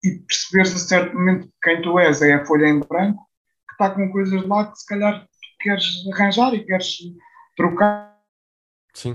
e 0.04 0.18
perceberes 0.20 0.76
a 0.76 0.78
certo 0.78 1.14
momento 1.14 1.52
quem 1.60 1.82
tu 1.82 1.98
és 1.98 2.22
é 2.22 2.34
a 2.34 2.46
folha 2.46 2.68
em 2.68 2.78
branco, 2.78 3.28
que 3.66 3.74
está 3.74 3.90
com 3.90 4.08
coisas 4.12 4.46
lá 4.46 4.70
que 4.70 4.78
se 4.78 4.86
calhar 4.86 5.26
queres 5.58 6.06
arranjar 6.12 6.54
e 6.54 6.64
queres 6.64 6.98
trocar. 7.56 8.16
Sim. 8.94 9.14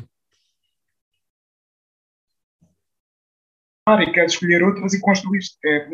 e 3.87 4.11
queres 4.11 4.33
escolher 4.33 4.63
outras 4.63 4.93
e 4.93 4.99
construir. 4.99 5.39
É... 5.65 5.89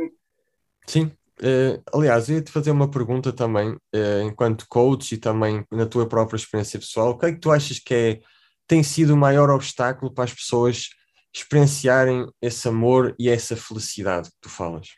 Sim. 0.87 1.11
Uh, 1.41 1.81
aliás, 1.93 2.27
eu 2.27 2.35
ia-te 2.35 2.51
fazer 2.51 2.71
uma 2.71 2.91
pergunta 2.91 3.31
também, 3.31 3.71
uh, 3.71 4.21
enquanto 4.23 4.67
coach 4.67 5.15
e 5.15 5.17
também 5.17 5.65
na 5.71 5.85
tua 5.85 6.07
própria 6.07 6.35
experiência 6.35 6.79
pessoal, 6.79 7.11
o 7.11 7.17
que 7.17 7.25
é 7.27 7.31
que 7.31 7.39
tu 7.39 7.49
achas 7.49 7.79
que 7.79 7.93
é, 7.93 8.19
tem 8.67 8.83
sido 8.83 9.13
o 9.13 9.17
maior 9.17 9.49
obstáculo 9.49 10.13
para 10.13 10.25
as 10.25 10.33
pessoas 10.33 10.89
experienciarem 11.33 12.27
esse 12.41 12.67
amor 12.67 13.15
e 13.17 13.29
essa 13.29 13.55
felicidade 13.55 14.29
que 14.29 14.37
tu 14.41 14.49
falas? 14.49 14.89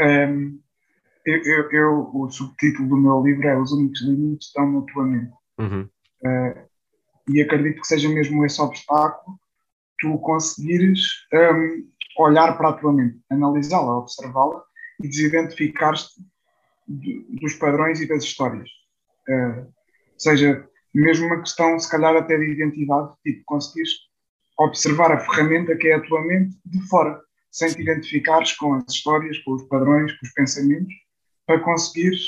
Um, 0.00 0.04
ehm, 0.04 0.58
eu, 1.26 1.42
eu, 1.42 1.70
eu, 1.72 2.10
o 2.14 2.30
subtítulo 2.30 2.88
do 2.88 2.96
meu 2.96 3.22
livro 3.22 3.46
é 3.48 3.60
Os 3.60 3.72
únicos 3.72 4.00
limites 4.02 4.48
estão 4.48 4.70
na 4.70 4.82
tua 4.92 5.04
mente. 5.04 5.32
Uhum. 5.58 5.88
Uh, 6.22 6.68
e 7.28 7.42
acredito 7.42 7.80
que 7.80 7.86
seja 7.86 8.08
mesmo 8.08 8.46
esse 8.46 8.60
obstáculo 8.60 9.38
tu 9.98 10.18
conseguires 10.18 11.00
um, 11.32 11.88
olhar 12.18 12.56
para 12.56 12.70
a 12.70 12.72
tua 12.72 12.92
mente, 12.92 13.20
analisá-la, 13.30 13.98
observá-la 13.98 14.62
e 15.02 15.08
desidentificar-te 15.08 16.08
dos 16.86 17.54
padrões 17.54 18.00
e 18.00 18.08
das 18.08 18.24
histórias. 18.24 18.68
Uh, 19.28 19.72
seja, 20.16 20.66
mesmo 20.94 21.26
uma 21.26 21.40
questão, 21.40 21.78
se 21.78 21.90
calhar, 21.90 22.16
até 22.16 22.36
de 22.36 22.50
identidade, 22.50 23.12
tipo, 23.22 23.42
conseguires 23.44 23.90
observar 24.58 25.12
a 25.12 25.20
ferramenta 25.20 25.76
que 25.76 25.88
é 25.88 25.94
a 25.94 26.00
tua 26.00 26.22
mente 26.22 26.56
de 26.64 26.80
fora, 26.88 27.20
sem 27.50 27.72
te 27.72 27.82
identificares 27.82 28.52
com 28.54 28.74
as 28.74 28.84
histórias, 28.88 29.38
com 29.38 29.52
os 29.52 29.62
padrões, 29.64 30.12
com 30.12 30.26
os 30.26 30.32
pensamentos, 30.32 30.92
para 31.46 31.60
conseguires, 31.60 32.22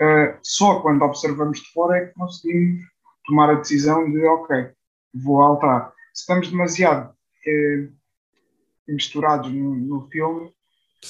uh, 0.00 0.38
só 0.42 0.80
quando 0.80 1.02
observamos 1.02 1.60
de 1.60 1.72
fora 1.72 1.98
é 1.98 2.06
que 2.06 2.14
conseguimos 2.14 2.80
tomar 3.26 3.50
a 3.50 3.54
decisão 3.54 4.10
de, 4.10 4.24
ok, 4.24 4.70
vou 5.14 5.42
alterar 5.42 5.92
estamos 6.14 6.50
demasiado 6.50 7.14
eh, 7.46 7.88
misturados 8.88 9.50
no, 9.52 9.74
no 9.74 10.08
filme, 10.08 10.52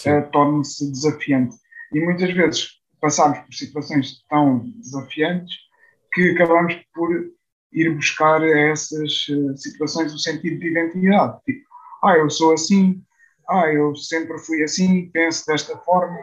eh, 0.04 0.20
torna-se 0.32 0.90
desafiante. 0.90 1.56
E 1.92 2.00
muitas 2.00 2.32
vezes 2.32 2.80
passamos 3.00 3.38
por 3.40 3.54
situações 3.54 4.24
tão 4.28 4.70
desafiantes 4.80 5.56
que 6.12 6.30
acabamos 6.30 6.74
por 6.94 7.10
ir 7.72 7.94
buscar 7.94 8.42
a 8.42 8.60
essas 8.70 9.28
uh, 9.28 9.56
situações 9.56 10.12
o 10.12 10.18
sentido 10.18 10.58
de 10.58 10.68
identidade. 10.68 11.38
Tipo, 11.44 11.66
ah, 12.02 12.16
eu 12.16 12.28
sou 12.28 12.52
assim, 12.52 13.02
ah, 13.48 13.72
eu 13.72 13.94
sempre 13.94 14.38
fui 14.38 14.62
assim, 14.62 15.08
penso 15.12 15.46
desta 15.46 15.76
forma, 15.78 16.18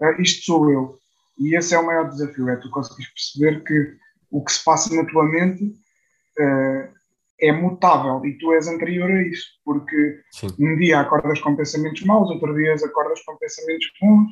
uh, 0.00 0.20
isto 0.20 0.44
sou 0.44 0.70
eu. 0.70 0.98
E 1.38 1.56
esse 1.56 1.74
é 1.74 1.78
o 1.78 1.86
maior 1.86 2.08
desafio, 2.10 2.50
é 2.50 2.56
tu 2.56 2.70
conseguires 2.70 3.10
perceber 3.12 3.64
que 3.64 3.96
o 4.30 4.44
que 4.44 4.52
se 4.52 4.62
passa 4.62 4.94
na 4.94 5.04
tua 5.06 5.24
mente 5.24 5.64
uh, 5.64 6.99
é 7.40 7.52
mutável 7.52 8.24
e 8.24 8.36
tu 8.38 8.52
és 8.52 8.68
anterior 8.68 9.10
a 9.10 9.22
isso, 9.22 9.46
porque 9.64 10.20
Sim. 10.30 10.48
um 10.58 10.76
dia 10.76 11.00
acordas 11.00 11.40
com 11.40 11.56
pensamentos 11.56 12.02
maus, 12.02 12.30
outro 12.30 12.54
dia 12.54 12.74
acordas 12.74 13.22
com 13.24 13.36
pensamentos 13.36 13.86
bons, 14.00 14.28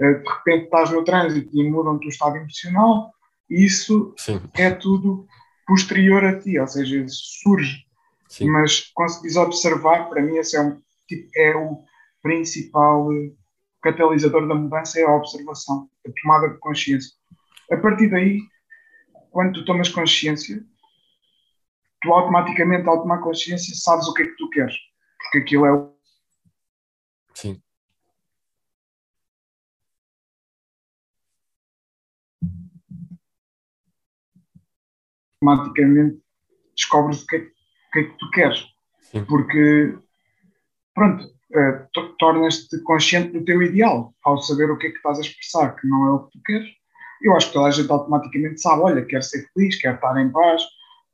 eh, 0.00 0.14
de 0.14 0.28
repente 0.28 0.64
estás 0.64 0.90
no 0.90 1.04
trânsito 1.04 1.50
e 1.52 1.70
mudam 1.70 1.94
o 1.94 2.00
teu 2.00 2.08
estado 2.08 2.36
emocional, 2.36 3.10
isso 3.48 4.14
Sim. 4.16 4.40
é 4.56 4.70
tudo 4.70 5.26
posterior 5.66 6.24
a 6.24 6.38
ti, 6.38 6.58
ou 6.58 6.66
seja, 6.66 7.04
surge. 7.08 7.84
Sim. 8.28 8.48
Mas 8.50 8.90
conseguis 8.94 9.36
observar, 9.36 10.08
para 10.08 10.22
mim, 10.22 10.36
esse 10.36 10.56
é, 10.56 10.60
um, 10.60 10.80
tipo, 11.08 11.28
é 11.36 11.56
o 11.56 11.78
principal 12.22 13.08
catalisador 13.82 14.46
da 14.46 14.54
mudança, 14.54 15.00
é 15.00 15.04
a 15.04 15.14
observação, 15.14 15.88
a 16.06 16.10
tomada 16.22 16.52
de 16.52 16.58
consciência. 16.58 17.12
A 17.72 17.76
partir 17.76 18.08
daí, 18.08 18.40
quando 19.30 19.54
tu 19.54 19.64
tomas 19.64 19.88
consciência, 19.88 20.64
tu 22.00 22.12
automaticamente, 22.12 22.88
ao 22.88 23.02
tomar 23.02 23.18
consciência, 23.18 23.74
sabes 23.76 24.06
o 24.08 24.14
que 24.14 24.22
é 24.22 24.26
que 24.26 24.36
tu 24.36 24.48
queres, 24.50 24.74
porque 25.18 25.38
aquilo 25.38 25.66
é 25.66 25.72
o. 25.72 25.94
Sim. 27.34 27.62
Automaticamente 35.42 36.22
descobres 36.76 37.22
o 37.22 37.26
que, 37.26 37.36
é, 37.36 37.40
que 37.92 37.98
é 37.98 38.04
que 38.04 38.18
tu 38.18 38.30
queres, 38.30 38.64
Sim. 39.00 39.24
porque, 39.24 39.98
pronto, 40.94 41.24
uh, 41.24 42.14
tornas-te 42.18 42.82
consciente 42.82 43.32
do 43.32 43.44
teu 43.44 43.62
ideal 43.62 44.14
ao 44.24 44.38
saber 44.38 44.70
o 44.70 44.78
que 44.78 44.86
é 44.86 44.90
que 44.90 44.96
estás 44.96 45.18
a 45.18 45.22
expressar, 45.22 45.76
que 45.76 45.86
não 45.86 46.06
é 46.06 46.10
o 46.12 46.24
que 46.24 46.38
tu 46.38 46.42
queres. 46.44 46.68
Eu 47.22 47.36
acho 47.36 47.48
que 47.48 47.52
toda 47.52 47.68
a 47.68 47.70
gente 47.70 47.90
automaticamente 47.90 48.60
sabe: 48.60 48.82
olha, 48.82 49.04
quer 49.04 49.22
ser 49.22 49.46
feliz, 49.52 49.78
quer 49.80 49.94
estar 49.94 50.18
em 50.18 50.30
paz, 50.30 50.62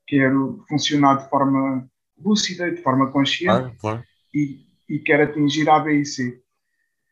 quero 0.07 0.65
funcionar 0.69 1.23
de 1.23 1.29
forma 1.29 1.89
lúcida, 2.19 2.71
de 2.71 2.83
forma 2.83 3.11
consciente 3.11 3.45
claro, 3.45 3.77
claro. 3.79 4.05
E, 4.35 4.67
e 4.89 4.99
quero 5.01 5.25
atingir 5.25 5.69
A, 5.69 5.81
B 5.81 6.01
e 6.01 6.05
C. 6.05 6.41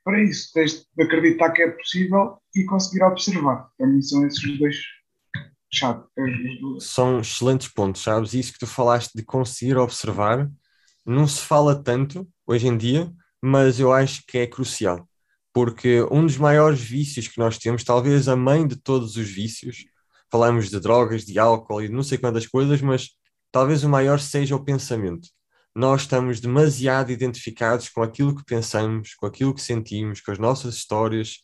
Para 0.05 0.23
isso, 0.23 0.53
tens 0.53 0.87
de 0.95 1.03
acreditar 1.03 1.51
que 1.51 1.63
é 1.63 1.71
possível 1.71 2.39
e 2.55 2.65
conseguir 2.65 3.03
observar. 3.05 3.69
Para 3.77 3.87
mim, 3.87 4.03
são 4.03 4.27
esses 4.27 4.59
dois 4.59 4.77
chaves. 5.73 6.05
São 6.81 7.21
excelentes 7.21 7.69
pontos, 7.69 8.03
sabes? 8.03 8.35
Isso 8.35 8.53
que 8.53 8.59
tu 8.59 8.67
falaste 8.67 9.13
de 9.15 9.23
conseguir 9.23 9.77
observar 9.77 10.51
não 11.05 11.27
se 11.27 11.41
fala 11.41 11.83
tanto 11.83 12.27
hoje 12.47 12.67
em 12.67 12.77
dia, 12.77 13.11
mas 13.43 13.81
eu 13.81 13.93
acho 13.93 14.23
que 14.27 14.39
é 14.39 14.47
crucial. 14.47 15.09
Porque 15.53 16.03
um 16.11 16.23
dos 16.23 16.37
maiores 16.37 16.81
vícios 16.81 17.29
que 17.29 17.39
nós 17.39 17.59
temos, 17.59 17.85
talvez 17.85 18.29
a 18.29 18.37
mãe 18.37 18.67
de 18.67 18.77
todos 18.77 19.17
os 19.17 19.29
vícios, 19.29 19.85
falamos 20.35 20.69
de 20.69 20.81
drogas, 20.81 21.25
de 21.25 21.39
álcool 21.39 21.81
e 21.81 21.89
não 21.89 22.03
sei 22.03 22.19
quantas 22.19 22.45
coisas, 22.45 22.83
mas 22.83 23.11
talvez 23.53 23.85
o 23.85 23.89
maior 23.89 24.19
seja 24.19 24.57
o 24.57 24.65
pensamento. 24.65 25.29
Nós 25.73 26.01
estamos 26.01 26.41
demasiado 26.41 27.13
identificados 27.13 27.89
com 27.89 28.03
aquilo 28.03 28.35
que 28.35 28.45
pensamos, 28.45 29.15
com 29.15 29.27
aquilo 29.27 29.55
que 29.55 29.63
sentimos, 29.63 30.21
com 30.21 30.33
as 30.33 30.39
nossas 30.41 30.75
histórias, 30.75 31.37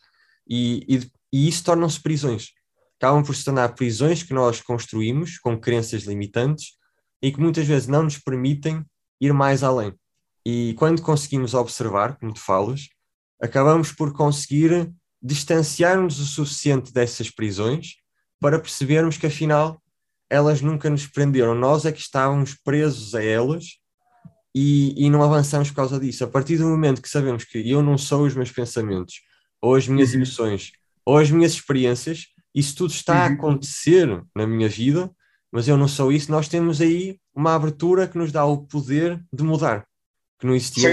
e, 0.44 0.84
e, 0.88 1.10
e 1.32 1.48
isso 1.48 1.62
tornam-se 1.62 2.02
prisões. 2.02 2.48
Acabam 2.98 3.22
por 3.22 3.36
se 3.36 3.44
tornar 3.44 3.76
prisões 3.76 4.24
que 4.24 4.34
nós 4.34 4.60
construímos 4.60 5.38
com 5.38 5.56
crenças 5.56 6.02
limitantes 6.02 6.72
e 7.22 7.30
que 7.30 7.38
muitas 7.38 7.68
vezes 7.68 7.86
não 7.86 8.02
nos 8.02 8.18
permitem 8.18 8.84
ir 9.20 9.32
mais 9.32 9.62
além. 9.62 9.94
E 10.44 10.74
quando 10.76 11.00
conseguimos 11.00 11.54
observar, 11.54 12.18
como 12.18 12.34
tu 12.34 12.40
falas, 12.40 12.88
acabamos 13.40 13.92
por 13.92 14.12
conseguir 14.12 14.92
distanciar-nos 15.22 16.18
o 16.18 16.26
suficiente 16.26 16.92
dessas 16.92 17.30
prisões 17.30 18.00
para 18.40 18.58
percebermos 18.58 19.16
que 19.16 19.26
afinal 19.26 19.80
elas 20.28 20.62
nunca 20.62 20.88
nos 20.88 21.06
prenderam, 21.06 21.54
nós 21.54 21.84
é 21.84 21.92
que 21.92 22.00
estávamos 22.00 22.54
presos 22.54 23.14
a 23.14 23.22
elas 23.22 23.80
e, 24.54 24.94
e 24.96 25.10
não 25.10 25.22
avançamos 25.22 25.70
por 25.70 25.76
causa 25.76 25.98
disso. 25.98 26.24
A 26.24 26.28
partir 26.28 26.56
do 26.56 26.66
momento 26.66 27.02
que 27.02 27.08
sabemos 27.08 27.44
que 27.44 27.68
eu 27.68 27.82
não 27.82 27.98
sou 27.98 28.22
os 28.22 28.34
meus 28.34 28.50
pensamentos, 28.52 29.22
ou 29.60 29.74
as 29.74 29.88
minhas 29.88 30.10
uhum. 30.10 30.16
emoções, 30.16 30.72
ou 31.04 31.18
as 31.18 31.30
minhas 31.30 31.52
experiências, 31.52 32.26
isso 32.54 32.76
tudo 32.76 32.90
está 32.90 33.14
uhum. 33.14 33.20
a 33.20 33.26
acontecer 33.26 34.22
na 34.34 34.46
minha 34.46 34.68
vida, 34.68 35.10
mas 35.52 35.66
eu 35.66 35.76
não 35.76 35.88
sou 35.88 36.12
isso, 36.12 36.30
nós 36.30 36.48
temos 36.48 36.80
aí 36.80 37.18
uma 37.34 37.54
abertura 37.54 38.06
que 38.06 38.16
nos 38.16 38.30
dá 38.30 38.44
o 38.44 38.58
poder 38.58 39.20
de 39.32 39.42
mudar, 39.42 39.84
que 40.38 40.46
não 40.46 40.54
existia. 40.54 40.92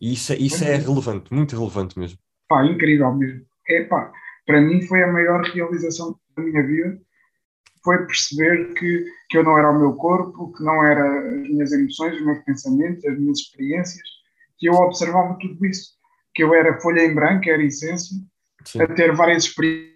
E 0.00 0.14
isso, 0.14 0.32
isso 0.32 0.64
é 0.64 0.76
relevante, 0.76 1.32
muito 1.32 1.56
relevante 1.56 1.98
mesmo. 1.98 2.18
Pá, 2.48 2.64
incrível 2.64 3.14
mesmo. 3.14 3.42
É, 3.68 3.84
pá, 3.84 4.12
para 4.46 4.60
mim 4.60 4.82
foi 4.82 5.02
a 5.02 5.12
maior 5.12 5.42
realização 5.42 6.18
da 6.36 6.42
minha 6.42 6.66
vida, 6.66 7.00
foi 7.84 8.06
perceber 8.06 8.74
que, 8.74 9.04
que 9.28 9.38
eu 9.38 9.44
não 9.44 9.58
era 9.58 9.70
o 9.70 9.78
meu 9.78 9.94
corpo, 9.94 10.52
que 10.52 10.62
não 10.62 10.84
era 10.84 11.04
as 11.30 11.48
minhas 11.48 11.72
emoções, 11.72 12.16
os 12.16 12.24
meus 12.24 12.38
pensamentos, 12.44 13.04
as 13.04 13.18
minhas 13.18 13.38
experiências, 13.38 14.08
que 14.58 14.68
eu 14.68 14.74
observava 14.74 15.36
tudo 15.40 15.66
isso, 15.66 15.92
que 16.34 16.42
eu 16.42 16.54
era 16.54 16.80
folha 16.80 17.00
em 17.00 17.14
branco, 17.14 17.48
era 17.48 17.62
essência, 17.62 18.16
Sim. 18.64 18.82
a 18.82 18.86
ter 18.86 19.14
várias 19.14 19.44
experiências 19.44 19.92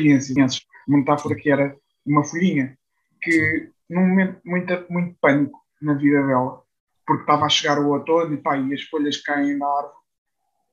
experiências. 0.00 0.66
Uma 0.88 0.98
metáfora 0.98 1.36
que 1.36 1.50
era 1.50 1.76
uma 2.04 2.24
folhinha, 2.24 2.76
que 3.22 3.70
num 3.88 4.08
momento 4.08 4.40
muito, 4.44 4.86
muito 4.90 5.16
pânico 5.20 5.60
na 5.80 5.94
vida 5.94 6.26
dela, 6.26 6.62
porque 7.06 7.22
estava 7.22 7.46
a 7.46 7.48
chegar 7.48 7.78
o 7.78 7.90
outono 7.90 8.34
e, 8.34 8.36
pá, 8.36 8.56
e 8.56 8.74
as 8.74 8.82
folhas 8.82 9.16
caem 9.22 9.58
da 9.58 9.66
árvore, 9.66 9.94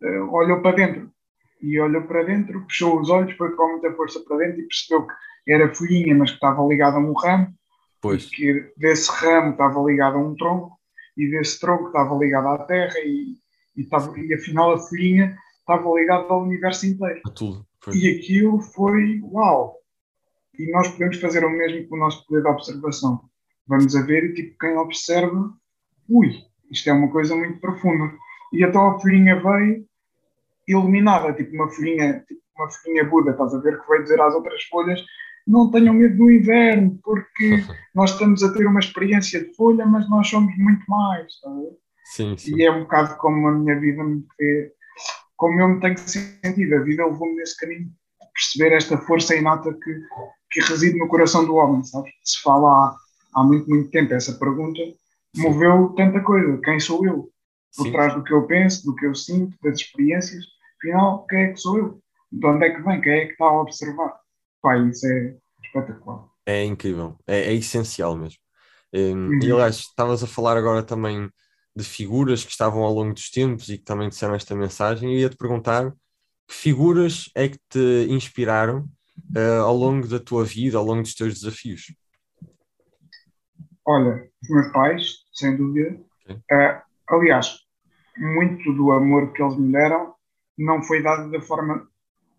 uh, 0.04 0.34
olhou 0.34 0.62
para 0.62 0.76
dentro. 0.76 1.12
E 1.62 1.80
olhou 1.80 2.04
para 2.04 2.24
dentro, 2.24 2.64
fechou 2.70 3.00
os 3.00 3.10
olhos, 3.10 3.36
foi 3.36 3.56
com 3.56 3.72
muita 3.72 3.92
força 3.94 4.20
para 4.20 4.38
dentro 4.38 4.62
e 4.62 4.68
percebeu 4.68 5.08
que 5.08 5.52
era 5.52 5.74
folhinha, 5.74 6.14
mas 6.16 6.30
que 6.30 6.36
estava 6.36 6.62
ligada 6.64 6.98
a 6.98 7.00
um 7.00 7.14
ramo, 7.14 7.48
pois. 8.02 8.30
que 8.30 8.72
desse 8.78 9.10
ramo 9.12 9.52
estava 9.52 9.82
ligado 9.82 10.18
a 10.18 10.20
um 10.20 10.36
tronco, 10.36 10.78
e 11.16 11.30
desse 11.32 11.60
tronco 11.60 11.88
estava 11.88 12.16
ligado 12.16 12.48
à 12.50 12.60
terra, 12.60 13.00
e, 13.00 13.38
e, 13.76 13.82
estava, 13.82 14.14
e 14.20 14.34
afinal 14.34 14.74
a 14.74 14.78
folhinha 14.78 15.36
estava 15.60 15.90
ligada 16.00 16.28
ao 16.30 16.44
universo 16.44 16.86
inteiro. 16.86 17.22
A 17.26 17.30
tudo. 17.32 17.66
E 17.94 18.10
aquilo 18.10 18.60
foi 18.60 19.22
uau! 19.22 19.78
E 20.58 20.72
nós 20.72 20.88
podemos 20.90 21.20
fazer 21.20 21.46
o 21.46 21.50
mesmo 21.50 21.88
com 21.88 21.96
o 21.96 22.00
nosso 22.00 22.26
poder 22.26 22.42
de 22.42 22.50
observação. 22.50 23.22
Vamos 23.68 23.96
a 23.96 24.02
ver 24.02 24.26
e, 24.26 24.34
tipo, 24.34 24.58
quem 24.58 24.76
observa, 24.78 25.54
ui, 26.10 26.32
isto 26.72 26.90
é 26.90 26.94
uma 26.94 27.10
coisa 27.10 27.36
muito 27.36 27.60
profunda. 27.60 28.14
E 28.54 28.64
então 28.64 28.88
a 28.88 29.00
folhinha 29.00 29.42
veio 29.42 29.86
iluminada, 30.68 31.34
tipo 31.34 31.54
uma 31.56 31.70
folhinha, 31.70 32.24
tipo 32.28 32.42
uma 32.58 32.70
folhinha 32.70 33.06
Buda, 33.06 33.32
estás 33.32 33.54
a 33.54 33.60
ver, 33.60 33.80
que 33.80 33.88
veio 33.88 34.04
dizer 34.04 34.22
às 34.22 34.34
outras 34.34 34.64
folhas 34.64 35.04
não 35.48 35.72
tenham 35.72 35.94
medo 35.94 36.18
do 36.18 36.30
inverno, 36.30 37.00
porque 37.02 37.64
nós 37.96 38.12
estamos 38.12 38.44
a 38.44 38.54
ter 38.54 38.68
uma 38.68 38.80
experiência 38.80 39.44
de 39.44 39.56
folha, 39.56 39.86
mas 39.86 40.08
nós 40.10 40.28
somos 40.28 40.56
muito 40.58 40.84
mais. 40.88 41.32
Sim, 42.04 42.38
sim. 42.38 42.56
E 42.56 42.64
é 42.64 42.72
um 42.72 42.82
bocado 42.82 43.16
como 43.18 43.48
a 43.48 43.52
minha 43.54 43.80
vida 43.80 44.04
me 44.04 44.24
vê 44.38 44.74
como 45.38 45.60
eu 45.62 45.70
me 45.70 45.80
tenho 45.80 45.98
sentido. 45.98 46.76
A 46.76 46.84
vida 46.84 47.06
levou-me 47.06 47.36
nesse 47.36 47.58
caminho, 47.58 47.90
perceber 48.34 48.76
esta 48.76 48.98
força 48.98 49.36
inata 49.36 49.72
que, 49.72 50.02
que 50.52 50.62
reside 50.62 51.00
no 51.00 51.08
coração 51.08 51.46
do 51.46 51.56
homem, 51.56 51.84
sabes? 51.84 52.12
Se 52.24 52.42
fala 52.42 52.70
há, 52.70 52.96
há 53.36 53.44
muito, 53.44 53.70
muito 53.70 53.90
tempo 53.90 54.14
essa 54.14 54.34
pergunta, 54.34 54.82
moveu 55.38 55.90
tanta 55.96 56.22
coisa. 56.22 56.60
Quem 56.64 56.80
sou 56.80 57.06
eu? 57.06 57.30
Por 57.76 57.84
Sim. 57.84 57.92
trás 57.92 58.14
do 58.14 58.24
que 58.24 58.34
eu 58.34 58.48
penso, 58.48 58.86
do 58.86 58.96
que 58.96 59.06
eu 59.06 59.14
sinto, 59.14 59.56
das 59.62 59.80
experiências, 59.80 60.44
afinal, 60.78 61.26
quem 61.28 61.40
é 61.40 61.54
que 61.54 61.58
sou 61.58 61.78
eu? 61.78 62.02
De 62.32 62.46
onde 62.46 62.66
é 62.66 62.70
que 62.72 62.82
vem? 62.82 63.02
Quem 63.02 63.14
é 63.14 63.26
que 63.26 63.32
está 63.34 63.46
a 63.46 63.62
observar? 63.62 64.20
Pai, 64.62 64.90
isso 64.90 65.06
é 65.06 65.36
espetacular. 65.64 66.26
É 66.46 66.64
incrível, 66.64 67.18
é, 67.28 67.52
é 67.52 67.54
essencial 67.54 68.16
mesmo. 68.16 68.40
Um, 68.94 69.28
uhum. 69.28 69.40
E 69.44 69.52
aliás, 69.52 69.78
estavas 69.78 70.24
a 70.24 70.28
falar 70.28 70.58
agora 70.58 70.82
também 70.82 71.30
de 71.76 71.84
figuras 71.84 72.44
que 72.44 72.52
estavam 72.52 72.82
ao 72.84 72.94
longo 72.94 73.14
dos 73.14 73.30
tempos 73.30 73.70
e 73.70 73.78
que 73.78 73.84
também 73.84 74.10
disseram 74.10 74.34
esta 74.34 74.56
mensagem, 74.56 75.14
e 75.14 75.20
ia 75.20 75.30
te 75.30 75.38
perguntar 75.38 75.92
que 76.48 76.56
figuras 76.56 77.30
é 77.36 77.50
que 77.50 77.60
te 77.70 78.08
inspiraram 78.10 78.90
uh, 79.36 79.62
ao 79.64 79.76
longo 79.76 80.08
da 80.08 80.20
tua 80.20 80.44
vida, 80.44 80.78
ao 80.78 80.86
longo 80.86 81.04
dos 81.04 81.14
teus 81.14 81.36
desafios? 81.36 81.94
Olha, 83.88 84.30
os 84.44 84.50
meus 84.50 84.68
pais, 84.74 85.14
sem 85.34 85.56
dúvida. 85.56 85.98
Uh, 86.30 86.82
aliás, 87.10 87.56
muito 88.18 88.74
do 88.74 88.92
amor 88.92 89.32
que 89.32 89.42
eles 89.42 89.58
me 89.58 89.72
deram 89.72 90.14
não 90.58 90.84
foi 90.84 91.02
dado 91.02 91.32
da 91.32 91.40
forma 91.40 91.88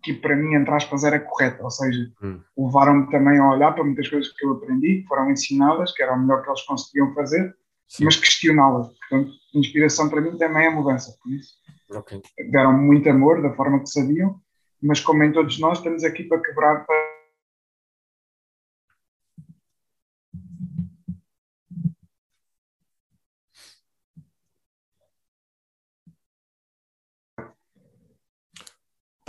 que 0.02 0.12
para 0.12 0.36
mim, 0.36 0.54
entre 0.54 0.72
aspas, 0.74 1.04
era 1.04 1.18
correta. 1.18 1.62
Ou 1.62 1.70
seja, 1.70 2.10
hum. 2.22 2.40
levaram-me 2.56 3.10
também 3.10 3.38
a 3.38 3.50
olhar 3.50 3.72
para 3.72 3.84
muitas 3.84 4.08
coisas 4.08 4.32
que 4.32 4.44
eu 4.44 4.52
aprendi, 4.52 5.02
que 5.02 5.08
foram 5.08 5.30
ensinadas, 5.30 5.92
que 5.92 6.02
era 6.02 6.14
o 6.14 6.20
melhor 6.20 6.42
que 6.42 6.50
eles 6.50 6.62
conseguiam 6.62 7.14
fazer, 7.14 7.54
Sim. 7.88 8.04
mas 8.04 8.16
questioná-las. 8.16 8.88
Portanto, 9.08 9.32
inspiração 9.54 10.08
para 10.08 10.20
mim 10.20 10.36
também 10.36 10.66
é 10.66 10.70
mudança, 10.70 11.16
por 11.22 11.32
isso. 11.32 11.54
Okay. 11.90 12.20
Deram 12.50 12.76
muito 12.76 13.08
amor 13.08 13.40
da 13.40 13.52
forma 13.54 13.80
que 13.80 13.88
sabiam, 13.88 14.38
mas 14.82 15.00
como 15.00 15.24
em 15.24 15.32
todos 15.32 15.58
nós, 15.58 15.78
estamos 15.78 16.04
aqui 16.04 16.24
para 16.24 16.40
quebrar. 16.40 16.84
Para... 16.84 17.07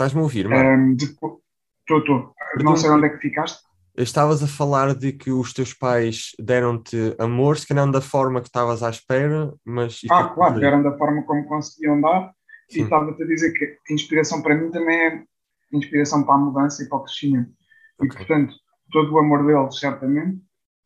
Estás-me 0.00 0.20
a 0.20 0.22
ouvir? 0.22 0.46
Um, 0.46 0.92
Estou, 0.94 1.42
estou. 1.90 2.34
Não 2.62 2.74
sei 2.74 2.88
onde 2.88 3.04
é 3.04 3.08
que 3.10 3.18
ficaste. 3.18 3.62
Estavas 3.98 4.42
a 4.42 4.46
falar 4.46 4.94
de 4.94 5.12
que 5.12 5.30
os 5.30 5.52
teus 5.52 5.74
pais 5.74 6.30
deram-te 6.38 7.14
amor, 7.18 7.58
se 7.58 7.66
calhar 7.68 7.90
da 7.90 8.00
forma 8.00 8.40
que 8.40 8.46
estavas 8.46 8.82
à 8.82 8.88
espera, 8.88 9.52
mas. 9.62 10.00
Ah, 10.10 10.28
claro, 10.28 10.58
deram 10.58 10.82
da 10.82 10.96
forma 10.96 11.22
como 11.24 11.44
conseguiam 11.46 12.00
dar, 12.00 12.32
Sim. 12.70 12.80
e 12.80 12.82
estava-te 12.84 13.22
a 13.22 13.26
dizer 13.26 13.52
que 13.52 13.76
a 13.90 13.92
inspiração 13.92 14.40
para 14.40 14.54
mim 14.54 14.70
também 14.70 14.96
é 14.96 15.22
inspiração 15.70 16.22
para 16.22 16.36
a 16.36 16.38
mudança 16.38 16.82
e 16.82 16.88
para 16.88 16.96
o 16.96 17.02
crescimento. 17.02 17.50
Okay. 17.98 18.08
E, 18.08 18.16
portanto, 18.16 18.54
todo 18.90 19.12
o 19.12 19.18
amor 19.18 19.44
deles, 19.44 19.78
certamente, 19.78 20.38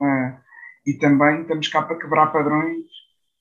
uh, 0.02 0.36
e 0.84 0.94
também 0.94 1.42
estamos 1.42 1.68
cá 1.68 1.82
para 1.82 1.98
quebrar 1.98 2.32
padrões 2.32 2.82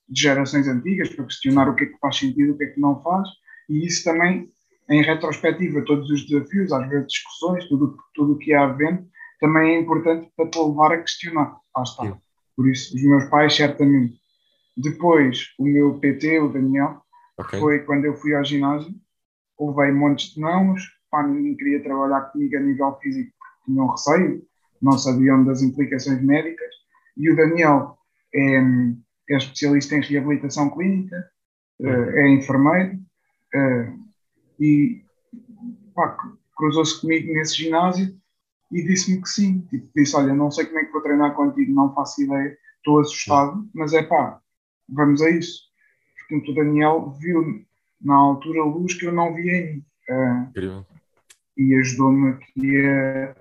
de 0.08 0.22
gerações 0.22 0.68
antigas, 0.68 1.10
para 1.10 1.26
questionar 1.26 1.68
o 1.68 1.74
que 1.74 1.86
é 1.86 1.88
que 1.88 1.98
faz 1.98 2.18
sentido, 2.18 2.54
o 2.54 2.58
que 2.58 2.66
é 2.66 2.68
que 2.68 2.80
não 2.80 3.02
faz, 3.02 3.28
e 3.68 3.88
isso 3.88 4.04
também, 4.04 4.50
em 4.90 5.02
retrospectiva, 5.02 5.84
todos 5.86 6.10
os 6.10 6.28
desafios, 6.28 6.72
às 6.72 6.88
vezes 6.90 7.08
discussões, 7.08 7.68
tudo 7.68 7.86
o 7.86 7.98
tudo 8.14 8.38
que 8.38 8.54
há 8.54 8.66
havendo, 8.66 9.06
também 9.40 9.76
é 9.76 9.80
importante 9.80 10.32
para 10.36 10.50
te 10.50 10.60
levar 10.60 10.94
a 10.94 10.98
questionar. 10.98 11.58
Lá 11.76 11.84
está. 11.84 12.04
Sim. 12.06 12.16
Por 12.56 12.70
isso, 12.70 12.96
os 12.96 13.04
meus 13.04 13.26
pais, 13.26 13.56
certamente. 13.56 14.16
Depois, 14.78 15.54
o 15.60 15.66
meu 15.66 16.00
PT, 16.00 16.40
o 16.40 16.50
Daniel, 16.50 17.02
okay. 17.38 17.60
foi 17.60 17.80
quando 17.80 18.06
eu 18.06 18.16
fui 18.16 18.36
ao 18.36 18.44
ginásio, 18.44 18.94
levei 19.60 19.92
montes 19.92 20.34
de 20.34 20.42
nãos, 20.42 20.82
pá, 21.10 21.24
ninguém 21.24 21.56
queria 21.56 21.84
trabalhar 21.84 22.22
comigo 22.32 22.58
a 22.58 22.60
nível 22.60 22.98
físico 23.02 23.32
porque 23.38 23.72
tinham 23.72 23.88
receio, 23.88 24.44
não 24.82 24.98
sabiam 24.98 25.44
das 25.44 25.62
implicações 25.62 26.22
médicas. 26.22 26.74
E 27.16 27.32
o 27.32 27.36
Daniel 27.36 27.98
é, 28.34 28.58
é 29.30 29.38
especialista 29.38 29.96
em 29.96 30.02
reabilitação 30.02 30.70
clínica, 30.70 31.24
eh, 31.82 32.22
é 32.22 32.30
enfermeiro 32.30 33.00
eh, 33.54 33.94
e 34.60 35.04
pá, 35.96 36.18
cruzou-se 36.56 37.00
comigo 37.02 37.34
nesse 37.34 37.56
ginásio 37.56 38.16
e 38.72 38.84
disse-me 38.84 39.22
que 39.22 39.30
sim. 39.30 39.62
Tipo, 39.70 39.90
disse: 39.96 40.16
Olha, 40.16 40.34
não 40.34 40.52
sei 40.52 40.66
como 40.66 40.80
é 40.80 40.86
que 40.86 40.92
vou 40.92 41.02
treinar 41.02 41.36
contigo, 41.36 41.74
não 41.74 41.94
faço 41.94 42.22
ideia, 42.22 42.58
estou 42.78 43.00
assustado, 43.00 43.68
mas 43.74 43.94
é 43.94 44.04
pá, 44.04 44.40
vamos 44.90 45.22
a 45.22 45.30
isso. 45.30 45.64
Portanto, 46.20 46.52
o 46.52 46.56
Daniel 46.56 47.18
viu 47.20 47.66
na 48.02 48.16
altura 48.16 48.64
luz 48.64 48.94
que 48.94 49.06
eu 49.06 49.14
não 49.14 49.34
via 49.34 49.58
em 49.58 49.76
mim. 49.76 49.86
Uh, 50.10 50.52
e 51.58 51.76
ajudou-me 51.76 52.32
aqui 52.32 52.86
a, 52.86 53.36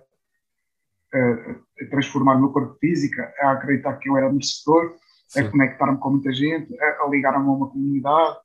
a, 1.14 1.52
a, 1.80 1.86
transformar 1.90 2.36
o 2.36 2.40
meu 2.40 2.50
corpo 2.50 2.76
físico, 2.78 3.20
a 3.40 3.52
acreditar 3.52 3.96
que 3.96 4.08
eu 4.08 4.16
era 4.16 4.30
merecedor, 4.30 4.94
a 5.36 5.44
conectar-me 5.44 5.98
com 5.98 6.10
muita 6.10 6.32
gente, 6.32 6.78
a, 6.78 7.04
a 7.04 7.08
ligar-me 7.08 7.48
a 7.48 7.52
uma 7.52 7.68
comunidade, 7.68 8.36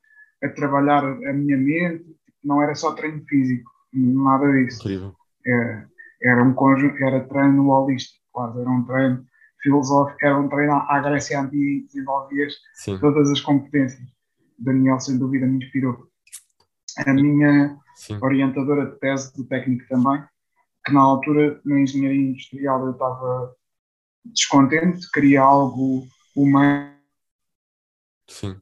a 0.43 0.49
trabalhar 0.49 1.03
a 1.03 1.33
minha 1.33 1.57
mente. 1.57 2.16
Não 2.43 2.61
era 2.61 2.75
só 2.75 2.93
treino 2.93 3.23
físico, 3.25 3.69
nada 3.93 4.51
disso. 4.51 4.79
Incrível. 4.79 5.15
É, 5.45 5.85
era 6.21 6.43
um 6.43 6.53
conjunto, 6.53 6.95
era 7.03 7.27
treino 7.27 7.69
holístico, 7.69 8.23
quase, 8.31 8.59
era 8.59 8.69
um 8.69 8.83
treino 8.85 9.25
filosófico, 9.61 10.17
era 10.21 10.37
um 10.37 10.49
treino 10.49 10.73
à 10.73 10.99
Grécia 10.99 11.41
Antiga, 11.41 11.85
desenvolvias 11.87 12.53
todas 12.99 13.29
as 13.31 13.41
competências. 13.41 14.07
Daniel, 14.57 14.99
sem 14.99 15.17
dúvida, 15.17 15.45
me 15.45 15.63
inspirou. 15.63 16.07
A 17.05 17.13
minha 17.13 17.77
Sim. 17.95 18.17
orientadora 18.21 18.87
de 18.87 18.99
tese 18.99 19.35
do 19.35 19.45
técnico 19.45 19.87
também, 19.87 20.23
que 20.85 20.91
na 20.91 21.01
altura, 21.01 21.61
na 21.63 21.79
engenharia 21.79 22.29
industrial, 22.29 22.85
eu 22.85 22.91
estava 22.91 23.55
descontente, 24.25 25.09
queria 25.11 25.41
algo 25.41 26.07
humano. 26.35 26.95
Sim. 28.27 28.59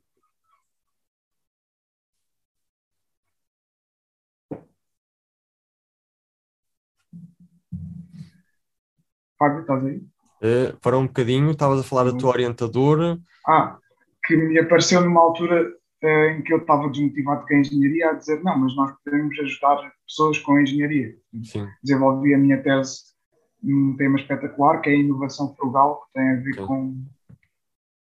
Fábio, 9.46 9.62
estás 9.62 9.86
aí? 9.86 9.98
Uh, 9.98 10.78
para 10.82 10.98
um 10.98 11.06
bocadinho, 11.06 11.52
estavas 11.52 11.80
a 11.80 11.84
falar 11.84 12.06
da 12.06 12.18
tua 12.18 12.32
orientadora. 12.32 13.18
Ah, 13.48 13.78
que 14.26 14.36
me 14.36 14.58
apareceu 14.60 15.02
numa 15.02 15.22
altura 15.22 15.72
uh, 16.04 16.08
em 16.32 16.42
que 16.42 16.54
eu 16.54 16.58
estava 16.58 16.90
desmotivado 16.90 17.46
com 17.46 17.54
a 17.54 17.60
engenharia, 17.60 18.10
a 18.10 18.14
dizer: 18.14 18.44
não, 18.44 18.58
mas 18.58 18.76
nós 18.76 18.92
podemos 19.04 19.38
ajudar 19.40 19.92
pessoas 20.08 20.40
com 20.40 20.54
a 20.54 20.62
engenharia. 20.62 21.16
Sim. 21.44 21.68
Desenvolvi 21.84 22.34
a 22.34 22.38
minha 22.38 22.62
tese 22.62 23.16
num 23.62 23.96
tema 23.96 24.20
espetacular, 24.20 24.82
que 24.82 24.90
é 24.90 24.94
a 24.94 24.98
inovação 24.98 25.56
frugal, 25.56 26.02
que 26.06 26.14
tem 26.14 26.30
a 26.30 26.36
ver 26.36 26.56
com, 26.68 27.04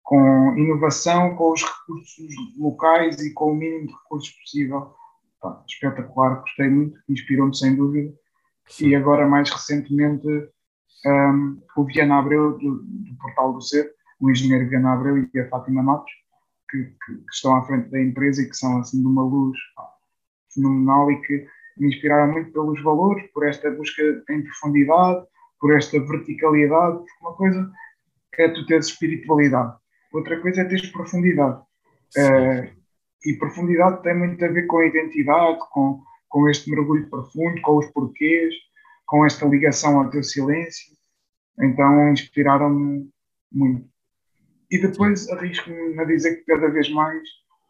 com 0.04 0.58
inovação, 0.58 1.36
com 1.36 1.52
os 1.54 1.64
recursos 1.64 2.36
locais 2.58 3.20
e 3.22 3.34
com 3.34 3.52
o 3.52 3.56
mínimo 3.56 3.88
de 3.88 3.94
recursos 3.94 4.32
possível. 4.32 4.94
Espetacular, 5.68 6.42
gostei 6.42 6.70
muito, 6.70 6.98
inspirou-me 7.08 7.56
sem 7.56 7.76
dúvida. 7.76 8.12
Sim. 8.68 8.88
E 8.88 8.96
agora, 8.96 9.28
mais 9.28 9.50
recentemente, 9.52 10.28
um, 11.06 11.62
o 11.78 11.84
Viana 11.86 12.20
Abreu, 12.20 12.58
do, 12.58 12.84
do, 12.84 13.16
Portal 13.22 13.54
do 13.54 13.62
Ser, 13.62 13.94
o 14.20 14.30
engenheiro 14.30 14.68
Viana 14.70 14.94
Abreu 14.94 15.18
e 15.18 15.40
a 15.40 15.50
Fátima 15.50 15.84
Matos, 15.84 16.12
que, 16.70 16.84
que, 16.84 17.14
que, 17.16 17.34
estão 17.34 17.56
à 17.56 17.66
frente 17.66 17.90
da 17.90 18.02
empresa 18.02 18.42
e 18.42 18.50
que 18.50 18.56
são 18.56 18.80
assim 18.80 19.02
de 19.02 19.08
uma 19.08 19.24
luz 19.24 19.58
fenomenal 20.54 21.12
e 21.12 21.22
que 21.22 21.48
me 21.78 21.88
inspiraram 21.88 22.32
muito 22.32 22.52
pelos 22.52 22.82
valores, 22.82 23.26
por 23.34 23.46
esta 23.46 23.70
busca 23.72 24.02
em 24.30 24.44
profundidade, 24.44 25.26
por 25.60 25.76
esta 25.76 26.00
verticalidade, 26.00 26.98
porque 26.98 27.12
uma 27.22 27.34
coisa 27.34 27.72
é 28.38 28.50
tu 28.50 28.66
teres 28.66 28.88
espiritualidade, 28.88 29.76
outra 30.14 30.40
coisa 30.42 30.62
é 30.62 30.66
teres 30.66 30.90
profundidade. 30.92 31.62
Uh, 32.18 32.76
e 33.26 33.34
profundidade 33.34 34.02
tem 34.04 34.18
muito 34.18 34.44
a 34.44 34.48
ver 34.48 34.68
com 34.68 34.78
a 34.78 34.86
identidade, 34.86 35.60
com, 35.72 36.02
com 36.30 36.48
este 36.48 36.70
mergulho 36.70 37.10
profundo, 37.10 37.60
com 37.62 37.78
os 37.78 37.86
porquês, 37.88 38.54
com 39.06 39.26
esta 39.26 39.46
ligação 39.46 40.00
ao 40.00 40.10
teu 40.10 40.24
silêncio. 40.24 40.94
Então 41.60 42.12
inspiraram-me 42.12 43.10
muito. 43.52 43.88
E 44.70 44.82
depois 44.82 45.30
arrisco-me 45.30 46.00
a 46.00 46.04
dizer 46.06 46.38
que 46.38 46.46
cada 46.46 46.68
vez 46.70 46.90
mais, 46.90 47.22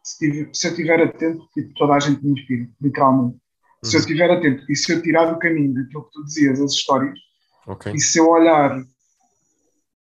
se, 0.02 0.48
se 0.52 0.66
eu 0.66 0.70
estiver 0.70 1.00
atento, 1.00 1.46
tipo, 1.52 1.72
toda 1.74 1.94
a 1.94 2.00
gente 2.00 2.24
me 2.24 2.32
inspira, 2.32 2.68
literalmente. 2.80 3.34
Uhum. 3.34 3.40
Se 3.84 3.96
eu 3.96 4.00
uhum. 4.00 4.06
estiver 4.06 4.30
atento 4.30 4.64
e 4.68 4.76
se 4.76 4.92
eu 4.92 5.02
tirar 5.02 5.26
do 5.26 5.38
caminho 5.38 5.74
daquilo 5.74 6.04
que 6.04 6.12
tu 6.12 6.24
dizias, 6.24 6.60
as 6.60 6.72
histórias, 6.72 7.18
okay. 7.66 7.92
e 7.92 8.00
se 8.00 8.18
eu 8.18 8.28
olhar 8.28 8.82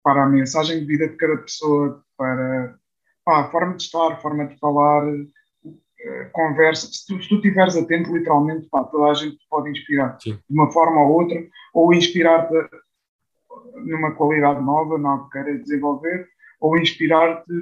para 0.03 0.23
a 0.23 0.29
mensagem 0.29 0.79
de 0.79 0.85
vida 0.85 1.07
de 1.07 1.15
cada 1.15 1.37
pessoa, 1.37 2.03
para 2.17 2.75
pá, 3.23 3.41
a 3.41 3.51
forma 3.51 3.75
de 3.77 3.83
estar, 3.83 4.13
a 4.13 4.17
forma 4.17 4.47
de 4.47 4.57
falar, 4.57 5.05
conversa, 6.31 6.87
se 6.87 7.05
tu, 7.05 7.21
se 7.21 7.29
tu 7.29 7.35
estiveres 7.35 7.75
atento, 7.75 8.15
literalmente, 8.15 8.67
pá, 8.69 8.83
toda 8.83 9.11
a 9.11 9.13
gente 9.13 9.37
pode 9.49 9.69
inspirar 9.69 10.17
Sim. 10.19 10.39
de 10.49 10.55
uma 10.55 10.71
forma 10.71 11.01
ou 11.01 11.21
outra, 11.21 11.43
ou 11.73 11.93
inspirar-te 11.93 12.53
numa 13.75 14.11
qualidade 14.11 14.61
nova, 14.61 14.97
não 14.97 15.25
que 15.25 15.31
queiras 15.31 15.61
desenvolver, 15.61 16.27
ou 16.59 16.77
inspirar-te 16.77 17.53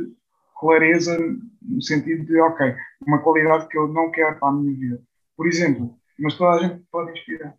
clareza 0.60 1.18
no 1.62 1.82
sentido 1.82 2.26
de, 2.26 2.40
ok, 2.40 2.76
uma 3.06 3.20
qualidade 3.20 3.68
que 3.68 3.78
eu 3.78 3.88
não 3.88 4.12
quero 4.12 4.38
para 4.40 4.50
a 4.50 4.52
minha 4.52 4.76
vida. 4.76 5.02
Por 5.36 5.48
exemplo, 5.48 5.96
mas 6.20 6.36
toda 6.36 6.52
a 6.52 6.68
gente 6.68 6.84
pode 6.92 7.12
inspirar. 7.12 7.56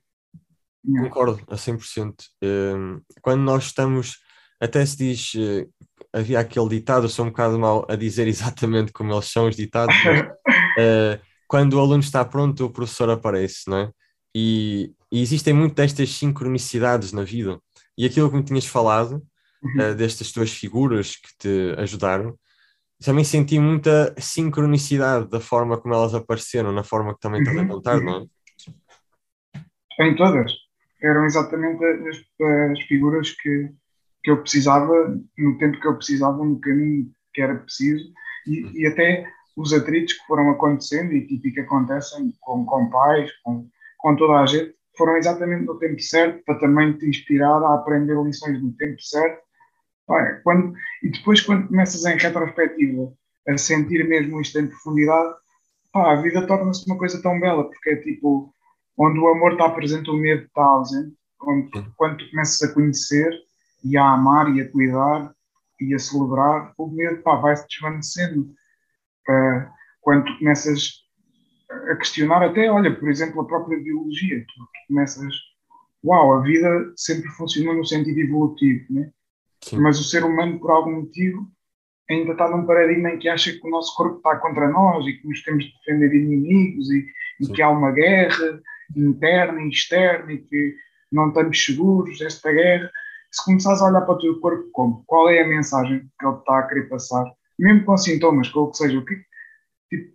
Concordo 0.85 1.41
a 1.49 1.57
100%. 1.57 2.14
Ehm, 2.43 3.01
quando 3.22 3.43
nós 3.43 3.64
estamos, 3.64 4.18
até 4.61 4.85
se 4.85 4.97
diz, 4.97 5.33
eh, 5.37 5.66
havia 6.12 6.41
aquele 6.41 6.68
ditado, 6.68 7.05
eu 7.05 7.09
sou 7.09 7.24
um 7.24 7.28
bocado 7.28 7.59
mal 7.59 7.87
a 7.89 7.97
dizer 7.97 8.26
exatamente 8.28 8.93
como 8.93 9.12
eles 9.12 9.31
são 9.31 9.49
os 9.49 9.57
ditados, 9.57 9.95
mas, 10.05 10.20
uh, 10.78 11.20
quando 11.48 11.74
o 11.74 11.80
aluno 11.80 12.00
está 12.00 12.24
pronto, 12.24 12.64
o 12.64 12.70
professor 12.70 13.10
aparece, 13.10 13.68
não 13.68 13.78
é? 13.78 13.90
E, 14.34 14.92
e 15.10 15.20
existem 15.20 15.52
muito 15.52 15.74
destas 15.74 16.10
sincronicidades 16.10 17.12
na 17.12 17.24
vida. 17.24 17.58
E 17.98 18.06
aquilo 18.06 18.30
que 18.30 18.36
me 18.36 18.44
tinhas 18.44 18.66
falado, 18.66 19.22
uhum. 19.62 19.90
uh, 19.90 19.94
destas 19.94 20.30
tuas 20.30 20.50
figuras 20.50 21.16
que 21.16 21.36
te 21.38 21.74
ajudaram, 21.78 22.38
também 23.04 23.24
senti 23.24 23.58
muita 23.58 24.14
sincronicidade 24.18 25.28
da 25.28 25.40
forma 25.40 25.78
como 25.80 25.94
elas 25.94 26.14
apareceram, 26.14 26.70
na 26.70 26.84
forma 26.84 27.14
que 27.14 27.20
também 27.20 27.40
estás 27.40 27.56
a 27.56 27.62
uhum. 27.62 27.68
contar, 27.68 28.00
não 28.00 28.28
é? 29.98 30.06
Em 30.06 30.14
todas. 30.16 30.52
Eram 31.02 31.24
exatamente 31.24 31.82
as, 31.84 32.16
as, 32.72 32.80
figuras 32.86 33.30
que, 33.30 33.70
que 34.22 34.30
eu 34.30 34.42
precisava, 34.42 35.18
no 35.36 35.58
tempo 35.58 35.80
que 35.80 35.86
eu 35.86 35.96
precisava, 35.96 36.44
no 36.44 36.60
caminho 36.60 37.10
que 37.32 37.40
era 37.40 37.54
preciso, 37.54 38.04
e, 38.46 38.64
uhum. 38.64 38.72
e 38.74 38.86
até 38.86 39.26
os 39.57 39.72
atritos 39.72 40.14
que 40.14 40.26
foram 40.26 40.51
acontecendo 40.51 41.12
e 41.12 41.26
tipo, 41.26 41.55
que 41.55 41.61
acontecem 41.61 42.32
com, 42.40 42.64
com 42.64 42.90
pais, 42.90 43.30
com, 43.42 43.68
com 43.98 44.16
toda 44.16 44.40
a 44.40 44.46
gente, 44.46 44.74
foram 44.96 45.16
exatamente 45.16 45.64
no 45.64 45.78
tempo 45.78 46.01
certo 46.01 46.42
para 46.44 46.59
também 46.59 46.96
te 46.96 47.07
inspirar 47.07 47.62
a 47.62 47.74
aprender 47.74 48.16
lições 48.22 48.62
no 48.62 48.72
tempo 48.74 49.01
certo. 49.01 49.42
Quando, 50.42 50.74
e 51.03 51.11
depois, 51.11 51.40
quando 51.40 51.68
começas 51.68 52.05
em 52.05 52.18
retrospectiva 52.18 53.12
a 53.48 53.57
sentir 53.57 54.07
mesmo 54.09 54.40
isto 54.40 54.59
em 54.59 54.66
profundidade, 54.66 55.34
pá, 55.92 56.12
a 56.12 56.20
vida 56.20 56.46
torna-se 56.46 56.84
uma 56.86 56.98
coisa 56.98 57.22
tão 57.22 57.38
bela, 57.38 57.64
porque 57.64 57.90
é 57.90 57.96
tipo, 57.96 58.53
onde 58.98 59.18
o 59.20 59.28
amor 59.28 59.53
está 59.53 59.70
presente, 59.70 60.11
o 60.11 60.16
medo 60.16 60.44
está 60.44 60.62
ausente. 60.62 61.14
Onde, 61.42 61.70
quando 61.96 62.18
tu 62.18 62.30
começas 62.30 62.61
a 62.68 62.74
conhecer 62.74 63.32
e 63.84 63.96
a 63.96 64.12
amar 64.12 64.55
e 64.55 64.61
a 64.61 64.70
cuidar 64.70 65.32
e 65.80 65.94
a 65.94 65.98
celebrar, 65.98 66.74
o 66.76 66.88
medo 66.88 67.22
vai-se 67.22 67.66
desvanecendo. 67.68 68.53
Uh, 69.31 69.70
quando 70.01 70.24
começas 70.39 71.05
a 71.70 71.97
questionar 71.97 72.43
até, 72.43 72.70
olha, 72.70 72.95
por 72.95 73.09
exemplo, 73.09 73.43
a 73.43 73.47
própria 73.47 73.78
biologia. 73.78 74.41
Tu, 74.41 74.68
começas, 74.89 75.35
uau, 76.05 76.35
a 76.35 76.43
vida 76.43 76.93
sempre 76.97 77.28
funcionou 77.31 77.74
no 77.74 77.85
sentido 77.85 78.18
evolutivo, 78.18 78.85
né? 78.91 79.11
mas 79.74 80.01
o 80.01 80.05
ser 80.05 80.24
humano, 80.24 80.59
por 80.59 80.70
algum 80.70 81.03
motivo, 81.03 81.47
ainda 82.11 82.33
está 82.33 82.49
num 82.49 82.66
paradigma 82.66 83.11
em 83.11 83.18
que 83.18 83.28
acha 83.28 83.53
que 83.53 83.66
o 83.66 83.70
nosso 83.70 83.95
corpo 83.97 84.16
está 84.16 84.37
contra 84.37 84.68
nós 84.68 85.07
e 85.07 85.12
que 85.12 85.28
nos 85.28 85.43
temos 85.43 85.64
de 85.64 85.72
defender 85.72 86.12
inimigos 86.14 86.91
e, 86.91 87.07
e 87.41 87.47
que 87.47 87.62
há 87.62 87.70
uma 87.70 87.93
guerra 87.93 88.61
interna 88.97 89.61
e 89.61 89.68
externa 89.68 90.33
e 90.33 90.39
que 90.39 90.74
não 91.12 91.28
estamos 91.28 91.64
seguros 91.64 92.18
desta 92.18 92.51
guerra. 92.51 92.91
Se 93.31 93.45
começares 93.45 93.81
a 93.81 93.87
olhar 93.87 94.01
para 94.01 94.14
o 94.14 94.18
teu 94.18 94.41
corpo 94.41 94.68
como, 94.72 95.05
qual 95.07 95.28
é 95.28 95.43
a 95.43 95.47
mensagem 95.47 96.01
que 96.18 96.26
ele 96.26 96.37
está 96.37 96.59
a 96.59 96.62
querer 96.66 96.89
passar? 96.89 97.24
Mesmo 97.61 97.84
com 97.84 97.96
sintomas, 97.96 98.48
com 98.48 98.61
o 98.61 98.70
que 98.70 98.78
seja, 98.78 98.98
o 98.98 99.04
que 99.04 99.14
tipo, 99.90 100.14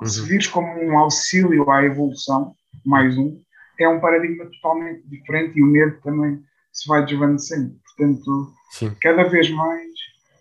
uhum. 0.00 0.06
se 0.06 0.22
vires 0.22 0.46
como 0.46 0.66
um 0.82 0.98
auxílio 0.98 1.70
à 1.70 1.84
evolução, 1.84 2.54
mais 2.86 3.16
um, 3.18 3.38
é 3.78 3.86
um 3.86 4.00
paradigma 4.00 4.46
totalmente 4.46 5.06
diferente 5.06 5.58
e 5.58 5.62
o 5.62 5.66
medo 5.66 6.00
também 6.02 6.42
se 6.72 6.88
vai 6.88 7.04
desvanecendo. 7.04 7.76
Portanto, 7.84 8.52
Sim. 8.70 8.96
cada 9.02 9.24
vez 9.24 9.50
mais, 9.50 9.90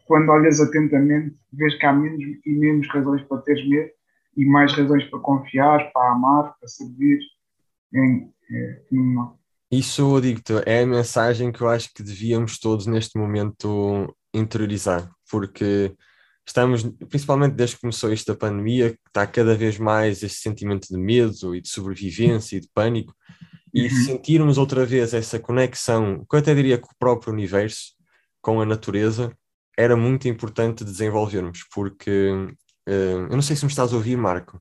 quando 0.06 0.30
olhas 0.30 0.62
atentamente, 0.62 1.36
vês 1.52 1.78
que 1.78 1.86
há 1.86 1.92
menos 1.92 2.24
e 2.46 2.54
menos 2.54 2.88
razões 2.88 3.22
para 3.24 3.42
teres 3.42 3.68
medo 3.68 3.90
e 4.38 4.46
mais 4.46 4.74
razões 4.74 5.04
para 5.10 5.20
confiar, 5.20 5.92
para 5.92 6.12
amar, 6.12 6.56
para 6.58 6.70
servir. 6.70 7.20
é, 7.94 8.00
é 8.50 8.82
fenomenal. 8.90 9.38
Isso, 9.70 10.22
digo-te, 10.22 10.54
é 10.66 10.84
a 10.84 10.88
mensagem 10.88 11.52
que 11.52 11.62
eu 11.62 11.68
acho 11.68 11.94
que 11.94 12.04
devíamos 12.04 12.60
todos 12.60 12.86
neste 12.86 13.18
momento 13.18 14.16
interiorizar, 14.34 15.10
porque 15.30 15.96
estamos, 16.46 16.84
principalmente 17.10 17.54
desde 17.54 17.76
que 17.76 17.82
começou 17.82 18.12
esta 18.12 18.36
pandemia, 18.36 18.98
está 19.08 19.26
cada 19.26 19.56
vez 19.56 19.78
mais 19.78 20.24
este 20.24 20.40
sentimento 20.40 20.88
de 20.90 20.98
medo 20.98 21.56
e 21.56 21.62
de 21.62 21.70
sobrevivência 21.70 22.58
e 22.58 22.60
de 22.60 22.70
pânico, 22.74 23.14
e 23.74 23.84
uhum. 23.84 23.90
sentirmos 23.90 24.58
outra 24.58 24.86
vez 24.86 25.14
essa 25.14 25.40
conexão, 25.40 26.26
que 26.30 26.36
eu 26.36 26.40
até 26.40 26.54
diria 26.54 26.78
com 26.78 26.90
o 26.92 26.98
próprio 27.00 27.34
universo, 27.34 27.94
com 28.42 28.62
a 28.62 28.66
natureza, 28.66 29.36
era 29.78 29.96
muito 29.96 30.28
importante 30.28 30.84
desenvolvermos, 30.84 31.66
porque 31.74 32.32
uh, 32.88 33.28
eu 33.30 33.36
não 33.36 33.42
sei 33.42 33.56
se 33.56 33.66
me 33.66 33.72
estás 33.72 33.92
a 33.92 33.96
ouvir, 33.96 34.16
Marco. 34.16 34.60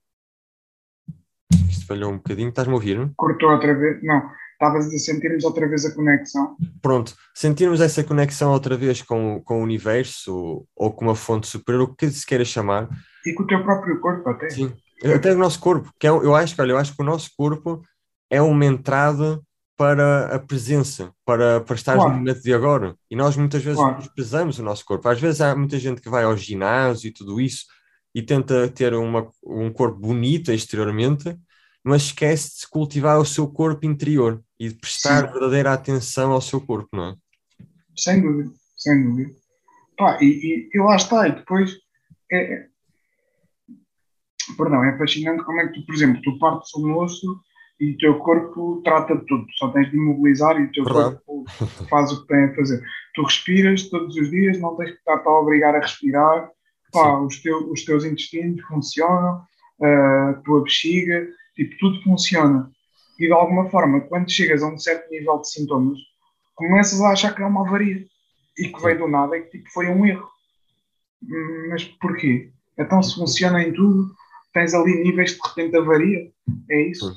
Isto 1.68 1.87
falhou 1.87 2.11
um 2.11 2.16
bocadinho, 2.16 2.49
estás-me 2.49 2.72
a 2.72 2.76
ouvir? 2.76 3.12
Cortou 3.16 3.51
outra 3.51 3.74
vez, 3.74 4.03
não 4.03 4.22
estavas 4.62 4.86
a 4.86 4.98
sentirmos 4.98 5.44
outra 5.44 5.68
vez 5.68 5.84
a 5.84 5.94
conexão. 5.94 6.56
Pronto, 6.80 7.14
sentirmos 7.34 7.80
essa 7.80 8.04
conexão 8.04 8.52
outra 8.52 8.76
vez 8.76 9.02
com, 9.02 9.40
com 9.44 9.60
o 9.60 9.62
universo 9.62 10.66
ou 10.76 10.92
com 10.92 11.06
uma 11.06 11.16
fonte 11.16 11.48
superior, 11.48 11.82
o 11.82 11.94
que 11.94 12.08
se 12.10 12.24
queira 12.24 12.44
chamar. 12.44 12.88
E 13.26 13.32
com 13.34 13.42
o 13.42 13.46
teu 13.46 13.62
próprio 13.62 14.00
corpo 14.00 14.30
até. 14.30 14.48
Sim, 14.50 14.72
até 15.04 15.32
o 15.32 15.38
nosso 15.38 15.58
corpo, 15.58 15.92
que 15.98 16.06
é, 16.06 16.10
eu 16.10 16.34
acho 16.34 16.54
que, 16.54 16.60
olha, 16.60 16.72
eu 16.72 16.78
acho 16.78 16.94
que 16.94 17.02
o 17.02 17.06
nosso 17.06 17.30
corpo 17.36 17.82
é 18.30 18.40
uma 18.40 18.64
entrada 18.64 19.40
para 19.76 20.26
a 20.34 20.38
presença, 20.38 21.12
para, 21.24 21.60
para 21.60 21.74
estar 21.74 21.94
claro. 21.94 22.10
no 22.10 22.18
momento 22.18 22.42
de 22.42 22.54
agora. 22.54 22.94
E 23.10 23.16
nós 23.16 23.36
muitas 23.36 23.64
vezes 23.64 23.80
claro. 23.80 23.98
desprezamos 23.98 24.58
o 24.58 24.62
nosso 24.62 24.84
corpo. 24.84 25.08
Às 25.08 25.20
vezes 25.20 25.40
há 25.40 25.56
muita 25.56 25.78
gente 25.78 26.00
que 26.00 26.08
vai 26.08 26.22
ao 26.22 26.36
ginásio 26.36 27.08
e 27.08 27.12
tudo 27.12 27.40
isso 27.40 27.64
e 28.14 28.22
tenta 28.22 28.68
ter 28.68 28.94
uma, 28.94 29.28
um 29.44 29.72
corpo 29.72 29.98
bonito 29.98 30.52
exteriormente, 30.52 31.36
mas 31.82 32.02
esquece 32.02 32.60
de 32.60 32.68
cultivar 32.68 33.18
o 33.18 33.24
seu 33.24 33.48
corpo 33.48 33.86
interior 33.86 34.42
e 34.62 34.68
de 34.68 34.76
prestar 34.76 35.26
Sim. 35.26 35.32
verdadeira 35.32 35.72
atenção 35.72 36.30
ao 36.30 36.40
seu 36.40 36.60
corpo, 36.60 36.88
não 36.92 37.06
é? 37.06 37.16
Sem 37.96 38.22
dúvida, 38.22 38.52
sem 38.76 39.02
dúvida. 39.02 39.34
Pá, 39.98 40.18
e, 40.20 40.24
e, 40.24 40.70
e 40.72 40.78
lá 40.78 40.94
está, 40.94 41.26
e 41.26 41.32
depois 41.32 41.76
é, 42.30 42.54
é, 42.54 42.66
perdão, 44.56 44.84
é 44.84 44.96
fascinante 44.96 45.42
como 45.42 45.58
é 45.60 45.66
que 45.66 45.80
tu, 45.80 45.84
por 45.84 45.94
exemplo, 45.96 46.22
tu 46.22 46.38
partes 46.38 46.72
um 46.76 46.96
osso 46.96 47.40
e 47.80 47.90
o 47.90 47.98
teu 47.98 48.18
corpo 48.20 48.80
trata 48.84 49.16
de 49.16 49.26
tudo, 49.26 49.44
só 49.58 49.68
tens 49.72 49.90
de 49.90 49.96
imobilizar 49.96 50.56
e 50.60 50.66
o 50.66 50.72
teu 50.72 50.84
Verdade. 50.84 51.18
corpo 51.26 51.50
faz 51.90 52.12
o 52.12 52.22
que 52.22 52.28
tem 52.28 52.44
a 52.44 52.54
fazer. 52.54 52.80
Tu 53.16 53.22
respiras 53.24 53.88
todos 53.88 54.14
os 54.16 54.30
dias, 54.30 54.60
não 54.60 54.76
tens 54.76 54.92
que 54.92 54.98
estar 54.98 55.20
a 55.26 55.40
obrigar 55.40 55.74
a 55.74 55.80
respirar, 55.80 56.48
pá, 56.92 57.18
os, 57.18 57.42
teu, 57.42 57.68
os 57.68 57.84
teus 57.84 58.04
intestinos 58.04 58.62
funcionam, 58.66 59.42
a 59.82 60.34
tua 60.44 60.62
bexiga, 60.62 61.26
tipo, 61.56 61.76
tudo 61.80 62.00
funciona 62.04 62.70
e 63.18 63.26
de 63.26 63.32
alguma 63.32 63.68
forma, 63.68 64.00
quando 64.02 64.30
chegas 64.30 64.62
a 64.62 64.68
um 64.68 64.78
certo 64.78 65.10
nível 65.10 65.38
de 65.38 65.50
sintomas, 65.50 65.98
começas 66.54 67.00
a 67.00 67.10
achar 67.10 67.34
que 67.34 67.42
é 67.42 67.46
uma 67.46 67.66
avaria 67.66 68.04
e 68.58 68.68
que 68.68 68.82
veio 68.82 68.98
do 68.98 69.08
nada 69.08 69.36
e 69.36 69.42
que 69.42 69.58
tipo, 69.58 69.70
foi 69.70 69.88
um 69.88 70.04
erro. 70.06 70.28
Mas 71.70 71.84
porquê? 71.84 72.50
Então, 72.78 73.02
se 73.02 73.14
funciona 73.14 73.62
em 73.62 73.72
tudo, 73.72 74.10
tens 74.52 74.74
ali 74.74 75.02
níveis 75.02 75.32
de 75.32 75.40
repente 75.46 75.70
de 75.70 75.78
avaria, 75.78 76.30
é 76.70 76.82
isso? 76.82 77.14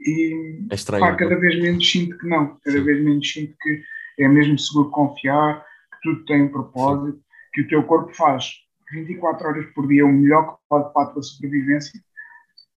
E 0.00 0.66
é 0.70 0.74
estranho, 0.74 1.00
pá, 1.00 1.14
cada 1.14 1.36
vez 1.36 1.60
menos 1.60 1.88
sinto 1.88 2.18
que 2.18 2.26
não, 2.26 2.58
cada 2.64 2.78
Sim. 2.78 2.84
vez 2.84 3.04
menos 3.04 3.32
sinto 3.32 3.54
que 3.60 3.82
é 4.18 4.28
mesmo 4.28 4.58
seguro 4.58 4.90
confiar, 4.90 5.64
que 5.92 5.98
tudo 6.02 6.24
tem 6.24 6.42
um 6.42 6.48
propósito, 6.48 7.16
Sim. 7.16 7.22
que 7.52 7.60
o 7.62 7.68
teu 7.68 7.82
corpo 7.84 8.12
faz 8.14 8.52
24 8.92 9.48
horas 9.48 9.66
por 9.74 9.86
dia 9.88 10.04
o 10.04 10.12
melhor 10.12 10.54
que 10.54 10.62
pode 10.68 10.92
para 10.92 11.02
a 11.02 11.06
tua 11.12 11.22
sobrevivência 11.22 12.00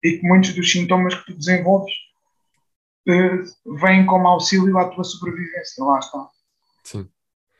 e 0.03 0.19
que 0.19 0.27
muitos 0.27 0.53
dos 0.55 0.71
sintomas 0.71 1.15
que 1.15 1.27
tu 1.27 1.39
desenvolves 1.39 1.93
vêm 3.07 4.07
como 4.07 4.29
auxílio 4.29 4.77
à 4.79 4.89
tua 4.89 5.05
sobrevivência. 5.05 5.85
Lá 5.85 5.99
está. 5.99 6.29
Sim. 6.85 7.09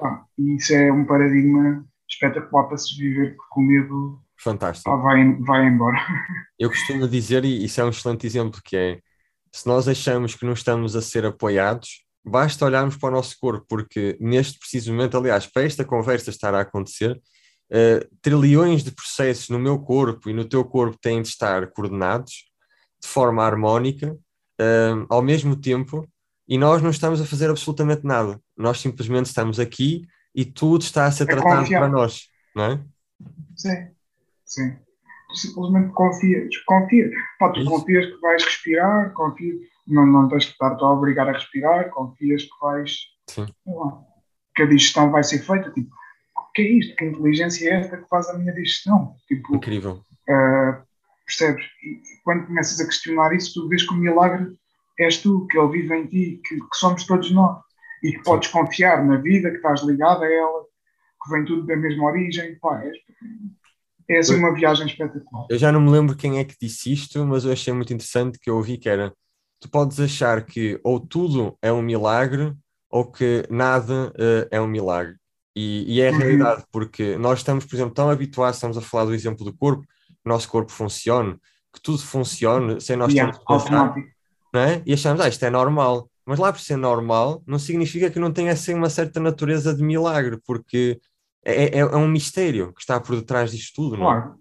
Ah, 0.01 0.25
e 0.39 0.57
isso 0.57 0.75
é 0.75 0.93
um 0.93 1.05
paradigma 1.05 1.85
espetacular 2.09 2.65
para 2.65 2.79
se 2.79 2.97
viver, 2.97 3.37
porque 3.37 3.61
o 3.61 3.63
medo 3.63 4.23
Fantástico. 4.43 4.91
Ah, 4.91 4.97
vai, 4.97 5.35
vai 5.37 5.67
embora. 5.67 5.97
Eu 6.59 6.69
costumo 6.69 7.07
dizer, 7.07 7.45
e 7.45 7.65
isso 7.65 7.81
é 7.81 7.85
um 7.85 7.91
excelente 7.91 8.27
exemplo, 8.27 8.61
que 8.65 8.77
é 8.77 9.01
se 9.53 9.67
nós 9.67 9.87
achamos 9.87 10.35
que 10.35 10.45
não 10.45 10.55
estamos 10.55 10.97
a 10.97 11.03
ser 11.03 11.25
apoiados, 11.25 12.05
basta 12.25 12.65
olharmos 12.65 12.97
para 12.97 13.11
o 13.11 13.13
nosso 13.13 13.37
corpo, 13.39 13.65
porque 13.69 14.17
neste 14.21 14.59
preciso 14.59 14.93
momento, 14.93 15.17
aliás, 15.17 15.47
para 15.47 15.63
esta 15.63 15.85
conversa 15.85 16.31
estar 16.31 16.55
a 16.55 16.63
acontecer, 16.63 17.21
uh, 17.71 18.17
trilhões 18.21 18.83
de 18.83 18.91
processos 18.91 19.49
no 19.49 19.59
meu 19.59 19.79
corpo 19.79 20.29
e 20.29 20.33
no 20.33 20.45
teu 20.45 20.65
corpo 20.65 20.99
têm 21.01 21.23
de 21.23 21.29
estar 21.29 21.71
coordenados 21.73 22.51
de 23.01 23.09
forma 23.09 23.45
harmónica 23.45 24.17
uh, 24.63 25.07
ao 25.09 25.23
mesmo 25.23 25.57
tempo 25.57 26.07
e 26.49 26.59
nós 26.59 26.83
não 26.83 26.91
estamos 26.91 27.21
a 27.21 27.25
fazer 27.25 27.51
absolutamente 27.51 28.05
nada. 28.05 28.41
Nós 28.57 28.81
simplesmente 28.81 29.27
estamos 29.27 29.59
aqui 29.59 30.07
e 30.35 30.45
tudo 30.45 30.83
está 30.83 31.07
a 31.07 31.11
ser 31.11 31.25
é 31.25 31.27
tratado 31.27 31.61
confiar. 31.61 31.81
para 31.81 31.89
nós, 31.89 32.29
não 32.55 32.65
é? 32.65 32.81
Sim, 33.57 33.89
sim. 34.45 34.77
Tu 35.29 35.37
simplesmente 35.37 35.93
confias, 35.93 36.57
confias. 36.67 37.11
Pá, 37.39 37.51
tu 37.51 37.61
Isso. 37.61 37.71
confias 37.71 38.07
que 38.07 38.21
vais 38.21 38.45
respirar, 38.45 39.13
confias, 39.13 39.57
não, 39.87 40.07
não 40.07 40.29
tens 40.29 40.45
que 40.45 40.53
estar 40.53 40.73
a 40.73 40.91
obrigar 40.91 41.29
a 41.29 41.33
respirar, 41.33 41.91
confias 41.91 42.43
que 42.43 42.61
vais, 42.61 42.99
sim. 43.29 43.47
Lá, 43.67 44.01
que 44.55 44.63
a 44.63 44.67
digestão 44.67 45.11
vai 45.11 45.23
ser 45.25 45.39
feita. 45.39 45.71
Tipo, 45.71 45.91
o 46.37 46.53
que 46.53 46.63
é 46.63 46.71
isto? 46.73 46.97
Que 46.97 47.05
inteligência 47.07 47.69
é 47.71 47.81
esta 47.81 47.97
que 47.97 48.09
faz 48.09 48.29
a 48.29 48.39
minha 48.39 48.53
digestão? 48.53 49.17
Tipo, 49.27 49.57
Incrível. 49.57 50.05
Uh, 50.29 50.83
percebes? 51.25 51.65
E 51.83 52.01
quando 52.25 52.47
começas 52.47 52.81
a 52.81 52.87
questionar 52.87 53.35
isso, 53.35 53.55
tu 53.55 53.69
vês 53.69 53.87
que 53.87 53.95
o 53.95 53.97
milagre 53.97 54.57
és 54.99 55.19
tu, 55.19 55.47
que 55.47 55.59
ele 55.59 55.73
vive 55.73 55.95
em 55.95 56.07
ti, 56.07 56.41
que, 56.47 56.57
que 56.57 56.77
somos 56.77 57.05
todos 57.05 57.31
nós. 57.31 57.59
E 58.03 58.13
que 58.13 58.23
podes 58.23 58.49
confiar 58.49 59.05
na 59.05 59.17
vida, 59.17 59.51
que 59.51 59.57
estás 59.57 59.83
ligado 59.83 60.25
a 60.25 60.33
ela, 60.33 60.63
que 61.23 61.31
vem 61.31 61.45
tudo 61.45 61.67
da 61.67 61.77
mesma 61.77 62.05
origem. 62.05 62.59
Pá, 62.59 62.83
és, 62.83 62.97
é 64.09 64.19
assim 64.19 64.37
uma 64.37 64.55
viagem 64.55 64.87
espetacular. 64.87 65.47
Eu 65.49 65.59
já 65.59 65.71
não 65.71 65.81
me 65.81 65.91
lembro 65.91 66.17
quem 66.17 66.39
é 66.39 66.45
que 66.45 66.57
disse 66.61 66.93
isto, 66.93 67.25
mas 67.25 67.45
eu 67.45 67.53
achei 67.53 67.73
muito 67.73 67.93
interessante 67.93 68.39
que 68.39 68.51
eu 68.51 68.57
ouvi 68.57 68.77
que 68.77 68.89
era 68.89 69.13
tu 69.61 69.71
podes 69.71 70.01
achar 70.01 70.45
que 70.45 70.79
ou 70.83 70.99
tudo 70.99 71.57
é 71.63 71.73
um 71.73 71.81
milagre 71.81 72.53
ou 72.91 73.11
que 73.11 73.47
nada 73.49 74.09
uh, 74.11 74.49
é 74.51 74.61
um 74.61 74.67
milagre. 74.67 75.17
E, 75.57 75.85
e 75.87 76.01
é 76.01 76.09
a 76.09 76.13
uhum. 76.13 76.19
realidade, 76.19 76.65
porque 76.73 77.17
nós 77.17 77.39
estamos, 77.39 77.65
por 77.65 77.77
exemplo, 77.77 77.95
tão 77.95 78.11
habituados, 78.11 78.57
estamos 78.57 78.77
a 78.77 78.81
falar 78.81 79.05
do 79.05 79.15
exemplo 79.15 79.45
do 79.45 79.57
corpo, 79.57 79.87
o 80.25 80.29
nosso 80.29 80.49
corpo 80.49 80.71
funcione, 80.71 81.39
que 81.73 81.81
tudo 81.81 82.03
funcione 82.03 82.81
sem 82.81 82.97
nós 82.97 83.13
yeah, 83.13 83.33
termos 83.33 83.47
automático 83.49 84.13
não 84.53 84.61
é? 84.61 84.83
E 84.85 84.93
achamos, 84.93 85.21
ah, 85.21 85.29
isto 85.29 85.45
é 85.45 85.51
normal. 85.51 86.11
Mas 86.27 86.39
lá 86.39 86.53
por 86.53 86.61
ser 86.61 86.77
normal, 86.77 87.43
não 87.47 87.59
significa 87.59 88.11
que 88.11 88.21
não 88.21 88.33
tenha 88.33 88.53
assim 88.53 88.75
uma 88.75 88.91
certa 88.91 89.19
natureza 89.19 89.75
de 89.75 89.83
milagre, 89.83 90.39
porque 90.47 91.01
é, 91.45 91.79
é, 91.79 91.81
é 91.81 91.97
um 91.97 92.07
mistério 92.07 92.73
que 92.73 92.81
está 92.81 93.01
por 93.01 93.17
detrás 93.17 93.51
disto 93.51 93.75
tudo, 93.75 93.97
não 93.97 94.13
é? 94.13 94.21
Claro. 94.21 94.39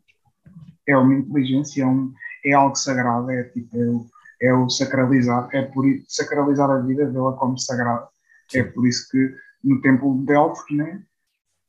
É 0.88 0.98
uma 0.98 1.14
inteligência, 1.14 1.84
é, 1.84 1.86
um, 1.86 2.14
é 2.46 2.54
algo 2.54 2.76
sagrado, 2.76 3.32
é 3.32 3.44
tipo, 3.46 3.76
é 3.76 3.88
o, 3.88 4.06
é 4.42 4.54
o 4.54 4.70
sacralizar, 4.70 5.48
é 5.54 5.62
por 5.64 5.86
sacralizar 6.08 6.70
a 6.70 6.80
vida, 6.82 7.10
vê-la 7.10 7.34
como 7.34 7.58
sagrada. 7.58 8.08
É 8.54 8.64
por 8.64 8.86
isso 8.86 9.08
que 9.10 9.36
no 9.64 9.80
templo 9.82 10.20
de 10.20 10.26
Delfos, 10.26 10.66
né, 10.72 11.02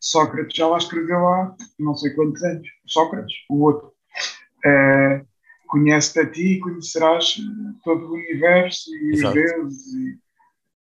Sócrates 0.01 0.57
já 0.57 0.67
lá 0.67 0.79
escreveu 0.79 1.29
há 1.29 1.55
não 1.79 1.95
sei 1.95 2.11
quantos 2.11 2.43
anos. 2.43 2.67
Sócrates, 2.87 3.35
o 3.49 3.63
outro. 3.63 3.93
Uh, 4.65 5.27
conhece-te 5.67 6.21
a 6.21 6.31
ti 6.31 6.53
e 6.53 6.61
conhecerás 6.61 7.37
todo 7.83 8.07
o 8.07 8.15
universo 8.15 8.95
e 8.95 9.13
Exato. 9.15 9.39
os 9.39 9.45
deuses. 9.45 9.95
E 9.95 10.19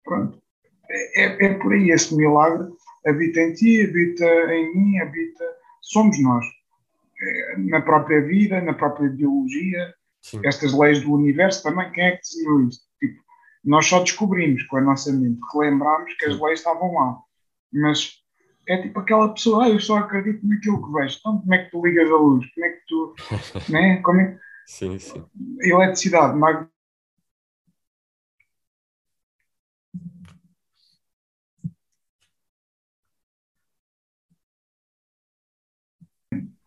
pronto. 0.04 0.42
É, 0.90 1.24
é, 1.24 1.46
é, 1.46 1.54
por 1.56 1.74
aí 1.74 1.92
esse 1.92 2.16
milagre. 2.16 2.68
Habita 3.08 3.40
em 3.40 3.54
ti, 3.54 3.84
habita 3.84 4.26
em 4.54 4.76
mim, 4.76 5.00
habita. 5.00 5.46
Somos 5.82 6.22
nós. 6.22 6.46
É, 7.22 7.58
na 7.58 7.82
própria 7.82 8.22
vida, 8.22 8.62
na 8.62 8.74
própria 8.74 9.08
ideologia. 9.08 9.94
Sim. 10.22 10.42
Estas 10.44 10.78
leis 10.78 11.02
do 11.02 11.14
universo 11.14 11.64
também. 11.64 11.92
Quem 11.92 12.04
é 12.04 12.12
que 12.12 12.22
desenhou 12.22 12.68
isto? 12.68 12.84
Tipo, 13.00 13.22
nós 13.64 13.88
só 13.88 14.00
descobrimos 14.02 14.64
com 14.64 14.78
a 14.78 14.82
nossa 14.82 15.12
mente, 15.12 15.40
relembrámos 15.54 16.14
que 16.16 16.26
as 16.26 16.40
leis 16.40 16.60
estavam 16.60 16.94
lá. 16.94 17.18
Mas 17.74 18.21
é 18.72 18.82
tipo 18.82 19.00
aquela 19.00 19.34
pessoa, 19.34 19.66
ah, 19.66 19.70
eu 19.70 19.80
só 19.80 19.98
acredito 19.98 20.48
naquilo 20.48 20.82
que 20.82 20.94
vejo. 20.94 21.18
Então, 21.20 21.40
como 21.40 21.54
é 21.54 21.66
que 21.66 21.72
tu 21.72 21.86
ligas 21.86 22.10
a 22.10 22.16
luz? 22.16 22.46
Como 22.54 22.66
é 22.66 22.70
que 22.70 22.82
tu. 22.88 23.16
né? 23.70 24.02
como 24.02 24.22
é, 24.22 24.40
Sim, 24.66 24.98
sim. 24.98 25.26
Eletricidade, 25.60 26.38
mag... 26.38 26.68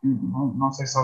Não, 0.02 0.52
não 0.52 0.70
sei 0.70 0.86
se 0.86 0.98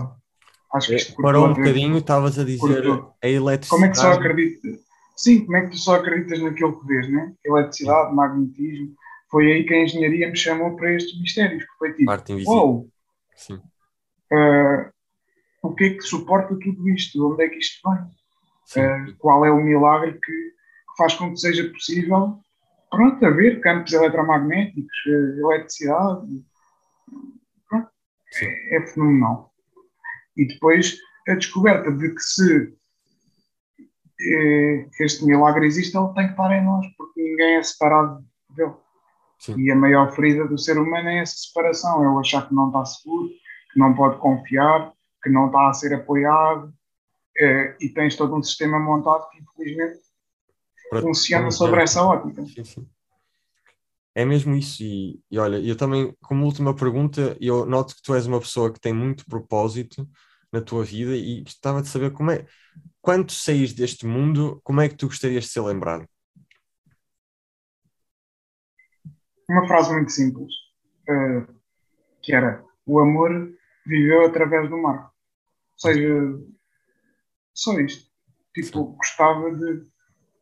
acho 0.75 0.89
que 0.89 0.97
isto 0.97 1.23
Parou 1.23 1.47
um 1.47 1.55
bocadinho, 1.55 1.97
estavas 1.97 2.39
a 2.39 2.45
dizer 2.45 2.85
a 3.23 3.27
eletricidade. 3.27 3.71
Como 3.71 3.85
é 3.87 3.89
que 3.89 3.97
só 3.97 4.13
acreditas? 4.13 4.79
Sim, 5.17 5.47
como 5.47 5.57
é 5.57 5.63
que 5.63 5.71
tu 5.71 5.79
só 5.79 5.95
acreditas 5.95 6.43
naquilo 6.43 6.79
que 6.79 6.87
vês, 6.87 7.11
né? 7.11 7.35
Eletricidade, 7.43 8.15
magnetismo. 8.15 8.95
Foi 9.31 9.53
aí 9.53 9.64
que 9.64 9.74
a 9.74 9.83
engenharia 9.83 10.28
me 10.28 10.37
chamou 10.37 10.76
para 10.76 10.95
estes 10.95 11.18
mistérios, 11.20 11.62
que 11.62 11.78
foi 11.78 11.93
tipo, 11.93 12.07
Parte 12.07 12.33
invisível. 12.33 12.55
Wow, 12.55 12.91
Sim. 13.37 13.55
Uh, 14.33 14.91
o 15.62 15.74
que 15.74 15.85
é 15.85 15.95
que 15.95 16.03
suporta 16.03 16.59
tudo 16.59 16.89
isto? 16.89 17.33
Onde 17.33 17.45
é 17.45 17.49
que 17.49 17.59
isto 17.59 17.81
vai? 17.83 18.03
Uh, 18.03 19.16
qual 19.18 19.45
é 19.45 19.51
o 19.51 19.62
milagre 19.62 20.12
que, 20.12 20.20
que, 20.20 20.97
faz 20.97 21.14
com 21.14 21.31
que 21.31 21.39
seja 21.39 21.68
possível, 21.70 22.39
pronto, 22.91 23.24
haver 23.24 23.61
campos 23.61 23.93
eletromagnéticos, 23.93 24.97
uh, 25.07 25.47
eletricidade. 25.47 26.45
Pronto, 27.68 27.91
é, 28.43 28.76
é 28.76 28.87
fenomenal. 28.87 29.53
E 30.37 30.47
depois 30.47 30.99
a 31.28 31.35
descoberta 31.35 31.91
de 31.91 32.14
que 32.14 32.20
se 32.20 32.74
eh, 34.20 34.87
este 35.01 35.24
milagre 35.24 35.66
existe, 35.66 35.97
ele 35.97 36.12
tem 36.14 36.26
que 36.26 36.33
estar 36.33 36.53
em 36.53 36.64
nós, 36.64 36.87
porque 36.97 37.22
ninguém 37.22 37.57
é 37.57 37.62
separado 37.62 38.24
dele. 38.51 38.74
Sim. 39.41 39.59
E 39.59 39.70
a 39.70 39.76
maior 39.76 40.14
ferida 40.14 40.47
do 40.47 40.59
ser 40.59 40.78
humano 40.78 41.09
é 41.09 41.20
essa 41.20 41.36
separação, 41.36 42.05
é 42.05 42.09
o 42.09 42.18
achar 42.18 42.47
que 42.47 42.55
não 42.55 42.68
está 42.68 42.84
seguro, 42.84 43.28
que 43.72 43.78
não 43.78 43.95
pode 43.95 44.18
confiar, 44.18 44.93
que 45.22 45.30
não 45.30 45.47
está 45.47 45.68
a 45.68 45.72
ser 45.72 45.95
apoiado, 45.95 46.72
é, 47.38 47.76
e 47.80 47.88
tens 47.88 48.16
todo 48.16 48.36
um 48.36 48.43
sistema 48.43 48.78
montado 48.78 49.28
que 49.30 49.38
infelizmente 49.38 50.01
Para, 50.91 51.01
funciona 51.01 51.51
sobre 51.51 51.82
essa 51.82 52.03
ótica. 52.05 52.45
Sim, 52.45 52.64
sim. 52.64 52.88
É 54.14 54.24
mesmo 54.24 54.55
isso, 54.55 54.82
e, 54.82 55.20
e 55.30 55.38
olha, 55.38 55.57
eu 55.59 55.76
também, 55.76 56.14
como 56.20 56.45
última 56.45 56.74
pergunta, 56.74 57.36
eu 57.41 57.64
noto 57.64 57.95
que 57.95 58.03
tu 58.03 58.14
és 58.14 58.26
uma 58.26 58.41
pessoa 58.41 58.72
que 58.72 58.80
tem 58.80 58.93
muito 58.93 59.24
propósito 59.24 60.07
na 60.53 60.61
tua 60.61 60.84
vida 60.84 61.16
e 61.16 61.43
gostava 61.43 61.80
de 61.80 61.88
saber 61.88 62.12
como 62.12 62.30
é, 62.30 62.45
quando 63.01 63.32
saís 63.32 63.72
deste 63.72 64.07
mundo, 64.07 64.61
como 64.64 64.80
é 64.80 64.88
que 64.88 64.97
tu 64.97 65.07
gostarias 65.07 65.45
de 65.45 65.51
ser 65.51 65.61
lembrado? 65.62 66.07
Uma 69.51 69.67
frase 69.67 69.93
muito 69.93 70.13
simples, 70.13 70.55
uh, 71.09 71.55
que 72.23 72.33
era, 72.33 72.63
o 72.87 73.01
amor 73.01 73.53
viveu 73.85 74.25
através 74.25 74.71
do 74.71 74.79
mar. 74.79 75.07
Ou 75.07 75.11
seja, 75.77 76.39
só 77.53 77.77
isto. 77.81 78.09
Tipo, 78.55 78.93
gostava 78.93 79.51
de 79.51 79.83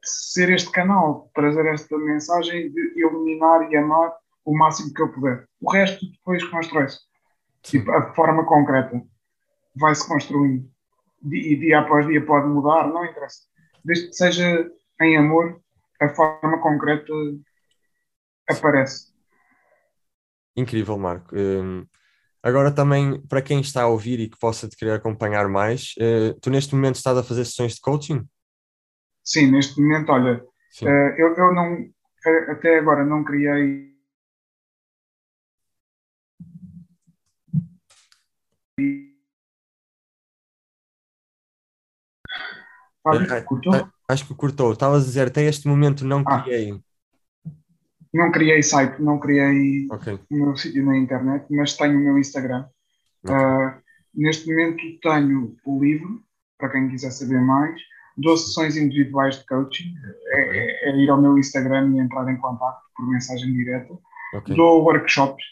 ser 0.04 0.50
este 0.50 0.70
canal, 0.70 1.30
trazer 1.34 1.64
esta 1.72 1.96
mensagem 1.96 2.70
de 2.70 3.00
iluminar 3.00 3.72
e 3.72 3.78
amar 3.78 4.12
o 4.44 4.54
máximo 4.54 4.92
que 4.92 5.00
eu 5.00 5.10
puder. 5.10 5.48
O 5.62 5.72
resto 5.72 6.04
depois 6.12 6.44
constrói-se. 6.44 6.98
Tipo, 7.62 7.90
a 7.92 8.12
forma 8.12 8.44
concreta 8.44 9.02
vai-se 9.74 10.06
construindo. 10.06 10.70
E 11.32 11.56
dia 11.56 11.80
após 11.80 12.06
dia 12.06 12.22
pode 12.26 12.46
mudar, 12.46 12.88
não 12.88 13.06
interessa. 13.06 13.40
Desde 13.82 14.08
que 14.08 14.12
seja 14.12 14.70
em 15.00 15.16
amor, 15.16 15.58
a 15.98 16.10
forma 16.10 16.58
concreta 16.60 17.10
aparece. 18.48 19.08
Incrível, 20.56 20.98
Marco. 20.98 21.34
Hum, 21.36 21.86
Agora 22.42 22.70
também, 22.72 23.20
para 23.26 23.42
quem 23.42 23.60
está 23.60 23.82
a 23.82 23.88
ouvir 23.88 24.20
e 24.20 24.28
que 24.28 24.38
possa 24.38 24.68
te 24.68 24.76
querer 24.76 24.92
acompanhar 24.92 25.48
mais, 25.48 25.94
uh, 25.98 26.38
tu 26.40 26.50
neste 26.50 26.74
momento 26.74 26.94
estás 26.94 27.18
a 27.18 27.22
fazer 27.22 27.44
sessões 27.44 27.74
de 27.74 27.80
coaching? 27.80 28.26
Sim, 29.24 29.50
neste 29.50 29.80
momento, 29.80 30.12
olha, 30.12 30.42
uh, 30.82 30.86
eu, 30.86 31.34
eu 31.34 31.52
não, 31.52 31.90
até 32.50 32.78
agora 32.78 33.04
não 33.04 33.24
criei 33.24 33.88
Acho 44.08 44.26
que 44.26 44.34
cortou. 44.34 44.72
Estavas 44.72 45.02
a 45.02 45.06
dizer, 45.06 45.28
até 45.28 45.44
este 45.44 45.66
momento 45.66 46.04
não 46.04 46.22
ah. 46.26 46.44
Não 48.12 48.30
criei 48.32 48.62
site, 48.62 49.00
não 49.02 49.18
criei 49.18 49.86
okay. 49.90 50.18
o 50.30 50.36
meu 50.36 50.56
sítio 50.56 50.84
na 50.84 50.96
internet, 50.96 51.46
mas 51.50 51.76
tenho 51.76 51.98
o 51.98 52.02
meu 52.02 52.18
Instagram. 52.18 52.66
Okay. 53.22 53.36
Uh, 53.36 53.74
neste 54.14 54.48
momento 54.48 54.82
tenho 55.02 55.56
o 55.64 55.82
livro, 55.82 56.22
para 56.58 56.70
quem 56.70 56.88
quiser 56.88 57.10
saber 57.10 57.40
mais, 57.40 57.78
dou 58.16 58.36
sessões 58.36 58.76
individuais 58.76 59.38
de 59.38 59.46
coaching, 59.46 59.94
é, 60.28 60.58
é, 60.58 60.90
é 60.90 60.96
ir 60.96 61.08
ao 61.10 61.20
meu 61.20 61.38
Instagram 61.38 61.94
e 61.94 62.00
entrar 62.00 62.28
em 62.30 62.36
contato 62.36 62.80
por 62.96 63.08
mensagem 63.08 63.52
direta. 63.52 63.96
Okay. 64.34 64.56
Dou 64.56 64.82
workshops, 64.82 65.44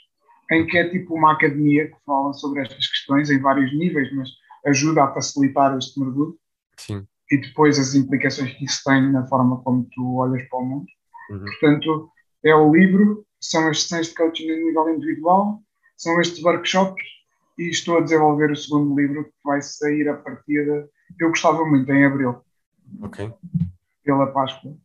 em 0.51 0.67
que 0.67 0.77
é 0.77 0.89
tipo 0.89 1.15
uma 1.15 1.33
academia 1.33 1.89
que 1.89 1.97
fala 2.05 2.33
sobre 2.33 2.63
estas 2.63 2.87
questões 2.89 3.31
em 3.31 3.41
vários 3.41 3.73
níveis, 3.77 4.13
mas 4.15 4.31
ajuda 4.67 5.05
a 5.05 5.15
facilitar 5.15 5.77
este 5.79 5.99
mergulho. 5.99 6.37
Sim. 6.77 7.07
E 7.31 7.39
depois 7.39 7.79
as 7.79 7.95
implicações 7.95 8.53
que 8.53 8.65
isso 8.65 8.83
tem 8.85 9.11
na 9.11 9.27
forma 9.27 9.61
como 9.63 9.89
tu 9.93 10.17
olhas 10.17 10.43
para 10.49 10.59
o 10.59 10.65
mundo. 10.65 10.87
Uhum. 11.31 11.45
Portanto, 11.45 12.11
é 12.47 12.55
o 12.55 12.73
livro, 12.73 13.27
são 13.41 13.69
as 13.69 13.83
sessões 13.83 14.09
de 14.09 14.15
coaching 14.15 14.51
a 14.51 14.57
nível 14.57 14.89
individual, 14.89 15.61
são 15.97 16.21
estes 16.21 16.43
workshops 16.43 17.05
e 17.59 17.71
estou 17.71 17.99
a 17.99 18.01
desenvolver 18.01 18.51
o 18.51 18.57
segundo 18.57 18.99
livro 18.99 19.25
que 19.25 19.33
vai 19.45 19.61
sair 19.61 20.09
a 20.09 20.15
partir 20.15 20.65
de. 20.65 20.89
Eu 21.19 21.29
gostava 21.29 21.65
muito, 21.65 21.91
em 21.91 22.05
abril. 22.05 22.37
Ok. 23.03 23.33
Pela 24.05 24.27
Páscoa. 24.29 24.77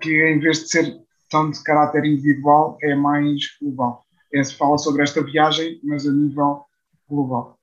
Que 0.00 0.32
em 0.32 0.40
vez 0.40 0.60
de 0.60 0.68
ser 0.68 0.96
tão 1.30 1.50
de 1.50 1.62
caráter 1.62 2.04
individual, 2.04 2.76
é 2.82 2.94
mais 2.94 3.40
global. 3.60 4.04
É, 4.32 4.42
se 4.42 4.56
fala 4.56 4.78
sobre 4.78 5.02
esta 5.02 5.22
viagem, 5.22 5.80
mas 5.84 6.06
a 6.06 6.12
nível 6.12 6.64
global. 7.08 7.58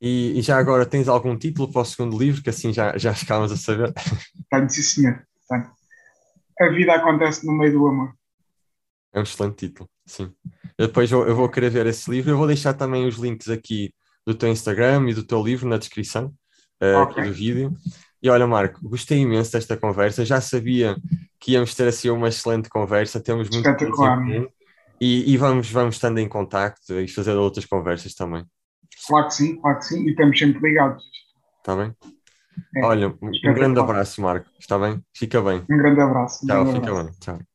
E, 0.00 0.38
e, 0.38 0.42
já 0.42 0.58
agora 0.58 0.86
tens 0.86 1.08
algum 1.08 1.36
título 1.36 1.70
para 1.72 1.82
o 1.82 1.84
segundo 1.84 2.16
livro, 2.16 2.40
que 2.42 2.50
assim 2.50 2.72
já, 2.72 2.96
já 2.96 3.12
ficámos 3.12 3.50
a 3.50 3.56
saber? 3.56 3.92
Tenho, 4.48 4.70
sim, 4.70 4.82
senhor. 4.82 5.26
Tenho 5.48 5.77
a 6.60 6.68
vida 6.68 6.94
acontece 6.94 7.46
no 7.46 7.52
meio 7.52 7.72
do 7.72 7.86
amor. 7.86 8.12
É 9.12 9.20
um 9.20 9.22
excelente 9.22 9.68
título, 9.68 9.88
sim. 10.06 10.32
Depois 10.78 11.10
eu, 11.10 11.26
eu 11.26 11.34
vou 11.34 11.48
querer 11.48 11.70
ver 11.70 11.86
esse 11.86 12.10
livro. 12.10 12.30
Eu 12.30 12.36
vou 12.36 12.46
deixar 12.46 12.74
também 12.74 13.06
os 13.06 13.16
links 13.16 13.48
aqui 13.48 13.92
do 14.26 14.34
teu 14.34 14.48
Instagram 14.48 15.08
e 15.08 15.14
do 15.14 15.24
teu 15.24 15.42
livro 15.42 15.68
na 15.68 15.78
descrição 15.78 16.32
uh, 16.82 17.02
okay. 17.02 17.24
do 17.24 17.32
vídeo. 17.32 17.74
E 18.22 18.28
olha, 18.28 18.46
Marco, 18.46 18.80
gostei 18.88 19.18
imenso 19.18 19.52
desta 19.52 19.76
conversa. 19.76 20.24
Já 20.24 20.40
sabia 20.40 20.96
que 21.40 21.52
íamos 21.52 21.74
ter 21.74 21.88
assim 21.88 22.10
uma 22.10 22.28
excelente 22.28 22.68
conversa. 22.68 23.20
Temos 23.20 23.48
muito 23.48 23.76
tempo 23.76 24.52
e, 25.00 25.32
e 25.32 25.36
vamos, 25.36 25.70
vamos 25.70 25.94
estando 25.94 26.18
em 26.18 26.28
contacto 26.28 27.00
e 27.00 27.08
fazer 27.08 27.32
outras 27.34 27.64
conversas 27.64 28.14
também. 28.14 28.44
Claro 29.06 29.26
que 29.28 29.34
sim, 29.34 29.60
claro 29.60 29.78
que 29.78 29.84
sim. 29.84 30.04
E 30.04 30.10
estamos 30.10 30.38
sempre 30.38 30.60
ligados. 30.60 31.04
Está 31.58 31.76
bem? 31.76 31.94
É, 32.76 32.80
Olha, 32.84 33.08
um 33.22 33.54
grande 33.54 33.80
abraço, 33.80 34.20
Marco. 34.22 34.50
Está 34.58 34.78
bem? 34.78 35.02
Fica 35.14 35.40
bem. 35.42 35.66
Um 35.70 35.76
grande 35.78 36.00
abraço. 36.00 36.44
Um 36.44 36.46
Tchau, 36.46 36.64
grande 36.64 36.70
fica 36.72 36.90
abraço. 36.90 37.04
bem. 37.04 37.12
Tchau. 37.20 37.47